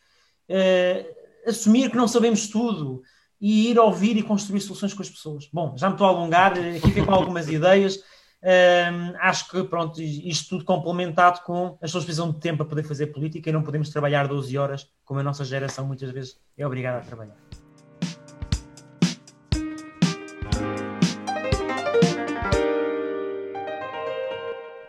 uh, 0.49 1.49
assumir 1.49 1.89
que 1.89 1.97
não 1.97 2.07
sabemos 2.07 2.47
tudo 2.47 3.03
e 3.39 3.69
ir 3.69 3.77
ouvir 3.79 4.17
e 4.17 4.23
construir 4.23 4.61
soluções 4.61 4.93
com 4.93 5.01
as 5.01 5.09
pessoas. 5.09 5.47
Bom, 5.53 5.75
já 5.77 5.87
me 5.87 5.93
estou 5.93 6.07
a 6.07 6.09
alongar, 6.09 6.57
eh, 6.57 6.77
aqui 6.77 6.91
fico 6.91 7.05
com 7.05 7.13
algumas 7.13 7.47
ideias. 7.47 7.97
Uh, 7.97 9.15
acho 9.19 9.49
que, 9.49 9.63
pronto, 9.63 10.01
isto 10.01 10.49
tudo 10.49 10.65
complementado 10.65 11.43
com 11.43 11.77
as 11.81 11.89
pessoas 11.89 12.05
precisam 12.05 12.31
de 12.31 12.39
tempo 12.39 12.57
para 12.57 12.67
poder 12.67 12.83
fazer 12.83 13.07
política 13.07 13.49
e 13.49 13.53
não 13.53 13.63
podemos 13.63 13.89
trabalhar 13.89 14.27
12 14.27 14.57
horas, 14.57 14.87
como 15.05 15.19
a 15.19 15.23
nossa 15.23 15.43
geração 15.43 15.85
muitas 15.85 16.11
vezes 16.11 16.39
é 16.57 16.65
obrigada 16.65 16.99
a 16.99 17.01
trabalhar. 17.01 17.66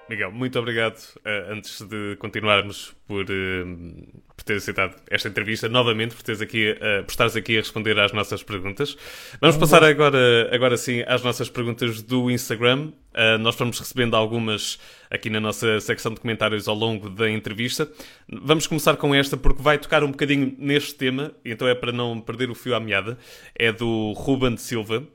Miguel, 0.09 0.33
muito 0.33 0.59
obrigado. 0.59 0.97
Uh, 1.18 1.53
antes 1.53 1.83
de 1.83 2.16
continuarmos 2.18 2.94
por, 3.07 3.25
uh, 3.25 4.23
por 4.35 4.42
ter 4.42 4.55
aceitado 4.55 4.94
esta 5.11 5.29
entrevista, 5.29 5.68
novamente 5.68 6.14
por, 6.14 6.23
teres 6.23 6.40
aqui, 6.40 6.71
uh, 6.73 7.05
por 7.05 7.11
estares 7.11 7.37
aqui 7.37 7.57
a 7.59 7.61
responder 7.61 7.99
às 7.99 8.12
nossas 8.12 8.42
perguntas. 8.42 8.97
Vamos 9.38 9.59
passar 9.59 9.85
agora, 9.85 10.49
agora 10.51 10.79
sim 10.79 11.03
às 11.07 11.23
nossas 11.23 11.51
perguntas 11.51 12.01
do 12.03 12.31
Instagram. 12.31 12.92
nós 13.40 13.57
vamos 13.57 13.79
recebendo 13.79 14.16
algumas 14.16 14.79
aqui 15.11 15.29
na 15.29 15.40
nossa 15.40 15.79
secção 15.81 16.14
de 16.14 16.21
comentários 16.21 16.68
ao 16.68 16.75
longo 16.75 17.11
da 17.11 17.31
entrevista. 17.31 17.90
Vamos 18.29 18.66
começar 18.66 18.97
com 18.97 19.14
esta 19.14 19.37
porque 19.37 19.61
vai 19.61 19.77
tocar 19.77 20.03
um 20.03 20.11
bocadinho 20.11 20.55
neste 20.59 20.94
tema, 20.94 21.33
então 21.44 21.68
é 21.68 21.75
para 21.75 21.92
não 21.92 22.21
perder 22.21 22.49
o 22.49 22.55
fio 22.55 22.75
à 22.75 22.81
meada. 22.81 23.18
É 23.55 23.71
do 23.73 24.12
Ruben 24.12 24.55
de 24.55 24.62
Silva. 24.62 25.07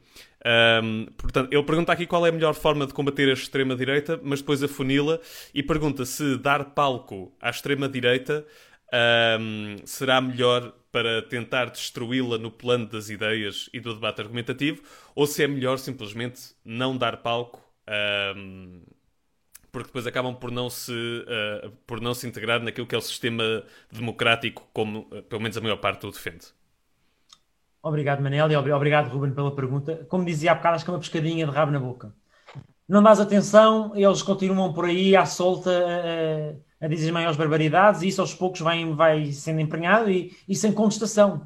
Um, 0.45 1.05
portanto, 1.17 1.53
ele 1.53 1.63
pergunta 1.63 1.93
aqui 1.93 2.05
qual 2.05 2.25
é 2.25 2.29
a 2.29 2.31
melhor 2.31 2.53
forma 2.53 2.85
de 2.85 2.93
combater 2.93 3.29
a 3.29 3.33
extrema-direita, 3.33 4.19
mas 4.21 4.39
depois 4.39 4.61
afunila 4.61 5.21
e 5.53 5.63
pergunta 5.63 6.05
se 6.05 6.37
dar 6.37 6.65
palco 6.71 7.33
à 7.39 7.49
extrema-direita 7.49 8.45
um, 9.39 9.77
será 9.85 10.21
melhor 10.21 10.73
para 10.91 11.23
tentar 11.23 11.65
destruí-la 11.71 12.37
no 12.37 12.51
plano 12.51 12.85
das 12.85 13.09
ideias 13.09 13.69
e 13.73 13.79
do 13.79 13.93
debate 13.95 14.21
argumentativo, 14.21 14.83
ou 15.15 15.25
se 15.25 15.43
é 15.43 15.47
melhor 15.47 15.79
simplesmente 15.79 16.53
não 16.63 16.95
dar 16.95 17.17
palco, 17.17 17.59
um, 18.37 18.81
porque 19.71 19.87
depois 19.87 20.05
acabam 20.05 20.35
por 20.35 20.51
não, 20.51 20.69
se, 20.69 20.91
uh, 20.91 21.71
por 21.87 21.99
não 21.99 22.13
se 22.13 22.27
integrar 22.27 22.61
naquilo 22.61 22.85
que 22.85 22.93
é 22.93 22.97
o 22.97 23.01
sistema 23.01 23.63
democrático, 23.91 24.69
como 24.71 25.07
uh, 25.11 25.23
pelo 25.23 25.41
menos 25.41 25.57
a 25.57 25.61
maior 25.61 25.77
parte 25.77 26.05
o 26.05 26.11
defende. 26.11 26.45
Obrigado, 27.85 28.23
Manel, 28.23 28.49
e 28.49 28.55
obrigado, 28.55 29.09
Ruben, 29.09 29.33
pela 29.33 29.53
pergunta. 29.53 30.05
Como 30.07 30.23
dizia 30.23 30.53
há 30.53 30.55
bocado, 30.55 30.75
acho 30.75 30.85
que 30.85 30.89
é 30.89 30.93
uma 30.93 30.99
pescadinha 31.01 31.45
de 31.45 31.51
rabo 31.51 31.69
na 31.69 31.79
boca. 31.81 32.15
Não 32.87 33.03
dás 33.03 33.19
atenção, 33.19 33.91
eles 33.93 34.21
continuam 34.21 34.71
por 34.71 34.85
aí 34.85 35.17
à 35.17 35.25
solta 35.25 35.69
a, 36.79 36.85
a 36.85 36.87
dizer 36.87 37.07
as 37.07 37.11
maiores 37.11 37.35
barbaridades 37.35 38.01
e 38.01 38.07
isso 38.07 38.21
aos 38.21 38.33
poucos 38.33 38.61
vai, 38.61 38.85
vai 38.93 39.33
sendo 39.33 39.59
empenhado 39.59 40.09
e, 40.09 40.33
e 40.47 40.55
sem 40.55 40.71
contestação. 40.71 41.45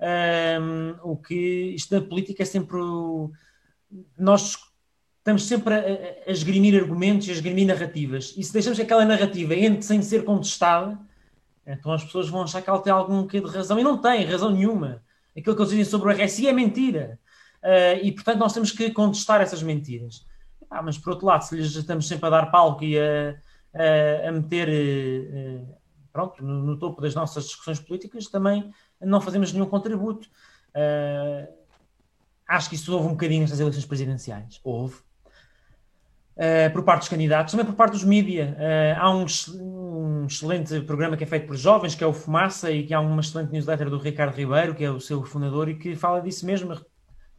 Um, 0.00 0.96
o 1.02 1.18
que 1.18 1.74
isto 1.74 2.00
da 2.00 2.06
política 2.06 2.42
é 2.42 2.46
sempre. 2.46 2.78
O, 2.78 3.30
nós 4.18 4.56
estamos 5.18 5.46
sempre 5.46 5.74
a, 5.74 6.28
a 6.28 6.32
esgrimir 6.32 6.82
argumentos 6.82 7.28
e 7.28 7.30
a 7.30 7.34
esgrimir 7.34 7.66
narrativas. 7.66 8.32
E 8.38 8.42
se 8.42 8.54
deixamos 8.54 8.78
que 8.78 8.84
aquela 8.84 9.04
narrativa 9.04 9.54
entre 9.54 9.82
sem 9.82 10.00
ser 10.00 10.24
contestada, 10.24 10.98
então 11.66 11.92
as 11.92 12.02
pessoas 12.02 12.30
vão 12.30 12.42
achar 12.42 12.62
que 12.62 12.70
ela 12.70 12.80
tem 12.80 12.92
algum 12.92 13.26
quê 13.26 13.38
de 13.38 13.50
razão. 13.50 13.78
E 13.78 13.84
não 13.84 13.98
tem 13.98 14.24
razão 14.24 14.50
nenhuma 14.50 15.02
aquilo 15.36 15.54
que 15.54 15.62
eles 15.62 15.70
dizem 15.70 15.84
sobre 15.84 16.08
o 16.08 16.16
RSI 16.16 16.48
é 16.48 16.52
mentira. 16.52 17.18
Uh, 17.62 17.98
e, 18.02 18.12
portanto, 18.12 18.38
nós 18.38 18.52
temos 18.52 18.70
que 18.70 18.90
contestar 18.90 19.40
essas 19.40 19.62
mentiras. 19.62 20.26
Ah, 20.70 20.82
mas, 20.82 20.98
por 20.98 21.12
outro 21.12 21.26
lado, 21.26 21.42
se 21.42 21.56
lhes 21.56 21.74
estamos 21.74 22.06
sempre 22.06 22.26
a 22.26 22.30
dar 22.30 22.50
palco 22.50 22.84
e 22.84 22.98
a, 22.98 23.36
a, 23.74 24.28
a 24.28 24.32
meter 24.32 24.68
uh, 24.68 25.74
pronto, 26.12 26.44
no, 26.44 26.62
no, 26.62 26.78
topo 26.78 27.00
das 27.00 27.14
nossas 27.14 27.46
discussões 27.46 27.80
políticas, 27.80 28.26
também 28.26 28.72
não 29.00 29.20
fazemos 29.20 29.52
nenhum 29.52 29.66
contributo. 29.66 30.28
Uh, 30.70 31.52
acho 32.46 32.68
que 32.68 32.76
isso 32.76 32.94
houve 32.94 33.08
um 33.08 33.12
bocadinho 33.12 33.40
nestas 33.40 33.60
eleições 33.60 33.86
presidenciais. 33.86 34.60
Houve. 34.62 34.96
Uh, 36.36 36.72
por 36.72 36.82
parte 36.82 37.00
dos 37.00 37.08
candidatos, 37.08 37.52
também 37.52 37.66
por 37.66 37.74
parte 37.74 37.92
dos 37.92 38.04
mídia. 38.04 38.56
Uh, 38.58 39.00
há 39.00 39.10
um, 39.14 39.26
um, 39.54 40.26
excelente 40.26 40.80
programa 40.82 41.16
que 41.16 41.24
é 41.24 41.26
feito 41.26 41.46
por 41.46 41.56
jovens, 41.56 41.94
que 41.94 42.04
é 42.04 42.06
o 42.06 42.12
Fumaça, 42.12 42.70
e 42.70 42.84
que 42.84 42.94
há 42.94 43.00
uma 43.00 43.20
excelente 43.20 43.52
newsletter 43.52 43.90
do 43.90 43.98
Ricardo 43.98 44.34
Ribeiro, 44.34 44.74
que 44.74 44.84
é 44.84 44.90
o 44.90 45.00
seu 45.00 45.22
fundador, 45.24 45.68
e 45.68 45.74
que 45.74 45.94
fala 45.96 46.20
disso 46.20 46.46
mesmo, 46.46 46.74
que 46.74 46.84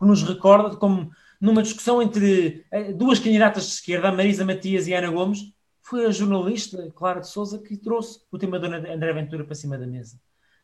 nos 0.05 0.23
recorda 0.23 0.75
como 0.75 1.09
numa 1.39 1.61
discussão 1.61 2.01
entre 2.01 2.65
duas 2.95 3.19
candidatas 3.19 3.65
de 3.65 3.73
esquerda, 3.73 4.11
Marisa 4.11 4.45
Matias 4.45 4.87
e 4.87 4.93
Ana 4.93 5.09
Gomes, 5.09 5.53
foi 5.85 6.05
a 6.05 6.11
jornalista 6.11 6.91
Clara 6.95 7.19
de 7.19 7.29
Souza 7.29 7.59
que 7.59 7.77
trouxe 7.77 8.19
o 8.31 8.39
tema 8.39 8.59
da 8.59 8.67
André 8.67 9.13
Ventura 9.13 9.43
para 9.43 9.53
cima 9.53 9.77
da 9.77 9.85
mesa. 9.85 10.19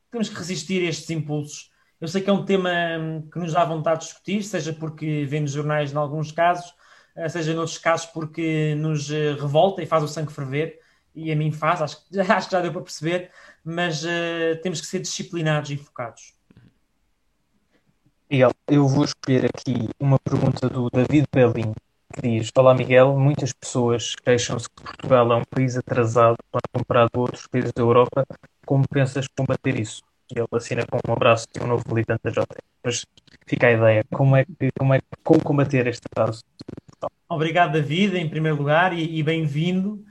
Temos 0.10 0.28
que 0.28 0.36
resistir 0.36 0.84
a 0.84 0.90
estes 0.90 1.10
impulsos. 1.12 1.70
Eu 2.02 2.08
sei 2.08 2.22
que 2.22 2.30
é 2.30 2.34
um 2.34 2.44
tema 2.44 2.72
hum, 3.00 3.30
que 3.32 3.38
nos 3.38 3.54
dá 3.54 3.64
vontade 3.64 4.02
de 4.02 4.08
discutir, 4.08 4.44
seja 4.44 4.74
porque 4.74 5.24
vemos 5.26 5.52
jornais 5.52 5.94
em 5.94 5.96
alguns 5.96 6.32
casos, 6.32 6.74
eh, 6.74 6.76
seja 7.30 7.54
noutros 7.54 7.78
casos 7.78 8.08
porque 8.08 8.76
nos 8.76 9.12
eh, 9.12 9.34
revolta 9.34 9.82
e 9.82 9.86
faz 9.86 10.04
o 10.04 10.08
sangue 10.08 10.32
ferver, 10.32 10.80
e 11.14 11.32
a 11.32 11.36
mim 11.36 11.52
faz, 11.52 11.82
acho, 11.82 11.98
acho 12.30 12.48
que 12.48 12.54
já 12.54 12.62
deu 12.62 12.72
para 12.72 12.82
perceber, 12.82 13.32
mas 13.64 14.04
uh, 14.04 14.60
temos 14.64 14.82
que 14.82 14.88
ser 14.88 15.00
disciplinados 15.00 15.70
e 15.70 15.78
focados. 15.78 16.34
Miguel, 18.30 18.52
eu 18.68 18.88
vou 18.88 19.04
escolher 19.04 19.46
aqui 19.46 19.90
uma 20.00 20.18
pergunta 20.18 20.70
do 20.70 20.90
David 20.90 21.26
Belin, 21.34 21.74
que 22.14 22.22
diz: 22.22 22.50
Olá 22.56 22.74
Miguel, 22.74 23.18
muitas 23.18 23.52
pessoas 23.52 24.16
queixam-se 24.16 24.70
que 24.70 24.84
Portugal 24.84 25.34
é 25.34 25.36
um 25.36 25.44
país 25.44 25.76
atrasado 25.76 26.38
quando 26.50 26.64
comparado 26.74 27.10
a 27.16 27.20
outros 27.20 27.46
países 27.48 27.74
da 27.74 27.82
Europa. 27.82 28.26
Como 28.66 28.88
pensas 28.88 29.28
combater 29.28 29.78
isso? 29.78 30.02
E 30.34 30.40
ele 30.40 30.48
assina 30.54 30.86
com 30.88 30.98
um 31.06 31.14
abraço 31.14 31.46
de 31.54 31.62
um 31.62 31.68
novo 31.68 31.84
militante 31.90 32.24
da 32.24 32.32
JT. 32.32 32.56
Mas 32.82 33.06
fica 33.46 33.68
a 33.68 33.72
ideia: 33.72 34.06
como 34.14 34.38
é 34.38 34.46
que, 34.46 34.70
como 34.80 34.94
é, 34.94 35.02
como 35.24 35.44
combater 35.44 35.88
este 35.88 36.04
atraso? 36.10 36.42
Obrigado, 37.30 37.72
David, 37.72 38.18
em 38.18 38.30
primeiro 38.30 38.58
lugar, 38.58 38.92
e, 38.92 39.18
e 39.18 39.24
bem-vindo. 39.24 40.04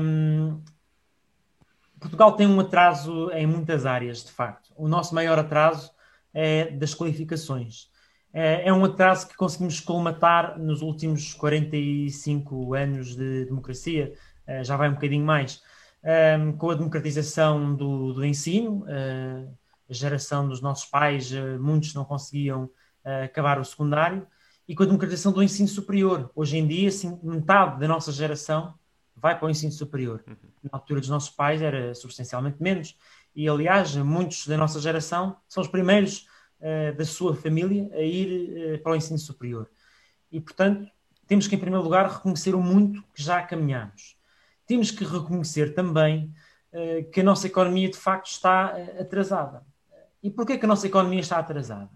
Um, 0.00 0.60
Portugal 2.00 2.32
tem 2.32 2.46
um 2.46 2.58
atraso 2.58 3.30
em 3.30 3.46
muitas 3.46 3.86
áreas, 3.86 4.24
de 4.24 4.32
facto. 4.32 4.72
O 4.76 4.88
nosso 4.88 5.14
maior 5.14 5.38
atraso 5.38 5.92
é 6.34 6.70
das 6.72 6.94
qualificações. 6.94 7.88
É, 8.32 8.68
é 8.68 8.72
um 8.72 8.84
atraso 8.84 9.28
que 9.28 9.36
conseguimos 9.36 9.78
colmatar 9.78 10.58
nos 10.58 10.82
últimos 10.82 11.32
45 11.34 12.74
anos 12.74 13.14
de 13.14 13.44
democracia, 13.44 14.12
é, 14.46 14.64
já 14.64 14.76
vai 14.76 14.88
um 14.88 14.94
bocadinho 14.94 15.24
mais, 15.24 15.62
ehm, 16.02 16.52
com 16.52 16.70
a 16.70 16.74
democratização 16.74 17.74
do, 17.76 18.14
do 18.14 18.24
ensino, 18.24 18.84
é, 18.88 19.46
a 19.88 19.92
geração 19.92 20.48
dos 20.48 20.60
nossos 20.60 20.86
pais, 20.86 21.30
muitos 21.60 21.94
não 21.94 22.04
conseguiam 22.04 22.70
acabar 23.24 23.58
o 23.58 23.64
secundário, 23.64 24.26
e 24.68 24.74
com 24.74 24.82
a 24.82 24.86
democratização 24.86 25.32
do 25.32 25.42
ensino 25.42 25.68
superior. 25.68 26.30
Hoje 26.34 26.56
em 26.56 26.66
dia, 26.66 26.88
assim, 26.88 27.18
metade 27.22 27.80
da 27.80 27.88
nossa 27.88 28.12
geração 28.12 28.74
vai 29.16 29.38
para 29.38 29.46
o 29.46 29.50
ensino 29.50 29.72
superior. 29.72 30.22
Uhum. 30.26 30.36
Na 30.64 30.70
altura 30.72 31.00
dos 31.00 31.08
nossos 31.08 31.30
pais 31.30 31.60
era 31.60 31.94
substancialmente 31.94 32.62
menos. 32.62 32.96
E, 33.34 33.48
aliás, 33.48 33.94
muitos 33.96 34.46
da 34.46 34.56
nossa 34.56 34.80
geração 34.80 35.36
são 35.48 35.62
os 35.62 35.68
primeiros 35.68 36.26
uh, 36.60 36.96
da 36.96 37.04
sua 37.04 37.34
família 37.34 37.90
a 37.94 38.02
ir 38.02 38.76
uh, 38.76 38.82
para 38.82 38.92
o 38.92 38.96
ensino 38.96 39.18
superior. 39.18 39.68
E, 40.30 40.40
portanto, 40.40 40.90
temos 41.26 41.46
que, 41.46 41.54
em 41.54 41.58
primeiro 41.58 41.84
lugar, 41.84 42.10
reconhecer 42.10 42.54
o 42.54 42.60
muito 42.60 43.02
que 43.14 43.22
já 43.22 43.42
caminhamos. 43.42 44.16
Temos 44.66 44.90
que 44.90 45.04
reconhecer 45.04 45.74
também 45.74 46.34
uh, 46.72 47.10
que 47.10 47.20
a 47.20 47.24
nossa 47.24 47.46
economia, 47.46 47.90
de 47.90 47.96
facto, 47.96 48.26
está 48.26 48.74
atrasada. 48.98 49.64
E 50.22 50.30
porquê 50.30 50.56
que 50.56 50.64
a 50.64 50.68
nossa 50.68 50.86
economia 50.86 51.20
está 51.20 51.38
atrasada? 51.38 51.90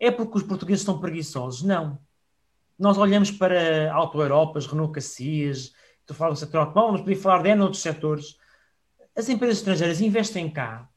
É 0.00 0.10
porque 0.10 0.38
os 0.38 0.42
portugueses 0.42 0.82
são 0.82 0.98
preguiçosos? 0.98 1.62
Não. 1.62 2.00
Nós 2.78 2.96
olhamos 2.96 3.30
para 3.30 3.92
Auto-Europas, 3.92 4.66
Renault 4.66 4.94
Cacias, 4.94 5.74
tu 6.06 6.14
falas 6.14 6.40
do 6.40 6.46
setor 6.46 6.60
automóvel, 6.60 6.92
mas 6.92 7.02
podia 7.02 7.20
falar 7.20 7.42
de 7.42 7.50
N 7.50 7.62
outros 7.62 7.82
setores. 7.82 8.38
As 9.14 9.28
empresas 9.28 9.58
estrangeiras 9.58 10.00
investem 10.00 10.50
cá 10.50 10.88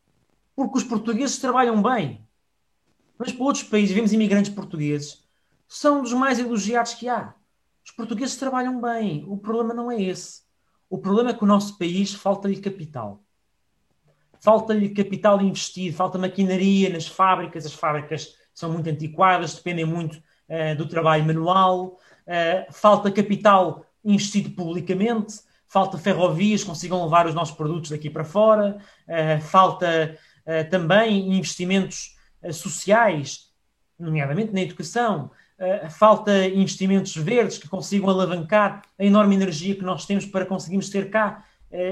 porque 0.56 0.78
os 0.78 0.84
portugueses 0.84 1.38
trabalham 1.38 1.82
bem. 1.82 2.26
Mas 3.18 3.32
para 3.32 3.43
outros 3.43 3.64
países, 3.64 3.93
vemos 3.93 4.14
imigrantes 4.14 4.54
portugueses, 4.54 5.24
são 5.68 6.01
dos 6.01 6.14
mais 6.14 6.39
elogiados 6.39 6.93
que 6.93 7.10
há. 7.10 7.34
Os 7.86 7.91
portugueses 7.91 8.36
trabalham 8.38 8.80
bem. 8.80 9.26
O 9.28 9.38
problema 9.38 9.74
não 9.74 9.91
é 9.91 10.01
esse. 10.01 10.43
O 10.89 10.97
problema 10.97 11.32
é 11.32 11.34
que 11.34 11.43
o 11.43 11.47
nosso 11.47 11.78
país 11.78 12.14
falta-lhe 12.14 12.60
capital. 12.62 13.24
Falta-lhe 14.39 14.89
capital 14.89 15.41
investido, 15.41 15.95
falta 15.95 16.18
maquinaria 16.18 16.89
nas 16.89 17.08
fábricas. 17.08 17.66
As 17.66 17.74
fábricas 17.74 18.36
são 18.54 18.72
muito 18.72 18.89
antiquadas, 18.89 19.56
dependem 19.56 19.86
muito 19.86 20.22
uh, 20.49 20.76
do 20.78 20.88
trabalho 20.88 21.26
manual. 21.26 21.99
Uh, 22.28 22.72
falta 22.72 23.12
capital 23.12 23.86
investido 24.04 24.51
publicamente. 24.51 25.39
Falta 25.68 25.97
ferrovias 25.97 26.62
que 26.62 26.70
consigam 26.70 27.04
levar 27.04 27.26
os 27.26 27.34
nossos 27.34 27.56
produtos 27.56 27.89
daqui 27.89 28.10
para 28.10 28.24
fora. 28.24 28.78
Uh, 29.08 29.41
falta 29.41 30.18
também 30.70 31.38
investimentos 31.38 32.18
sociais, 32.51 33.49
nomeadamente 33.97 34.51
na 34.51 34.60
educação, 34.60 35.32
falta 35.89 36.45
investimentos 36.49 37.16
verdes 37.16 37.58
que 37.58 37.70
consigam 37.70 38.10
alavancar 38.10 38.82
a 38.99 39.06
enorme 39.06 39.36
energia 39.36 39.74
que 39.74 39.84
nós 39.84 40.06
temos 40.06 40.26
para 40.26 40.45
conseguirmos 40.45 40.89
ter 40.89 41.10
cá 41.10 41.45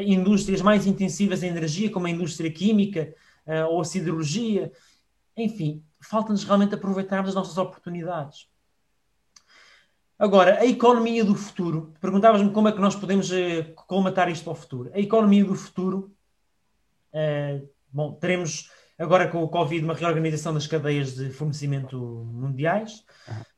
indústrias 0.06 0.62
mais 0.62 0.86
intensivas 0.86 1.44
em 1.44 1.48
energia, 1.48 1.90
como 1.90 2.08
a 2.08 2.10
indústria 2.10 2.52
química 2.52 3.16
ou 3.70 3.80
a 3.80 3.86
siderurgia. 3.86 4.70
Enfim, 5.38 5.82
falta-nos 6.02 6.44
realmente 6.44 6.76
aproveitarmos 6.76 7.30
as 7.30 7.36
nossas 7.36 7.58
oportunidades. 7.58 8.48
Agora, 10.18 10.60
a 10.60 10.66
economia 10.66 11.26
do 11.26 11.34
futuro. 11.34 11.94
Perguntavas-me 12.00 12.52
como 12.52 12.68
é 12.68 12.72
que 12.72 12.80
nós 12.80 12.96
podemos 12.96 13.32
colmatar 13.88 14.30
isto 14.30 14.44
para 14.44 14.54
o 14.54 14.56
futuro. 14.56 14.92
A 14.94 15.00
economia 15.00 15.44
do 15.44 15.56
futuro, 15.56 16.16
bom, 17.92 18.14
teremos 18.14 18.70
agora 19.00 19.28
com 19.28 19.42
o 19.42 19.50
Covid, 19.50 19.84
uma 19.84 19.96
reorganização 19.96 20.54
das 20.54 20.68
cadeias 20.68 21.16
de 21.16 21.32
fornecimento 21.32 21.98
mundiais. 21.98 23.04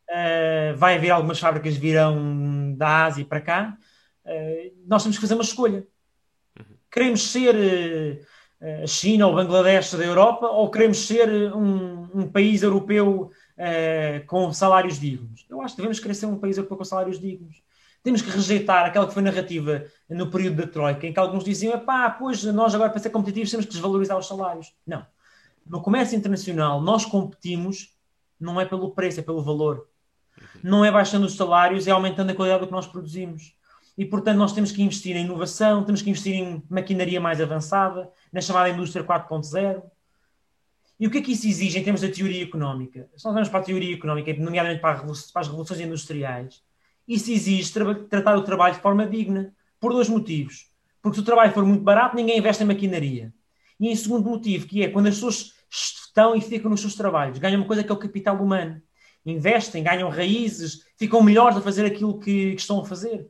Uh, 0.10 0.78
vai 0.78 0.96
haver 0.96 1.10
algumas 1.10 1.38
fábricas 1.38 1.74
que 1.74 1.82
virão 1.82 2.74
da 2.78 3.06
Ásia 3.06 3.26
para 3.26 3.41
cá. 3.41 3.78
Uh, 4.26 4.74
nós 4.88 5.04
temos 5.04 5.18
que 5.18 5.22
fazer 5.22 5.34
uma 5.34 5.44
escolha. 5.44 5.86
Queremos 6.89 7.30
ser 7.30 8.26
a 8.84 8.88
China 8.88 9.28
ou 9.28 9.36
Bangladesh 9.36 9.94
da 9.96 10.06
Europa 10.06 10.48
ou 10.48 10.72
queremos 10.72 11.06
ser 11.06 11.54
um, 11.54 12.03
um 12.14 12.28
país 12.28 12.64
europeu 12.64 13.32
com 14.28 14.51
salários 14.53 14.99
dignos? 14.99 15.45
Eu 15.49 15.61
acho 15.61 15.76
que 15.76 15.82
devemos 15.82 16.18
ser 16.18 16.26
um 16.26 16.38
país 16.38 16.57
europeu 16.57 16.78
com 16.78 16.84
salários 16.84 17.20
dignos. 17.20 17.61
Temos 18.01 18.22
que 18.22 18.30
rejeitar 18.30 18.86
aquela 18.86 19.07
que 19.07 19.14
foi 19.14 19.24
narrativa 19.24 19.86
no 20.09 20.30
período 20.30 20.57
da 20.57 20.68
Troika, 20.68 21.07
em 21.07 21.14
que 21.14 21.20
alguns 21.20 21.43
diziam: 21.43 21.80
pá, 21.80 22.09
pois 22.09 22.43
nós 22.43 22.76
agora 22.76 22.89
para 22.89 22.99
ser 22.99 23.09
competitivos 23.09 23.49
temos 23.49 23.66
que 23.66 23.72
desvalorizar 23.72 24.18
os 24.18 24.28
salários. 24.28 24.74
Não 24.86 25.05
no 25.66 25.82
comércio 25.82 26.18
internacional, 26.18 26.82
nós 26.82 27.05
competimos 27.05 27.93
não 28.39 28.59
é 28.59 28.66
pelo 28.66 28.91
preço, 28.91 29.20
é 29.20 29.24
pelo 29.24 29.41
valor. 29.41 29.88
Não 30.61 30.84
é 30.84 30.91
baixando 30.91 31.26
os 31.26 31.36
salários, 31.36 31.88
é 31.88 31.91
aumentando 31.91 32.32
a 32.32 32.36
qualidade 32.36 32.61
do 32.61 32.68
que 32.68 32.74
nós 32.74 32.88
produzimos. 32.88 33.55
E, 33.97 34.03
portanto, 34.03 34.38
nós 34.38 34.51
temos 34.51 34.72
que 34.72 34.82
investir 34.82 35.16
em 35.16 35.24
inovação, 35.24 35.84
temos 35.84 36.01
que 36.01 36.09
investir 36.09 36.34
em 36.34 36.64
maquinaria 36.70 37.22
mais 37.22 37.39
avançada, 37.39 38.09
na 38.32 38.41
chamada 38.41 38.70
indústria 38.70 39.05
4.0. 39.05 39.84
E 41.00 41.08
o 41.08 41.12
que 41.12 41.18
é 41.18 41.22
que 41.22 41.32
isso 41.32 41.48
exige 41.48 41.80
em 41.80 41.84
termos 41.84 42.02
da 42.02 42.10
teoria 42.10 42.44
económica? 42.44 43.10
Se 43.16 43.26
nós 43.26 43.34
vamos 43.34 43.50
para 43.50 43.60
a 43.60 43.64
teoria 43.64 43.96
económica, 43.96 44.34
nomeadamente 44.34 44.82
para, 44.82 45.00
para 45.00 45.12
as 45.41 45.48
revoluções 45.48 45.80
industriais, 45.82 46.62
isso 47.08 47.32
exige 47.32 47.72
tra 47.72 47.96
tratar 48.06 48.38
o 48.38 48.44
trabalho 48.44 48.76
de 48.76 48.82
forma 48.82 49.06
digna, 49.06 49.54
por 49.80 49.91
dois 49.91 50.08
motivos. 50.08 50.72
Porque 51.02 51.16
se 51.16 51.22
o 51.22 51.26
trabalho 51.26 51.52
for 51.52 51.66
muito 51.66 51.84
barato, 51.84 52.16
ninguém 52.16 52.38
investe 52.38 52.64
em 52.64 52.68
maquinaria. 52.68 53.34
E 53.80 53.89
em 53.89 53.96
segundo 53.96 54.30
motivo, 54.30 54.66
que 54.66 54.82
é 54.84 54.89
quando 54.89 55.08
as 55.08 55.16
pessoas 55.16 55.54
estão 55.70 56.36
e 56.36 56.41
ficam 56.41 56.72
nos 56.72 56.80
seus 56.80 56.96
trabalhos, 56.96 57.39
ganham 57.39 57.60
uma 57.60 57.68
coisa 57.68 57.84
que 57.84 57.91
é 57.91 57.94
o 57.94 57.98
capital 57.98 58.41
humano. 58.41 58.82
Investem, 59.26 59.84
ganham 59.84 60.10
raízes, 60.10 60.86
ficam 60.96 61.22
melhores 61.22 61.58
a 61.58 61.62
fazer 61.62 61.86
aquilo 61.86 62.20
que, 62.20 62.52
que 62.52 62.62
estão 62.62 62.80
a 62.80 62.86
fazer. 62.86 63.30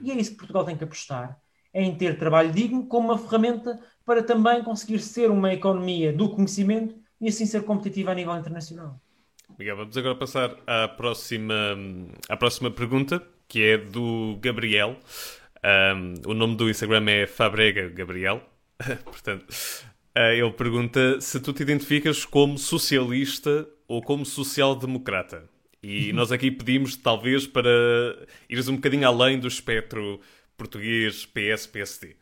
E 0.00 0.10
é 0.10 0.14
isso 0.14 0.32
que 0.32 0.36
Portugal 0.36 0.64
tem 0.64 0.76
que 0.76 0.84
apostar. 0.84 1.40
Em 1.74 1.94
ter 1.94 2.18
trabalho 2.18 2.52
digno 2.52 2.86
como 2.86 3.08
uma 3.08 3.18
ferramenta 3.18 3.80
para 4.04 4.22
também 4.22 4.62
conseguir 4.62 4.98
ser 4.98 5.30
uma 5.30 5.52
economia 5.52 6.12
do 6.12 6.28
conhecimento 6.28 6.94
e 7.20 7.28
assim 7.28 7.46
ser 7.46 7.62
competitiva 7.64 8.10
a 8.10 8.14
nível 8.14 8.36
internacional. 8.36 9.00
Miguel, 9.58 9.76
vamos 9.76 9.96
agora 9.96 10.14
passar 10.14 10.56
à 10.66 10.88
próxima, 10.88 11.54
à 12.28 12.36
próxima 12.36 12.70
pergunta, 12.70 13.22
que 13.46 13.62
é 13.62 13.78
do 13.78 14.38
Gabriel. 14.40 14.96
Um, 15.64 16.30
o 16.30 16.34
nome 16.34 16.56
do 16.56 16.68
Instagram 16.68 17.04
é 17.08 17.26
Fabrega 17.26 17.88
Gabriel. 17.88 18.42
Portanto, 19.04 19.46
uh, 20.16 20.32
ele 20.32 20.52
pergunta 20.52 21.20
se 21.20 21.38
tu 21.38 21.52
te 21.52 21.62
identificas 21.62 22.24
como 22.24 22.58
socialista 22.58 23.68
ou 23.86 24.02
como 24.02 24.24
social-democrata. 24.24 25.48
E 25.82 26.12
nós 26.14 26.32
aqui 26.32 26.50
pedimos, 26.50 26.96
talvez, 26.96 27.46
para 27.46 27.70
ires 28.48 28.68
um 28.68 28.76
bocadinho 28.76 29.06
além 29.06 29.38
do 29.38 29.46
espectro 29.46 30.20
português 30.56 31.26
PS-PSD. 31.26 32.16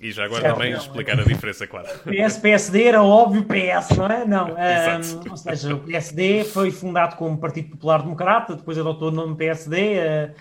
E 0.00 0.12
já 0.12 0.24
agora 0.24 0.42
certo, 0.42 0.54
também 0.54 0.72
não, 0.72 0.78
explicar 0.78 1.18
é... 1.18 1.22
a 1.22 1.24
diferença, 1.24 1.66
claro. 1.66 1.88
PS-PSD 2.06 2.84
era 2.84 3.02
óbvio 3.02 3.44
PS, 3.44 3.96
não 3.96 4.06
é? 4.06 4.24
Não. 4.24 4.48
Um, 4.58 5.30
ou 5.30 5.36
seja, 5.36 5.74
o 5.74 5.80
PSD 5.80 6.44
foi 6.44 6.70
fundado 6.70 7.16
como 7.16 7.38
Partido 7.38 7.70
Popular 7.70 8.02
Democrata, 8.02 8.56
depois 8.56 8.78
adotou 8.78 9.08
o 9.08 9.12
nome 9.12 9.36
PSD. 9.36 9.98
Uh, 9.98 10.34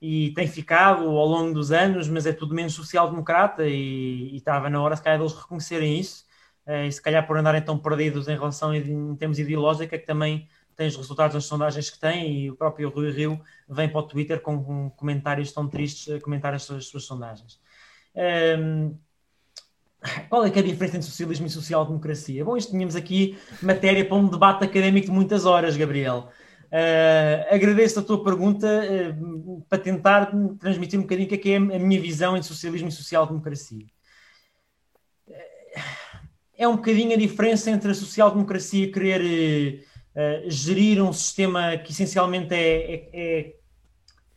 e 0.00 0.30
tem 0.30 0.46
ficado 0.46 1.04
ao 1.04 1.26
longo 1.26 1.52
dos 1.52 1.72
anos, 1.72 2.08
mas 2.08 2.24
é 2.24 2.32
tudo 2.32 2.54
menos 2.54 2.72
social-democrata 2.74 3.66
e, 3.66 4.32
e, 4.32 4.36
estava 4.36 4.70
na 4.70 4.80
hora, 4.80 4.94
se 4.94 5.02
calhar, 5.02 5.18
deles 5.18 5.34
reconhecerem 5.34 5.98
isso 5.98 6.24
uh, 6.66 6.86
e 6.86 6.92
se 6.92 7.02
calhar 7.02 7.26
por 7.26 7.36
andarem 7.36 7.62
tão 7.62 7.76
perdidos 7.78 8.28
em 8.28 8.36
relação 8.36 8.72
em 8.74 9.16
termos 9.16 9.38
ideológicos, 9.38 9.92
é 9.92 9.98
que 9.98 10.06
também 10.06 10.48
tem 10.78 10.86
os 10.86 10.96
resultados 10.96 11.34
das 11.34 11.44
sondagens 11.44 11.90
que 11.90 11.98
tem 11.98 12.32
e 12.32 12.50
o 12.52 12.54
próprio 12.54 12.88
Rui 12.88 13.10
Rio 13.10 13.40
vem 13.68 13.88
para 13.88 13.98
o 13.98 14.02
Twitter 14.04 14.40
com, 14.40 14.62
com 14.62 14.90
comentários 14.90 15.50
tão 15.50 15.66
tristes 15.66 16.14
a 16.14 16.20
comentar 16.20 16.54
as 16.54 16.62
suas, 16.62 16.84
as 16.84 16.86
suas 16.86 17.04
sondagens. 17.04 17.60
Um, 18.14 18.20
ehm, 18.22 18.98
qual 20.28 20.44
é, 20.44 20.48
é 20.48 20.58
a 20.60 20.62
diferença 20.62 20.96
entre 20.96 21.08
socialismo 21.08 21.48
e 21.48 21.50
social-democracia? 21.50 22.44
Bom, 22.44 22.56
isto 22.56 22.70
tínhamos 22.70 22.94
aqui 22.94 23.36
matéria 23.60 24.04
para 24.04 24.16
um 24.16 24.28
debate 24.28 24.64
académico 24.64 25.08
de 25.08 25.12
muitas 25.12 25.44
horas, 25.44 25.76
Gabriel. 25.76 26.28
Uh, 26.66 27.52
agradeço 27.52 27.98
a 27.98 28.02
tua 28.02 28.22
pergunta 28.22 28.68
uh, 28.68 29.60
para 29.68 29.78
tentar 29.78 30.30
transmitir 30.60 30.96
um 30.96 31.02
bocadinho 31.02 31.26
o 31.26 31.28
que 31.28 31.34
é, 31.34 31.38
que 31.38 31.50
é 31.50 31.56
a 31.56 31.60
minha 31.60 32.00
visão 32.00 32.36
entre 32.36 32.46
socialismo 32.46 32.88
e 32.88 32.92
social-democracia. 32.92 33.86
É 36.56 36.68
um 36.68 36.76
bocadinho 36.76 37.14
a 37.14 37.18
diferença 37.18 37.68
entre 37.68 37.90
a 37.90 37.94
social-democracia 37.94 38.92
querer 38.92 39.87
uh, 40.18 40.50
gerir 40.50 41.02
um 41.02 41.12
sistema 41.12 41.78
que 41.78 41.92
essencialmente 41.92 42.52
é, 42.52 42.58
é, 42.58 43.08
é, 43.12 43.54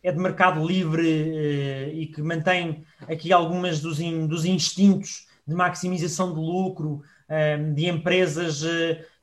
é 0.04 0.12
de 0.12 0.18
mercado 0.18 0.64
livre 0.64 1.92
e 1.92 2.06
que 2.06 2.22
mantém 2.22 2.84
aqui 3.08 3.32
algumas 3.32 3.80
dos, 3.80 4.00
in, 4.00 4.26
dos 4.26 4.44
instintos 4.44 5.26
de 5.46 5.54
maximização 5.54 6.32
de 6.32 6.38
lucro 6.38 7.02
de 7.74 7.88
empresas 7.88 8.62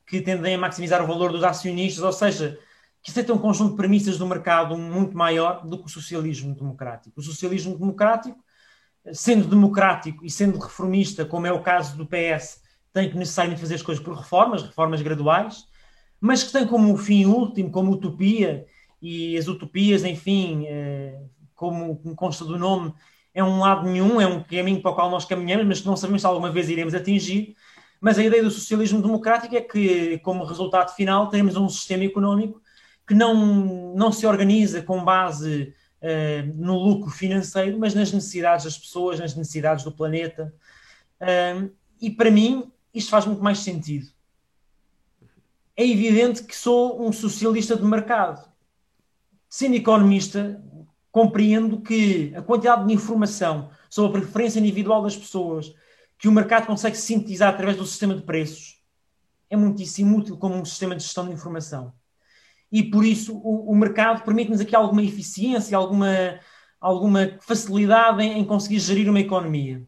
que 0.06 0.20
tendem 0.20 0.56
a 0.56 0.58
maximizar 0.58 1.04
o 1.04 1.08
valor 1.08 1.32
dos 1.32 1.44
acionistas, 1.44 2.04
ou 2.04 2.12
seja, 2.12 2.58
que 3.02 3.18
é 3.20 3.34
um 3.34 3.38
conjunto 3.38 3.72
de 3.72 3.78
premissas 3.78 4.18
do 4.18 4.28
mercado 4.28 4.78
muito 4.78 5.16
maior 5.16 5.66
do 5.66 5.78
que 5.78 5.86
o 5.86 5.90
socialismo 5.90 6.54
democrático. 6.56 7.20
O 7.20 7.24
socialismo 7.24 7.78
democrático, 7.78 8.38
sendo 9.14 9.48
democrático 9.48 10.26
e 10.26 10.30
sendo 10.30 10.60
reformista, 10.60 11.26
como 11.26 11.48
é 11.48 11.52
o 11.52 11.62
caso 11.62 11.96
do 11.96 12.06
PS, 12.06 12.62
tem 12.92 13.10
que 13.10 13.18
necessariamente 13.18 13.62
fazer 13.62 13.76
as 13.76 13.82
coisas 13.82 14.04
por 14.04 14.16
reformas, 14.16 14.64
reformas 14.64 15.02
graduais, 15.02 15.66
mas 16.20 16.44
que 16.44 16.52
tem 16.52 16.66
como 16.66 16.98
fim 16.98 17.26
último, 17.26 17.72
como 17.72 17.92
utopia, 17.92 18.66
e 19.02 19.38
as 19.38 19.48
utopias, 19.48 20.04
enfim, 20.04 20.66
eh, 20.68 21.20
como 21.56 21.96
consta 22.16 22.44
do 22.44 22.58
nome, 22.58 22.94
é 23.34 23.44
um 23.44 23.60
lado 23.60 23.88
nenhum, 23.88 24.20
é 24.20 24.28
um 24.28 24.44
caminho 24.44 24.82
para 24.82 24.92
o 24.92 24.96
qual 24.96 25.10
nós 25.10 25.26
caminhamos, 25.26 25.66
mas 25.66 25.82
que 25.82 25.88
não 25.88 25.96
sabemos 25.96 26.22
se 26.22 26.28
alguma 26.28 26.52
vez 26.52 26.70
iremos 26.70 26.94
atingir. 26.94 27.56
Mas 28.02 28.18
a 28.18 28.24
ideia 28.24 28.44
do 28.44 28.52
socialismo 28.52 29.02
democrático 29.02 29.56
é 29.56 29.62
que, 29.62 30.18
como 30.20 30.46
resultado 30.46 30.96
final, 30.96 31.30
temos 31.30 31.56
um 31.56 31.70
sistema 31.70 32.04
económico 32.04 32.62
que 33.08 33.14
não, 33.14 33.94
não 33.96 34.12
se 34.12 34.26
organiza 34.26 34.82
com 34.82 35.04
base 35.04 35.74
uh, 36.02 36.54
no 36.56 36.78
lucro 36.78 37.10
financeiro, 37.10 37.78
mas 37.78 37.94
nas 37.94 38.12
necessidades 38.12 38.66
das 38.66 38.78
pessoas, 38.78 39.20
nas 39.20 39.36
necessidades 39.36 39.84
do 39.84 39.92
planeta. 39.92 40.54
Uh, 41.22 41.70
e 42.02 42.10
para 42.10 42.32
mim, 42.32 42.72
isto 42.94 43.10
faz 43.10 43.26
muito 43.26 43.44
mais 43.44 43.60
sentido. 43.60 44.08
É 45.80 45.88
evidente 45.88 46.44
que 46.44 46.54
sou 46.54 47.08
um 47.08 47.14
socialista 47.14 47.74
de 47.74 47.86
mercado. 47.86 48.46
Sendo 49.48 49.78
economista, 49.78 50.62
compreendo 51.10 51.80
que 51.80 52.34
a 52.36 52.42
quantidade 52.42 52.86
de 52.86 52.94
informação 52.94 53.70
sobre 53.90 54.10
a 54.10 54.22
preferência 54.22 54.60
individual 54.60 55.02
das 55.02 55.16
pessoas 55.16 55.74
que 56.18 56.28
o 56.28 56.34
mercado 56.34 56.68
consegue 56.68 56.98
sintetizar 56.98 57.54
através 57.54 57.78
do 57.78 57.86
sistema 57.86 58.14
de 58.14 58.24
preços 58.24 58.84
é 59.50 59.56
muitíssimo 59.56 60.18
útil 60.18 60.36
como 60.36 60.54
um 60.54 60.66
sistema 60.66 60.98
de 60.98 61.02
gestão 61.02 61.26
de 61.26 61.34
informação 61.34 61.94
e 62.70 62.84
por 62.84 63.06
isso 63.06 63.38
o, 63.38 63.72
o 63.72 63.74
mercado 63.74 64.26
permite-nos 64.26 64.60
aqui 64.60 64.76
alguma 64.76 65.02
eficiência, 65.02 65.78
alguma, 65.78 66.42
alguma 66.82 67.38
facilidade 67.40 68.22
em, 68.22 68.38
em, 68.38 68.46
conseguir 68.46 68.80
gerir 68.80 69.10
uma 69.10 69.22
economia. 69.22 69.88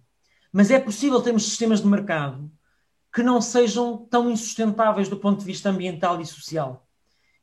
Mas 0.54 0.72
é 0.72 0.80
possível 0.80 1.22
termos 1.22 1.44
sistemas 1.44 1.82
de 1.82 1.88
mercado 1.88 2.50
que 3.14 3.22
não 3.22 3.42
sejam 3.42 4.06
tão 4.10 4.30
insustentáveis 4.30 5.10
do 5.10 5.18
ponto 5.18 5.40
de 5.40 5.46
vista 5.46 5.70
ambiental 5.70 6.20
e 6.22 6.26
social. 6.26 6.88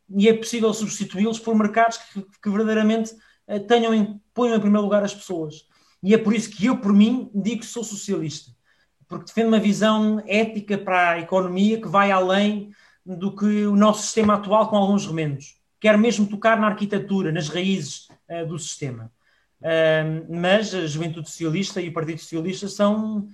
E 0.08 0.28
é 0.28 0.32
possível 0.32 0.72
substituí-los 0.72 1.38
por 1.38 1.54
mercados 1.54 1.98
que, 1.98 2.22
que 2.42 2.50
verdadeiramente 2.50 3.14
eh, 3.46 3.58
tenham 3.58 3.92
em, 3.92 4.20
ponham 4.32 4.56
em 4.56 4.60
primeiro 4.60 4.84
lugar 4.84 5.02
as 5.02 5.14
pessoas. 5.14 5.66
E 6.02 6.14
é 6.14 6.18
por 6.18 6.34
isso 6.34 6.50
que 6.50 6.66
eu, 6.66 6.78
por 6.78 6.92
mim, 6.92 7.30
digo 7.34 7.60
que 7.60 7.66
sou 7.66 7.84
socialista. 7.84 8.52
Porque 9.06 9.26
defendo 9.26 9.48
uma 9.48 9.58
visão 9.58 10.22
ética 10.26 10.78
para 10.78 11.10
a 11.10 11.18
economia 11.18 11.80
que 11.80 11.88
vai 11.88 12.10
além 12.10 12.70
do 13.04 13.34
que 13.34 13.66
o 13.66 13.76
nosso 13.76 14.02
sistema 14.02 14.34
atual 14.34 14.68
com 14.68 14.76
alguns 14.76 15.06
remendos. 15.06 15.58
Quero 15.80 15.98
mesmo 15.98 16.26
tocar 16.26 16.58
na 16.58 16.68
arquitetura, 16.68 17.32
nas 17.32 17.48
raízes 17.48 18.08
uh, 18.28 18.46
do 18.46 18.58
sistema. 18.58 19.10
Uh, 19.60 20.36
mas 20.36 20.74
a 20.74 20.86
Juventude 20.86 21.28
Socialista 21.28 21.80
e 21.80 21.88
o 21.88 21.92
Partido 21.92 22.20
Socialista 22.20 22.68
são 22.68 23.28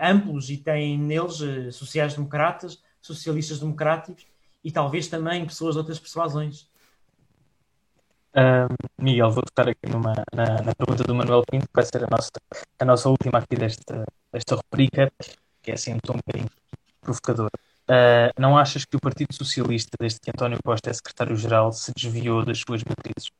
amplos 0.00 0.50
e 0.50 0.56
têm 0.56 0.98
neles 0.98 1.40
uh, 1.40 1.70
sociais-democratas, 1.72 2.82
socialistas 3.00 3.60
democráticos 3.60 4.26
e 4.62 4.70
talvez 4.70 5.08
também 5.08 5.44
pessoas 5.46 5.74
de 5.74 5.78
outras 5.78 5.98
persuasões. 5.98 6.68
Miguel, 8.98 9.30
vou 9.30 9.42
tocar 9.42 9.68
aqui 9.68 9.88
numa, 9.88 10.12
na, 10.32 10.62
na, 10.62 10.74
pergunta 10.74 11.02
do 11.02 11.14
Manuel 11.14 11.42
Pinto, 11.50 11.66
que 11.66 11.74
vai 11.74 11.84
ser 11.84 12.04
a 12.04 12.06
nossa, 12.08 12.30
a 12.78 12.84
nossa 12.84 13.08
última 13.08 13.38
aqui 13.38 13.56
desta, 13.56 14.04
desta 14.32 14.56
rubrica, 14.56 15.10
que 15.62 15.70
é 15.70 15.74
assim 15.74 15.94
um 15.94 15.98
tom 15.98 16.14
bocadinho 16.14 16.48
provocador. 17.00 17.50
Uh, 17.90 18.30
não 18.38 18.56
achas 18.56 18.84
que 18.84 18.96
o 18.96 19.00
Partido 19.00 19.34
Socialista, 19.34 19.96
desde 19.98 20.20
que 20.20 20.30
António 20.30 20.60
Costa 20.64 20.90
é 20.90 20.92
secretário-geral, 20.92 21.72
se 21.72 21.92
desviou 21.92 22.44
das 22.44 22.60
suas 22.60 22.84
matrizes? 22.84 23.30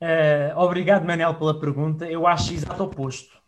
Uh, 0.00 0.58
obrigado, 0.58 1.04
Manel, 1.04 1.34
pela 1.36 1.58
pergunta. 1.58 2.04
Eu 2.04 2.26
acho 2.26 2.52
exato 2.52 2.82
oposto. 2.82 3.40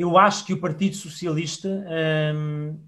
Eu 0.00 0.16
acho 0.16 0.46
que 0.46 0.54
o 0.54 0.58
Partido 0.58 0.96
Socialista, 0.96 1.68
um, 2.34 2.80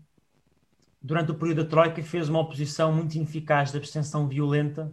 durante 1.03 1.31
o 1.31 1.35
período 1.35 1.63
da 1.63 1.69
Troika, 1.69 2.03
fez 2.03 2.27
uma 2.27 2.41
oposição 2.41 2.91
muito 2.91 3.15
ineficaz 3.17 3.71
da 3.71 3.77
abstenção 3.77 4.27
violenta, 4.27 4.91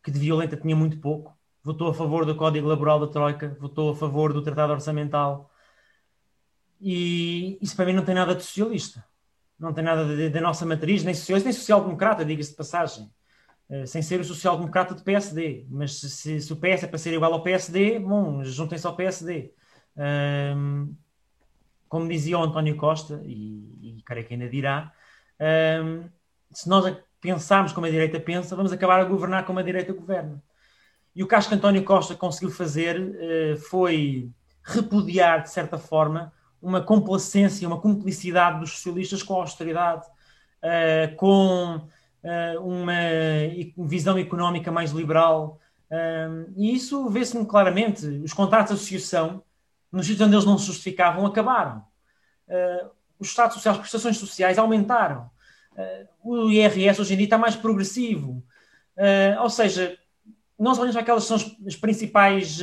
que 0.00 0.12
de 0.12 0.20
violenta 0.20 0.56
tinha 0.56 0.76
muito 0.76 1.00
pouco. 1.00 1.36
Votou 1.64 1.88
a 1.88 1.94
favor 1.94 2.24
do 2.24 2.36
Código 2.36 2.68
Laboral 2.68 3.00
da 3.00 3.08
Troika, 3.08 3.56
votou 3.58 3.90
a 3.90 3.96
favor 3.96 4.32
do 4.32 4.42
Tratado 4.42 4.72
Orçamental, 4.72 5.50
e 6.80 7.58
isso 7.60 7.74
para 7.74 7.86
mim 7.86 7.94
não 7.94 8.04
tem 8.04 8.14
nada 8.14 8.32
de 8.32 8.44
socialista. 8.44 9.04
Não 9.58 9.74
tem 9.74 9.82
nada 9.82 10.30
da 10.30 10.40
nossa 10.40 10.64
matriz, 10.64 11.02
nem 11.02 11.14
socialista, 11.14 11.48
nem 11.48 11.58
social-democrata, 11.58 12.24
diga-se 12.24 12.50
de 12.50 12.56
passagem. 12.56 13.10
Uh, 13.68 13.88
sem 13.88 14.02
ser 14.02 14.20
o 14.20 14.24
social-democrata 14.24 14.94
do 14.94 15.02
PSD. 15.02 15.66
Mas 15.68 15.98
se, 15.98 16.10
se, 16.10 16.40
se, 16.40 16.52
o 16.52 16.56
PS 16.56 16.84
é 16.84 16.86
para 16.86 16.96
ser 16.96 17.12
igual 17.12 17.32
ao 17.32 17.42
PSD, 17.42 17.98
bom, 17.98 18.44
juntem-se 18.44 18.86
ao 18.86 18.94
PSD. 18.94 19.52
Um, 19.96 20.94
como 21.90 22.08
dizia 22.08 22.38
o 22.38 22.42
António 22.44 22.76
Costa, 22.76 23.20
e, 23.26 23.98
e 23.98 24.02
creio 24.06 24.24
que 24.24 24.32
ainda 24.32 24.48
dirá, 24.48 24.92
um, 25.84 26.08
se 26.52 26.68
nós 26.68 26.96
pensarmos 27.20 27.72
como 27.72 27.84
a 27.84 27.90
direita 27.90 28.20
pensa, 28.20 28.54
vamos 28.54 28.72
acabar 28.72 29.00
a 29.00 29.04
governar 29.04 29.44
como 29.44 29.58
a 29.58 29.62
direita 29.62 29.92
governa. 29.92 30.40
E 31.14 31.24
o 31.24 31.26
que 31.26 31.34
acho 31.34 31.48
que 31.48 31.54
António 31.56 31.84
Costa 31.84 32.14
conseguiu 32.14 32.50
fazer 32.50 32.96
uh, 33.00 33.56
foi 33.68 34.30
repudiar, 34.62 35.42
de 35.42 35.50
certa 35.50 35.78
forma, 35.78 36.32
uma 36.62 36.80
complacência, 36.80 37.66
uma 37.66 37.80
cumplicidade 37.80 38.60
dos 38.60 38.70
socialistas 38.70 39.24
com 39.24 39.34
a 39.34 39.40
austeridade, 39.40 40.06
uh, 40.62 41.16
com 41.16 41.74
uh, 41.76 42.60
uma 42.64 42.92
visão 43.76 44.16
económica 44.16 44.70
mais 44.70 44.92
liberal. 44.92 45.58
Uh, 45.90 46.52
e 46.56 46.72
isso 46.72 47.10
vê-se 47.10 47.44
claramente. 47.46 48.06
Os 48.06 48.32
contratos 48.32 48.76
de 48.76 48.80
associação, 48.80 49.42
nos 49.92 50.06
sítios 50.06 50.26
onde 50.26 50.34
eles 50.34 50.46
não 50.46 50.58
se 50.58 50.66
justificavam, 50.66 51.26
acabaram. 51.26 51.84
os 53.18 53.28
Estados 53.28 53.54
sociais, 53.54 53.76
as 53.76 53.80
prestações 53.80 54.18
sociais 54.18 54.58
aumentaram. 54.58 55.30
o 56.22 56.50
IRS 56.50 57.00
hoje 57.00 57.14
em 57.14 57.16
dia 57.16 57.26
está 57.26 57.38
mais 57.38 57.56
progressivo. 57.56 58.44
ou 59.40 59.50
seja, 59.50 59.98
nós 60.58 60.78
olhamos 60.78 60.94
para 60.94 61.02
aquelas 61.02 61.22
que 61.24 61.28
são 61.28 61.36
as, 61.66 61.76
principais 61.76 62.60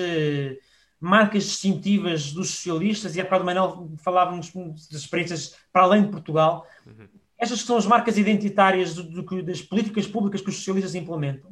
marcas 0.99 1.43
distintivas 1.43 2.31
dos 2.31 2.49
socialistas, 2.49 3.15
e 3.15 3.21
há 3.21 3.23
bocado 3.23 3.43
o 3.43 3.45
Manuel 3.45 3.91
falávamos 3.97 4.51
das 4.53 5.01
experiências 5.01 5.55
para 5.71 5.83
além 5.83 6.03
de 6.03 6.09
Portugal. 6.09 6.67
Uhum. 6.85 7.07
Estas 7.37 7.61
são 7.61 7.77
as 7.77 7.85
marcas 7.85 8.17
identitárias 8.17 8.95
do, 8.95 9.03
do, 9.03 9.43
das 9.43 9.61
políticas 9.61 10.07
públicas 10.07 10.41
que 10.41 10.49
os 10.49 10.55
socialistas 10.57 10.95
implementam. 10.95 11.51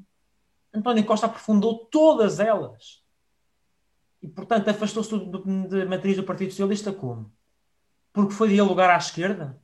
António 0.74 1.06
Costa 1.06 1.28
aprofundou 1.28 1.86
todas 1.86 2.40
elas. 2.40 3.05
E, 4.26 4.28
portanto, 4.28 4.68
afastou-se 4.70 5.12
da 5.70 5.86
matriz 5.86 6.18
do 6.18 6.24
Partido 6.24 6.50
Socialista 6.50 6.92
como? 6.92 7.32
Porque 8.12 8.34
foi 8.34 8.50
dialogar 8.50 8.90
à 8.90 8.98
esquerda? 8.98 9.62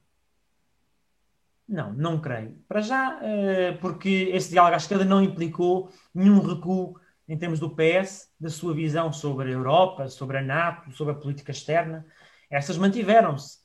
Não, 1.67 1.91
não 1.93 2.21
creio. 2.21 2.63
Para 2.67 2.81
já, 2.81 3.19
eh, 3.23 3.71
porque 3.81 4.29
esse 4.33 4.51
diálogo 4.51 4.75
à 4.75 4.77
esquerda 4.77 5.03
não 5.03 5.23
implicou 5.23 5.89
nenhum 6.13 6.39
recuo 6.41 6.99
em 7.27 7.35
termos 7.35 7.59
do 7.59 7.75
PS, 7.75 8.29
da 8.39 8.49
sua 8.49 8.71
visão 8.73 9.11
sobre 9.11 9.49
a 9.49 9.53
Europa, 9.53 10.07
sobre 10.09 10.37
a 10.37 10.41
NATO, 10.43 10.91
sobre 10.91 11.13
a 11.13 11.17
política 11.17 11.51
externa, 11.51 12.05
essas 12.49 12.77
mantiveram-se. 12.77 13.57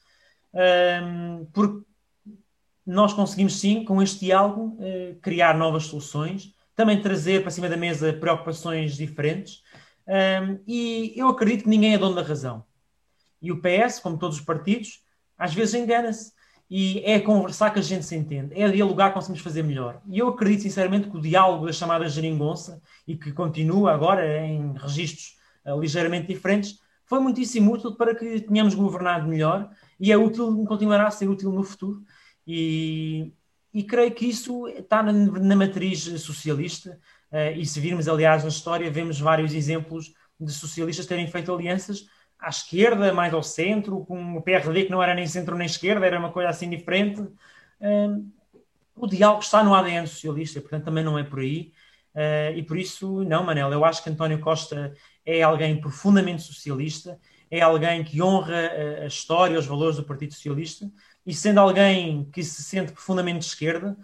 Um, 0.55 1.45
porque 1.53 1.85
nós 2.87 3.13
conseguimos, 3.13 3.61
sim, 3.61 3.85
com 3.85 4.01
este 4.01 4.21
diálogo, 4.21 4.79
uh, 4.81 5.21
criar 5.21 5.59
novas 5.59 5.87
soluções, 5.87 6.55
também 6.75 7.03
trazer 7.03 7.43
para 7.43 7.51
cima 7.51 7.69
da 7.69 7.77
mesa 7.77 8.15
preocupações 8.15 8.97
diferentes. 8.97 9.63
Um, 10.09 10.59
e 10.67 11.13
eu 11.17 11.29
acredito 11.29 11.65
que 11.65 11.69
ninguém 11.69 11.95
é 11.95 11.99
dono 11.99 12.15
da 12.15 12.23
razão. 12.23 12.65
E 13.41 13.51
o 13.53 13.61
PS, 13.61 14.01
como 14.01 14.19
todos 14.19 14.39
os 14.39 14.45
partidos, 14.45 15.03
às 15.37 15.53
vezes 15.53 15.75
engana-se. 15.75 16.35
E 16.69 17.01
é 17.05 17.21
conversar 17.21 17.71
que 17.71 17.79
a 17.79 17.83
gente 17.83 18.05
se 18.05 18.17
entende, 18.17 18.61
é 18.61 18.69
dialogar 18.69 19.11
que 19.11 19.15
conseguimos 19.15 19.41
fazer 19.41 19.63
melhor. 19.63 20.01
E 20.09 20.19
eu 20.19 20.29
acredito 20.29 20.63
sinceramente 20.63 21.09
que 21.09 21.17
o 21.17 21.21
diálogo 21.21 21.65
da 21.65 21.73
chamada 21.73 22.09
geringonça, 22.09 22.83
e 23.07 23.17
que 23.17 23.31
continua 23.31 23.93
agora 23.93 24.45
em 24.45 24.73
registros 24.73 25.37
uh, 25.65 25.79
ligeiramente 25.81 26.27
diferentes, 26.27 26.81
foi 27.05 27.21
muitíssimo 27.21 27.73
útil 27.73 27.95
para 27.95 28.17
que 28.17 28.41
tenhamos 28.41 28.75
governado 28.75 29.29
melhor 29.29 29.71
e 29.99 30.11
é 30.11 30.17
útil, 30.17 30.65
continuará 30.65 31.07
a 31.07 31.11
ser 31.11 31.29
útil 31.29 31.53
no 31.53 31.63
futuro. 31.63 32.03
E, 32.45 33.33
e 33.73 33.85
creio 33.85 34.13
que 34.13 34.27
isso 34.27 34.67
está 34.69 35.05
na, 35.05 35.13
na 35.13 35.55
matriz 35.55 36.01
socialista. 36.21 36.99
Uh, 37.37 37.53
e 37.55 37.67
se 37.67 37.79
virmos, 37.79 38.09
aliás, 38.09 38.45
na 38.45 38.49
história, 38.49 38.91
vemos 38.91 39.21
vários 39.21 39.53
exemplos 39.53 40.15
de 40.41 40.51
socialistas 40.51 41.05
terem 41.05 41.27
feito 41.27 41.53
alianças 41.53 42.07
à 42.39 42.49
esquerda, 42.49 43.13
mais 43.13 43.35
ao 43.35 43.43
centro, 43.43 44.07
com 44.07 44.37
o 44.37 44.43
PRD 44.43 44.85
que 44.85 44.91
não 44.91 45.03
era 45.03 45.15
nem 45.15 45.27
centro 45.27 45.55
nem 45.55 45.67
esquerda, 45.67 46.07
era 46.07 46.19
uma 46.19 46.33
coisa 46.33 46.49
assim 46.49 46.71
diferente. 46.71 47.21
Uh, 47.21 48.27
o 48.95 49.07
diálogo 49.07 49.43
está 49.43 49.63
no 49.63 49.75
ADN 49.75 50.07
socialista, 50.07 50.63
portanto 50.63 50.85
também 50.85 51.05
não 51.05 51.19
é 51.19 51.25
por 51.25 51.41
aí. 51.41 51.73
Uh, 52.15 52.57
e 52.57 52.63
por 52.63 52.79
isso, 52.79 53.23
não, 53.25 53.45
Manel, 53.45 53.71
eu 53.71 53.85
acho 53.85 54.03
que 54.03 54.09
António 54.09 54.39
Costa 54.39 54.95
é 55.25 55.43
alguém 55.43 55.79
profundamente 55.79 56.41
socialista, 56.41 57.21
é 57.51 57.61
alguém 57.61 58.03
que 58.03 58.23
honra 58.23 58.57
a, 58.57 59.03
a 59.03 59.07
história, 59.07 59.59
os 59.59 59.67
valores 59.67 59.97
do 59.97 60.05
Partido 60.05 60.33
Socialista, 60.33 60.91
e 61.27 61.35
sendo 61.35 61.61
alguém 61.61 62.25
que 62.33 62.43
se 62.43 62.63
sente 62.63 62.93
profundamente 62.93 63.41
de 63.41 63.45
esquerda, 63.47 63.97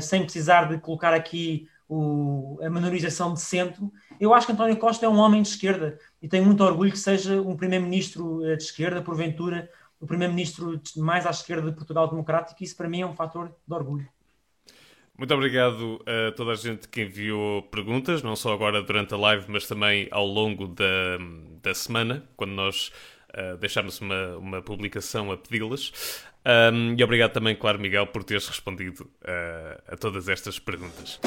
sem 0.00 0.22
precisar 0.22 0.64
de 0.64 0.78
colocar 0.78 1.14
aqui 1.14 1.68
o, 1.88 2.58
a 2.62 2.68
menorização 2.68 3.32
de 3.32 3.40
centro, 3.40 3.90
eu 4.20 4.34
acho 4.34 4.46
que 4.46 4.52
António 4.52 4.76
Costa 4.76 5.06
é 5.06 5.08
um 5.08 5.18
homem 5.18 5.42
de 5.42 5.48
esquerda 5.48 5.98
e 6.20 6.28
tenho 6.28 6.44
muito 6.44 6.62
orgulho 6.62 6.92
que 6.92 6.98
seja 6.98 7.40
um 7.40 7.56
primeiro-ministro 7.56 8.44
eh, 8.44 8.56
de 8.56 8.62
esquerda, 8.64 9.00
porventura 9.00 9.70
o 10.00 10.06
primeiro-ministro 10.06 10.80
mais 10.96 11.26
à 11.26 11.30
esquerda 11.30 11.70
de 11.70 11.76
Portugal 11.76 12.08
Democrático, 12.08 12.62
e 12.62 12.64
isso 12.64 12.76
para 12.76 12.88
mim 12.88 13.00
é 13.00 13.06
um 13.06 13.14
fator 13.14 13.52
de 13.66 13.74
orgulho. 13.74 14.08
Muito 15.16 15.34
obrigado 15.34 16.00
a 16.06 16.30
toda 16.30 16.52
a 16.52 16.54
gente 16.54 16.86
que 16.86 17.02
enviou 17.02 17.62
perguntas, 17.62 18.22
não 18.22 18.36
só 18.36 18.52
agora 18.52 18.80
durante 18.80 19.12
a 19.14 19.16
live, 19.16 19.46
mas 19.48 19.66
também 19.66 20.06
ao 20.12 20.24
longo 20.24 20.68
da, 20.68 21.18
da 21.60 21.74
semana, 21.74 22.22
quando 22.36 22.52
nós 22.52 22.92
uh, 23.30 23.56
deixarmos 23.56 24.00
uma, 24.00 24.36
uma 24.36 24.62
publicação 24.62 25.32
a 25.32 25.36
pedi-las. 25.36 26.22
Um, 26.46 26.94
e 26.96 27.02
obrigado 27.02 27.32
também, 27.32 27.56
claro, 27.56 27.80
Miguel, 27.80 28.06
por 28.06 28.22
teres 28.22 28.46
respondido 28.46 29.10
uh, 29.22 29.82
a 29.92 29.96
todas 29.96 30.28
estas 30.28 30.60
perguntas. 30.60 31.18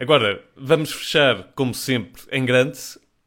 Agora, 0.00 0.42
vamos 0.56 0.90
fechar, 0.90 1.52
como 1.54 1.72
sempre, 1.74 2.22
em 2.32 2.44
grande. 2.44 2.78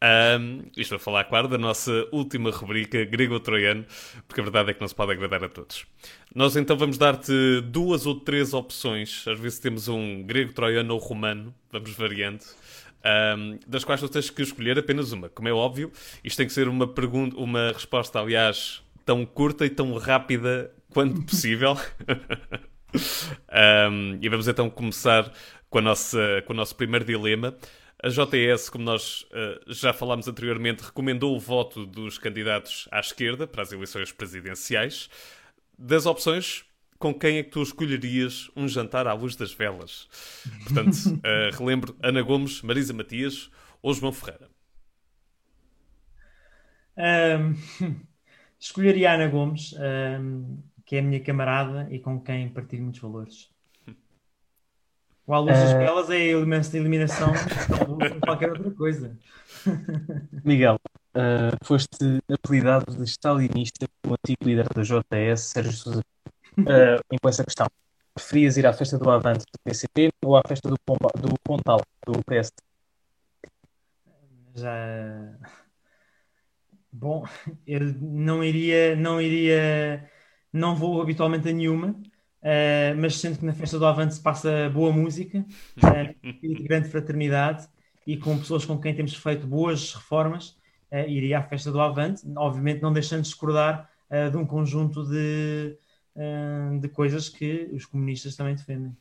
Um, 0.04 0.64
isto 0.76 0.96
a 0.96 1.00
falar, 1.00 1.24
claro, 1.24 1.48
da 1.48 1.58
nossa 1.58 2.06
última 2.12 2.52
rubrica 2.52 3.06
grego-troiano, 3.06 3.86
porque 4.28 4.42
a 4.42 4.44
verdade 4.44 4.72
é 4.72 4.74
que 4.74 4.82
não 4.82 4.88
se 4.90 4.94
pode 4.94 5.14
agradar 5.14 5.42
a 5.46 5.48
todos. 5.48 5.86
Nós 6.36 6.58
então 6.58 6.76
vamos 6.76 6.98
dar-te 6.98 7.62
duas 7.62 8.06
ou 8.06 8.20
três 8.20 8.54
opções. 8.54 9.26
Às 9.26 9.40
vezes 9.40 9.60
temos 9.60 9.88
um 9.88 10.24
grego-troiano 10.24 10.94
ou 10.94 11.00
romano, 11.00 11.56
vamos 11.72 11.92
variando. 11.92 12.44
Um, 13.06 13.60
das 13.66 13.86
quais 13.86 14.02
tu 14.02 14.10
tens 14.10 14.30
que 14.30 14.42
escolher 14.42 14.78
apenas 14.78 15.14
uma. 15.14 15.30
Como 15.30 15.48
é 15.48 15.54
óbvio, 15.54 15.90
isto 16.22 16.36
tem 16.36 16.48
que 16.48 16.54
ser 16.54 16.68
uma 16.68 16.86
pergunta, 16.86 17.38
uma 17.38 17.72
resposta, 17.72 18.20
aliás, 18.20 18.84
tão 19.06 19.26
curta 19.26 19.66
e 19.66 19.70
tão 19.70 19.96
rápida 19.96 20.70
quanto 20.94 21.22
possível. 21.24 21.74
um, 23.92 24.18
e 24.22 24.30
vamos 24.30 24.48
então 24.48 24.70
começar 24.70 25.32
com, 25.70 25.80
a 25.80 25.82
nossa, 25.82 26.44
com 26.46 26.54
o 26.54 26.56
nosso 26.56 26.76
primeiro 26.76 27.04
dilema. 27.04 27.56
A 28.02 28.10
JTS, 28.10 28.70
como 28.70 28.84
nós 28.84 29.26
uh, 29.32 29.74
já 29.74 29.94
falámos 29.94 30.28
anteriormente, 30.28 30.84
recomendou 30.84 31.36
o 31.36 31.40
voto 31.40 31.86
dos 31.86 32.18
candidatos 32.18 32.88
à 32.92 33.00
esquerda 33.00 33.48
para 33.48 33.64
as 33.64 33.72
eleições 33.72 34.12
presidenciais. 34.12 35.10
Das 35.78 36.06
opções, 36.06 36.66
com 37.00 37.14
quem 37.14 37.38
é 37.38 37.44
que 37.44 37.50
tu 37.50 37.62
escolherias 37.62 38.52
um 38.56 38.68
jantar 38.68 39.08
à 39.08 39.14
luz 39.14 39.36
das 39.36 39.54
velas? 39.54 40.08
Portanto, 40.64 40.96
uh, 40.96 41.52
relembro 41.58 41.96
Ana 42.04 42.22
Gomes, 42.22 42.62
Marisa 42.62 42.94
Matias 42.94 43.50
ou 43.82 43.94
João 43.94 44.12
Ferreira. 44.12 44.50
Um, 46.98 47.56
escolheria 48.60 49.14
Ana 49.14 49.28
Gomes, 49.28 49.74
um, 49.74 50.62
que 50.94 50.98
é 50.98 51.00
a 51.00 51.02
minha 51.02 51.20
camarada 51.20 51.88
e 51.90 51.98
com 51.98 52.22
quem 52.22 52.48
partilho 52.50 52.84
muitos 52.84 53.02
valores. 53.02 53.50
O 55.26 55.34
à 55.34 55.40
luz 55.40 55.58
das 55.58 55.72
velas 55.72 56.10
é 56.10 56.18
a 56.18 56.78
eliminação 56.78 57.32
de 57.32 58.20
qualquer 58.20 58.52
outra 58.52 58.70
coisa. 58.72 59.18
Miguel, 60.44 60.78
uh, 61.16 61.66
foste 61.66 62.20
apelidado 62.30 62.94
de 62.94 63.04
stalinista 63.06 63.88
pelo 64.02 64.16
antigo 64.16 64.44
líder 64.44 64.68
da 64.68 64.84
JS, 64.84 65.40
Sérgio 65.40 65.72
Sousa. 65.72 66.02
Uh, 66.60 67.20
com 67.22 67.30
essa 67.30 67.46
questão, 67.46 67.68
preferias 68.14 68.58
ir 68.58 68.68
à 68.68 68.74
festa 68.74 69.00
do 69.00 69.10
Avante 69.10 69.46
do 69.52 69.60
PCP 69.64 70.12
ou 70.26 70.36
à 70.36 70.44
festa 70.46 70.70
do, 70.70 70.76
Pomba, 70.86 71.10
do 71.18 71.34
Pontal, 71.42 71.82
do 72.06 72.22
PS? 72.26 72.52
Já... 74.56 75.38
Bom, 76.92 77.26
eu 77.66 77.80
não 77.80 78.44
iria, 78.44 78.94
não 78.96 79.22
iria, 79.22 80.12
não 80.54 80.76
vou 80.76 81.02
habitualmente 81.02 81.50
a 81.50 81.52
nenhuma, 81.52 81.96
Uh, 82.44 82.92
mas 83.00 83.16
sendo 83.16 83.40
que 83.40 83.46
na 83.46 83.54
festa 83.54 83.80
do 83.80 83.86
Avante 83.86 84.16
se 84.16 84.22
passa 84.22 84.70
boa 84.70 84.92
música, 84.92 85.46
uh, 85.80 86.42
de 86.42 86.64
grande 86.64 86.90
fraternidade 86.90 87.70
e 88.06 88.18
com 88.18 88.38
pessoas 88.38 88.66
com 88.66 88.78
quem 88.78 88.94
temos 88.94 89.16
feito 89.16 89.48
boas 89.48 89.94
reformas, 89.94 90.58
uh, 90.92 91.08
iria 91.08 91.40
à 91.40 91.44
festa 91.44 91.72
do 91.72 91.80
Avante, 91.80 92.22
obviamente 92.36 92.82
não 92.82 92.92
deixando 92.92 93.22
de 93.22 93.30
discordar 93.30 93.90
de 94.32 94.38
um 94.38 94.46
conjunto 94.46 95.04
de, 95.10 95.76
de 96.80 96.88
coisas 96.90 97.30
que 97.30 97.68
os 97.74 97.84
comunistas 97.84 98.36
também 98.36 98.54
defendem. 98.54 98.96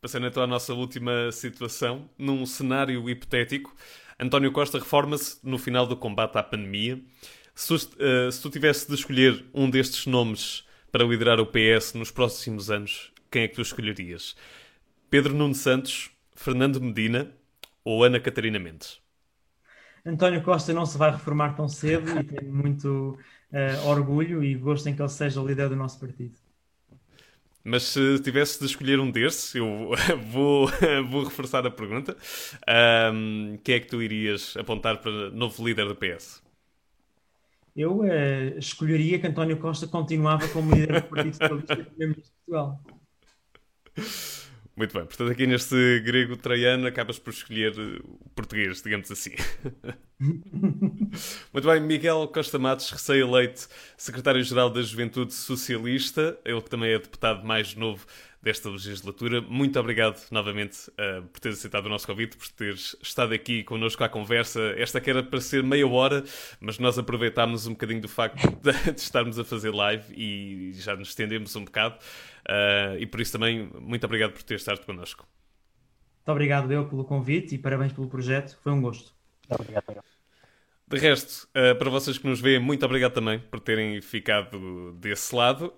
Passando 0.00 0.26
então 0.26 0.42
à 0.42 0.46
nossa 0.46 0.74
última 0.74 1.30
situação, 1.30 2.10
num 2.18 2.44
cenário 2.44 3.08
hipotético, 3.08 3.72
António 4.18 4.50
Costa 4.50 4.80
reforma-se 4.80 5.38
no 5.44 5.56
final 5.56 5.86
do 5.86 5.96
combate 5.96 6.36
à 6.36 6.42
pandemia. 6.42 7.00
Se 7.58 7.66
tu, 7.66 7.76
se 7.76 8.40
tu 8.40 8.50
tivesse 8.50 8.86
de 8.86 8.94
escolher 8.94 9.44
um 9.52 9.68
destes 9.68 10.06
nomes 10.06 10.64
para 10.92 11.02
liderar 11.02 11.40
o 11.40 11.46
PS 11.46 11.92
nos 11.94 12.08
próximos 12.08 12.70
anos, 12.70 13.12
quem 13.32 13.42
é 13.42 13.48
que 13.48 13.56
tu 13.56 13.62
escolherias? 13.62 14.36
Pedro 15.10 15.34
Nuno 15.34 15.56
Santos, 15.56 16.08
Fernando 16.36 16.80
Medina 16.80 17.32
ou 17.84 18.04
Ana 18.04 18.20
Catarina 18.20 18.60
Mendes? 18.60 19.00
António 20.06 20.40
Costa 20.40 20.72
não 20.72 20.86
se 20.86 20.96
vai 20.96 21.10
reformar 21.10 21.56
tão 21.56 21.68
cedo 21.68 22.20
e 22.20 22.22
tenho 22.22 22.54
muito 22.54 23.18
uh, 23.52 23.88
orgulho 23.88 24.44
e 24.44 24.54
gosto 24.54 24.88
em 24.88 24.94
que 24.94 25.02
ele 25.02 25.08
seja 25.08 25.40
o 25.40 25.46
líder 25.46 25.68
do 25.68 25.74
nosso 25.74 25.98
partido. 25.98 26.38
Mas 27.64 27.82
se 27.82 28.20
tivesse 28.20 28.60
de 28.60 28.66
escolher 28.66 29.00
um 29.00 29.10
desses, 29.10 29.52
eu 29.56 29.90
vou, 30.30 30.70
vou 31.10 31.24
reforçar 31.24 31.66
a 31.66 31.70
pergunta. 31.72 32.16
Um, 33.12 33.58
quem 33.64 33.74
é 33.74 33.80
que 33.80 33.88
tu 33.88 34.00
irias 34.00 34.56
apontar 34.56 34.98
para 34.98 35.30
novo 35.30 35.66
líder 35.66 35.88
do 35.88 35.96
PS? 35.96 36.46
Eu 37.78 38.00
uh, 38.00 38.58
escolheria 38.58 39.20
que 39.20 39.26
António 39.28 39.56
Costa 39.56 39.86
continuava 39.86 40.48
como 40.48 40.74
líder 40.74 41.02
do 41.02 41.08
Partido 41.08 41.36
Socialista 41.36 41.76
de 41.96 42.14
Portugal. 42.14 42.82
Muito 44.76 44.94
bem, 44.94 45.04
portanto, 45.06 45.30
aqui 45.30 45.44
neste 45.44 46.00
grego 46.00 46.36
traiano 46.36 46.86
acabas 46.86 47.18
por 47.18 47.30
escolher 47.30 47.72
o 47.78 48.30
português, 48.34 48.80
digamos 48.80 49.10
assim. 49.10 49.32
Muito 51.52 51.68
bem, 51.68 51.80
Miguel 51.80 52.28
Costa 52.28 52.60
Matos, 52.60 52.90
recém-eleito 52.90 53.68
secretário-geral 53.96 54.70
da 54.70 54.80
Juventude 54.82 55.34
Socialista, 55.34 56.38
ele 56.44 56.62
que 56.62 56.70
também 56.70 56.92
é 56.92 56.98
deputado 56.98 57.44
mais 57.44 57.74
novo 57.74 58.06
desta 58.42 58.68
legislatura. 58.68 59.40
Muito 59.40 59.78
obrigado 59.78 60.20
novamente 60.30 60.90
uh, 60.90 61.22
por 61.28 61.40
teres 61.40 61.58
aceitado 61.58 61.86
o 61.86 61.88
nosso 61.88 62.06
convite, 62.06 62.36
por 62.36 62.48
teres 62.48 62.96
estado 63.02 63.34
aqui 63.34 63.64
connosco 63.64 64.02
à 64.04 64.08
conversa. 64.08 64.74
Esta 64.76 65.00
que 65.00 65.10
era 65.10 65.22
para 65.22 65.40
ser 65.40 65.62
meia 65.62 65.86
hora, 65.86 66.24
mas 66.60 66.78
nós 66.78 66.98
aproveitámos 66.98 67.66
um 67.66 67.72
bocadinho 67.72 68.00
do 68.00 68.08
facto 68.08 68.48
de, 68.62 68.92
de 68.92 69.00
estarmos 69.00 69.38
a 69.38 69.44
fazer 69.44 69.70
live 69.70 70.14
e 70.14 70.72
já 70.74 70.94
nos 70.96 71.08
estendemos 71.08 71.54
um 71.56 71.64
bocado. 71.64 71.96
Uh, 72.48 72.98
e 72.98 73.06
por 73.06 73.20
isso 73.20 73.32
também, 73.32 73.70
muito 73.80 74.04
obrigado 74.04 74.32
por 74.32 74.42
teres 74.42 74.62
estado 74.62 74.84
connosco. 74.84 75.26
Muito 76.18 76.32
obrigado 76.32 76.72
eu 76.72 76.86
pelo 76.86 77.04
convite 77.04 77.54
e 77.54 77.58
parabéns 77.58 77.92
pelo 77.92 78.08
projeto. 78.08 78.58
Foi 78.62 78.72
um 78.72 78.80
gosto. 78.80 79.12
Obrigado. 79.48 80.17
De 80.90 80.96
resto, 80.96 81.46
uh, 81.50 81.76
para 81.76 81.90
vocês 81.90 82.16
que 82.16 82.26
nos 82.26 82.40
veem, 82.40 82.58
muito 82.58 82.82
obrigado 82.82 83.12
também 83.12 83.38
por 83.38 83.60
terem 83.60 84.00
ficado 84.00 84.92
desse 84.92 85.36
lado. 85.36 85.74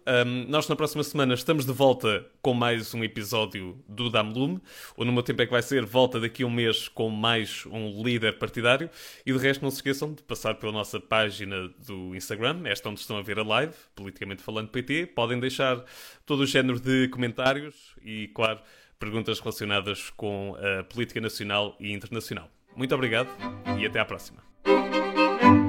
Nós, 0.47 0.69
na 0.69 0.77
próxima 0.77 1.03
semana, 1.03 1.35
estamos 1.35 1.67
de 1.67 1.73
volta 1.73 2.25
com 2.41 2.55
mais 2.55 2.95
um 2.95 3.03
episódio 3.03 3.83
do 3.89 4.09
Damlume. 4.09 4.61
O 4.97 5.05
No 5.05 5.11
Meu 5.11 5.25
Tempo 5.25 5.43
é 5.43 5.47
que 5.47 5.51
vai 5.51 5.63
ser 5.63 5.85
volta 5.85 6.21
daqui 6.21 6.45
a 6.45 6.47
um 6.47 6.51
mês 6.51 6.87
com 6.87 7.11
mais 7.11 7.67
um 7.67 8.01
líder 8.05 8.39
partidário. 8.39 8.89
E 9.27 9.33
de 9.33 9.39
resto, 9.41 9.63
não 9.63 9.71
se 9.73 9.79
esqueçam 9.79 10.15
de 10.15 10.23
passar 10.23 10.55
pela 10.55 10.71
nossa 10.71 11.01
página 11.01 11.69
do 11.85 12.15
Instagram, 12.15 12.61
esta 12.67 12.89
onde 12.89 13.01
estão 13.01 13.17
a 13.17 13.23
ver 13.23 13.41
a 13.41 13.43
live, 13.43 13.75
politicamente 13.97 14.45
falando 14.45 14.69
PT. 14.69 15.07
Podem 15.07 15.41
deixar 15.41 15.85
todo 16.25 16.45
o 16.45 16.47
género 16.47 16.79
de 16.79 17.09
comentários 17.09 17.97
e, 18.01 18.29
claro, 18.29 18.61
perguntas 18.97 19.41
relacionadas 19.41 20.09
com 20.11 20.57
a 20.57 20.85
política 20.85 21.21
nacional 21.21 21.77
e 21.81 21.93
internacional. 21.93 22.49
Muito 22.77 22.95
obrigado 22.95 23.29
e 23.77 23.85
até 23.85 23.99
à 23.99 24.05
próxima. 24.05 24.50
Música 24.65 25.61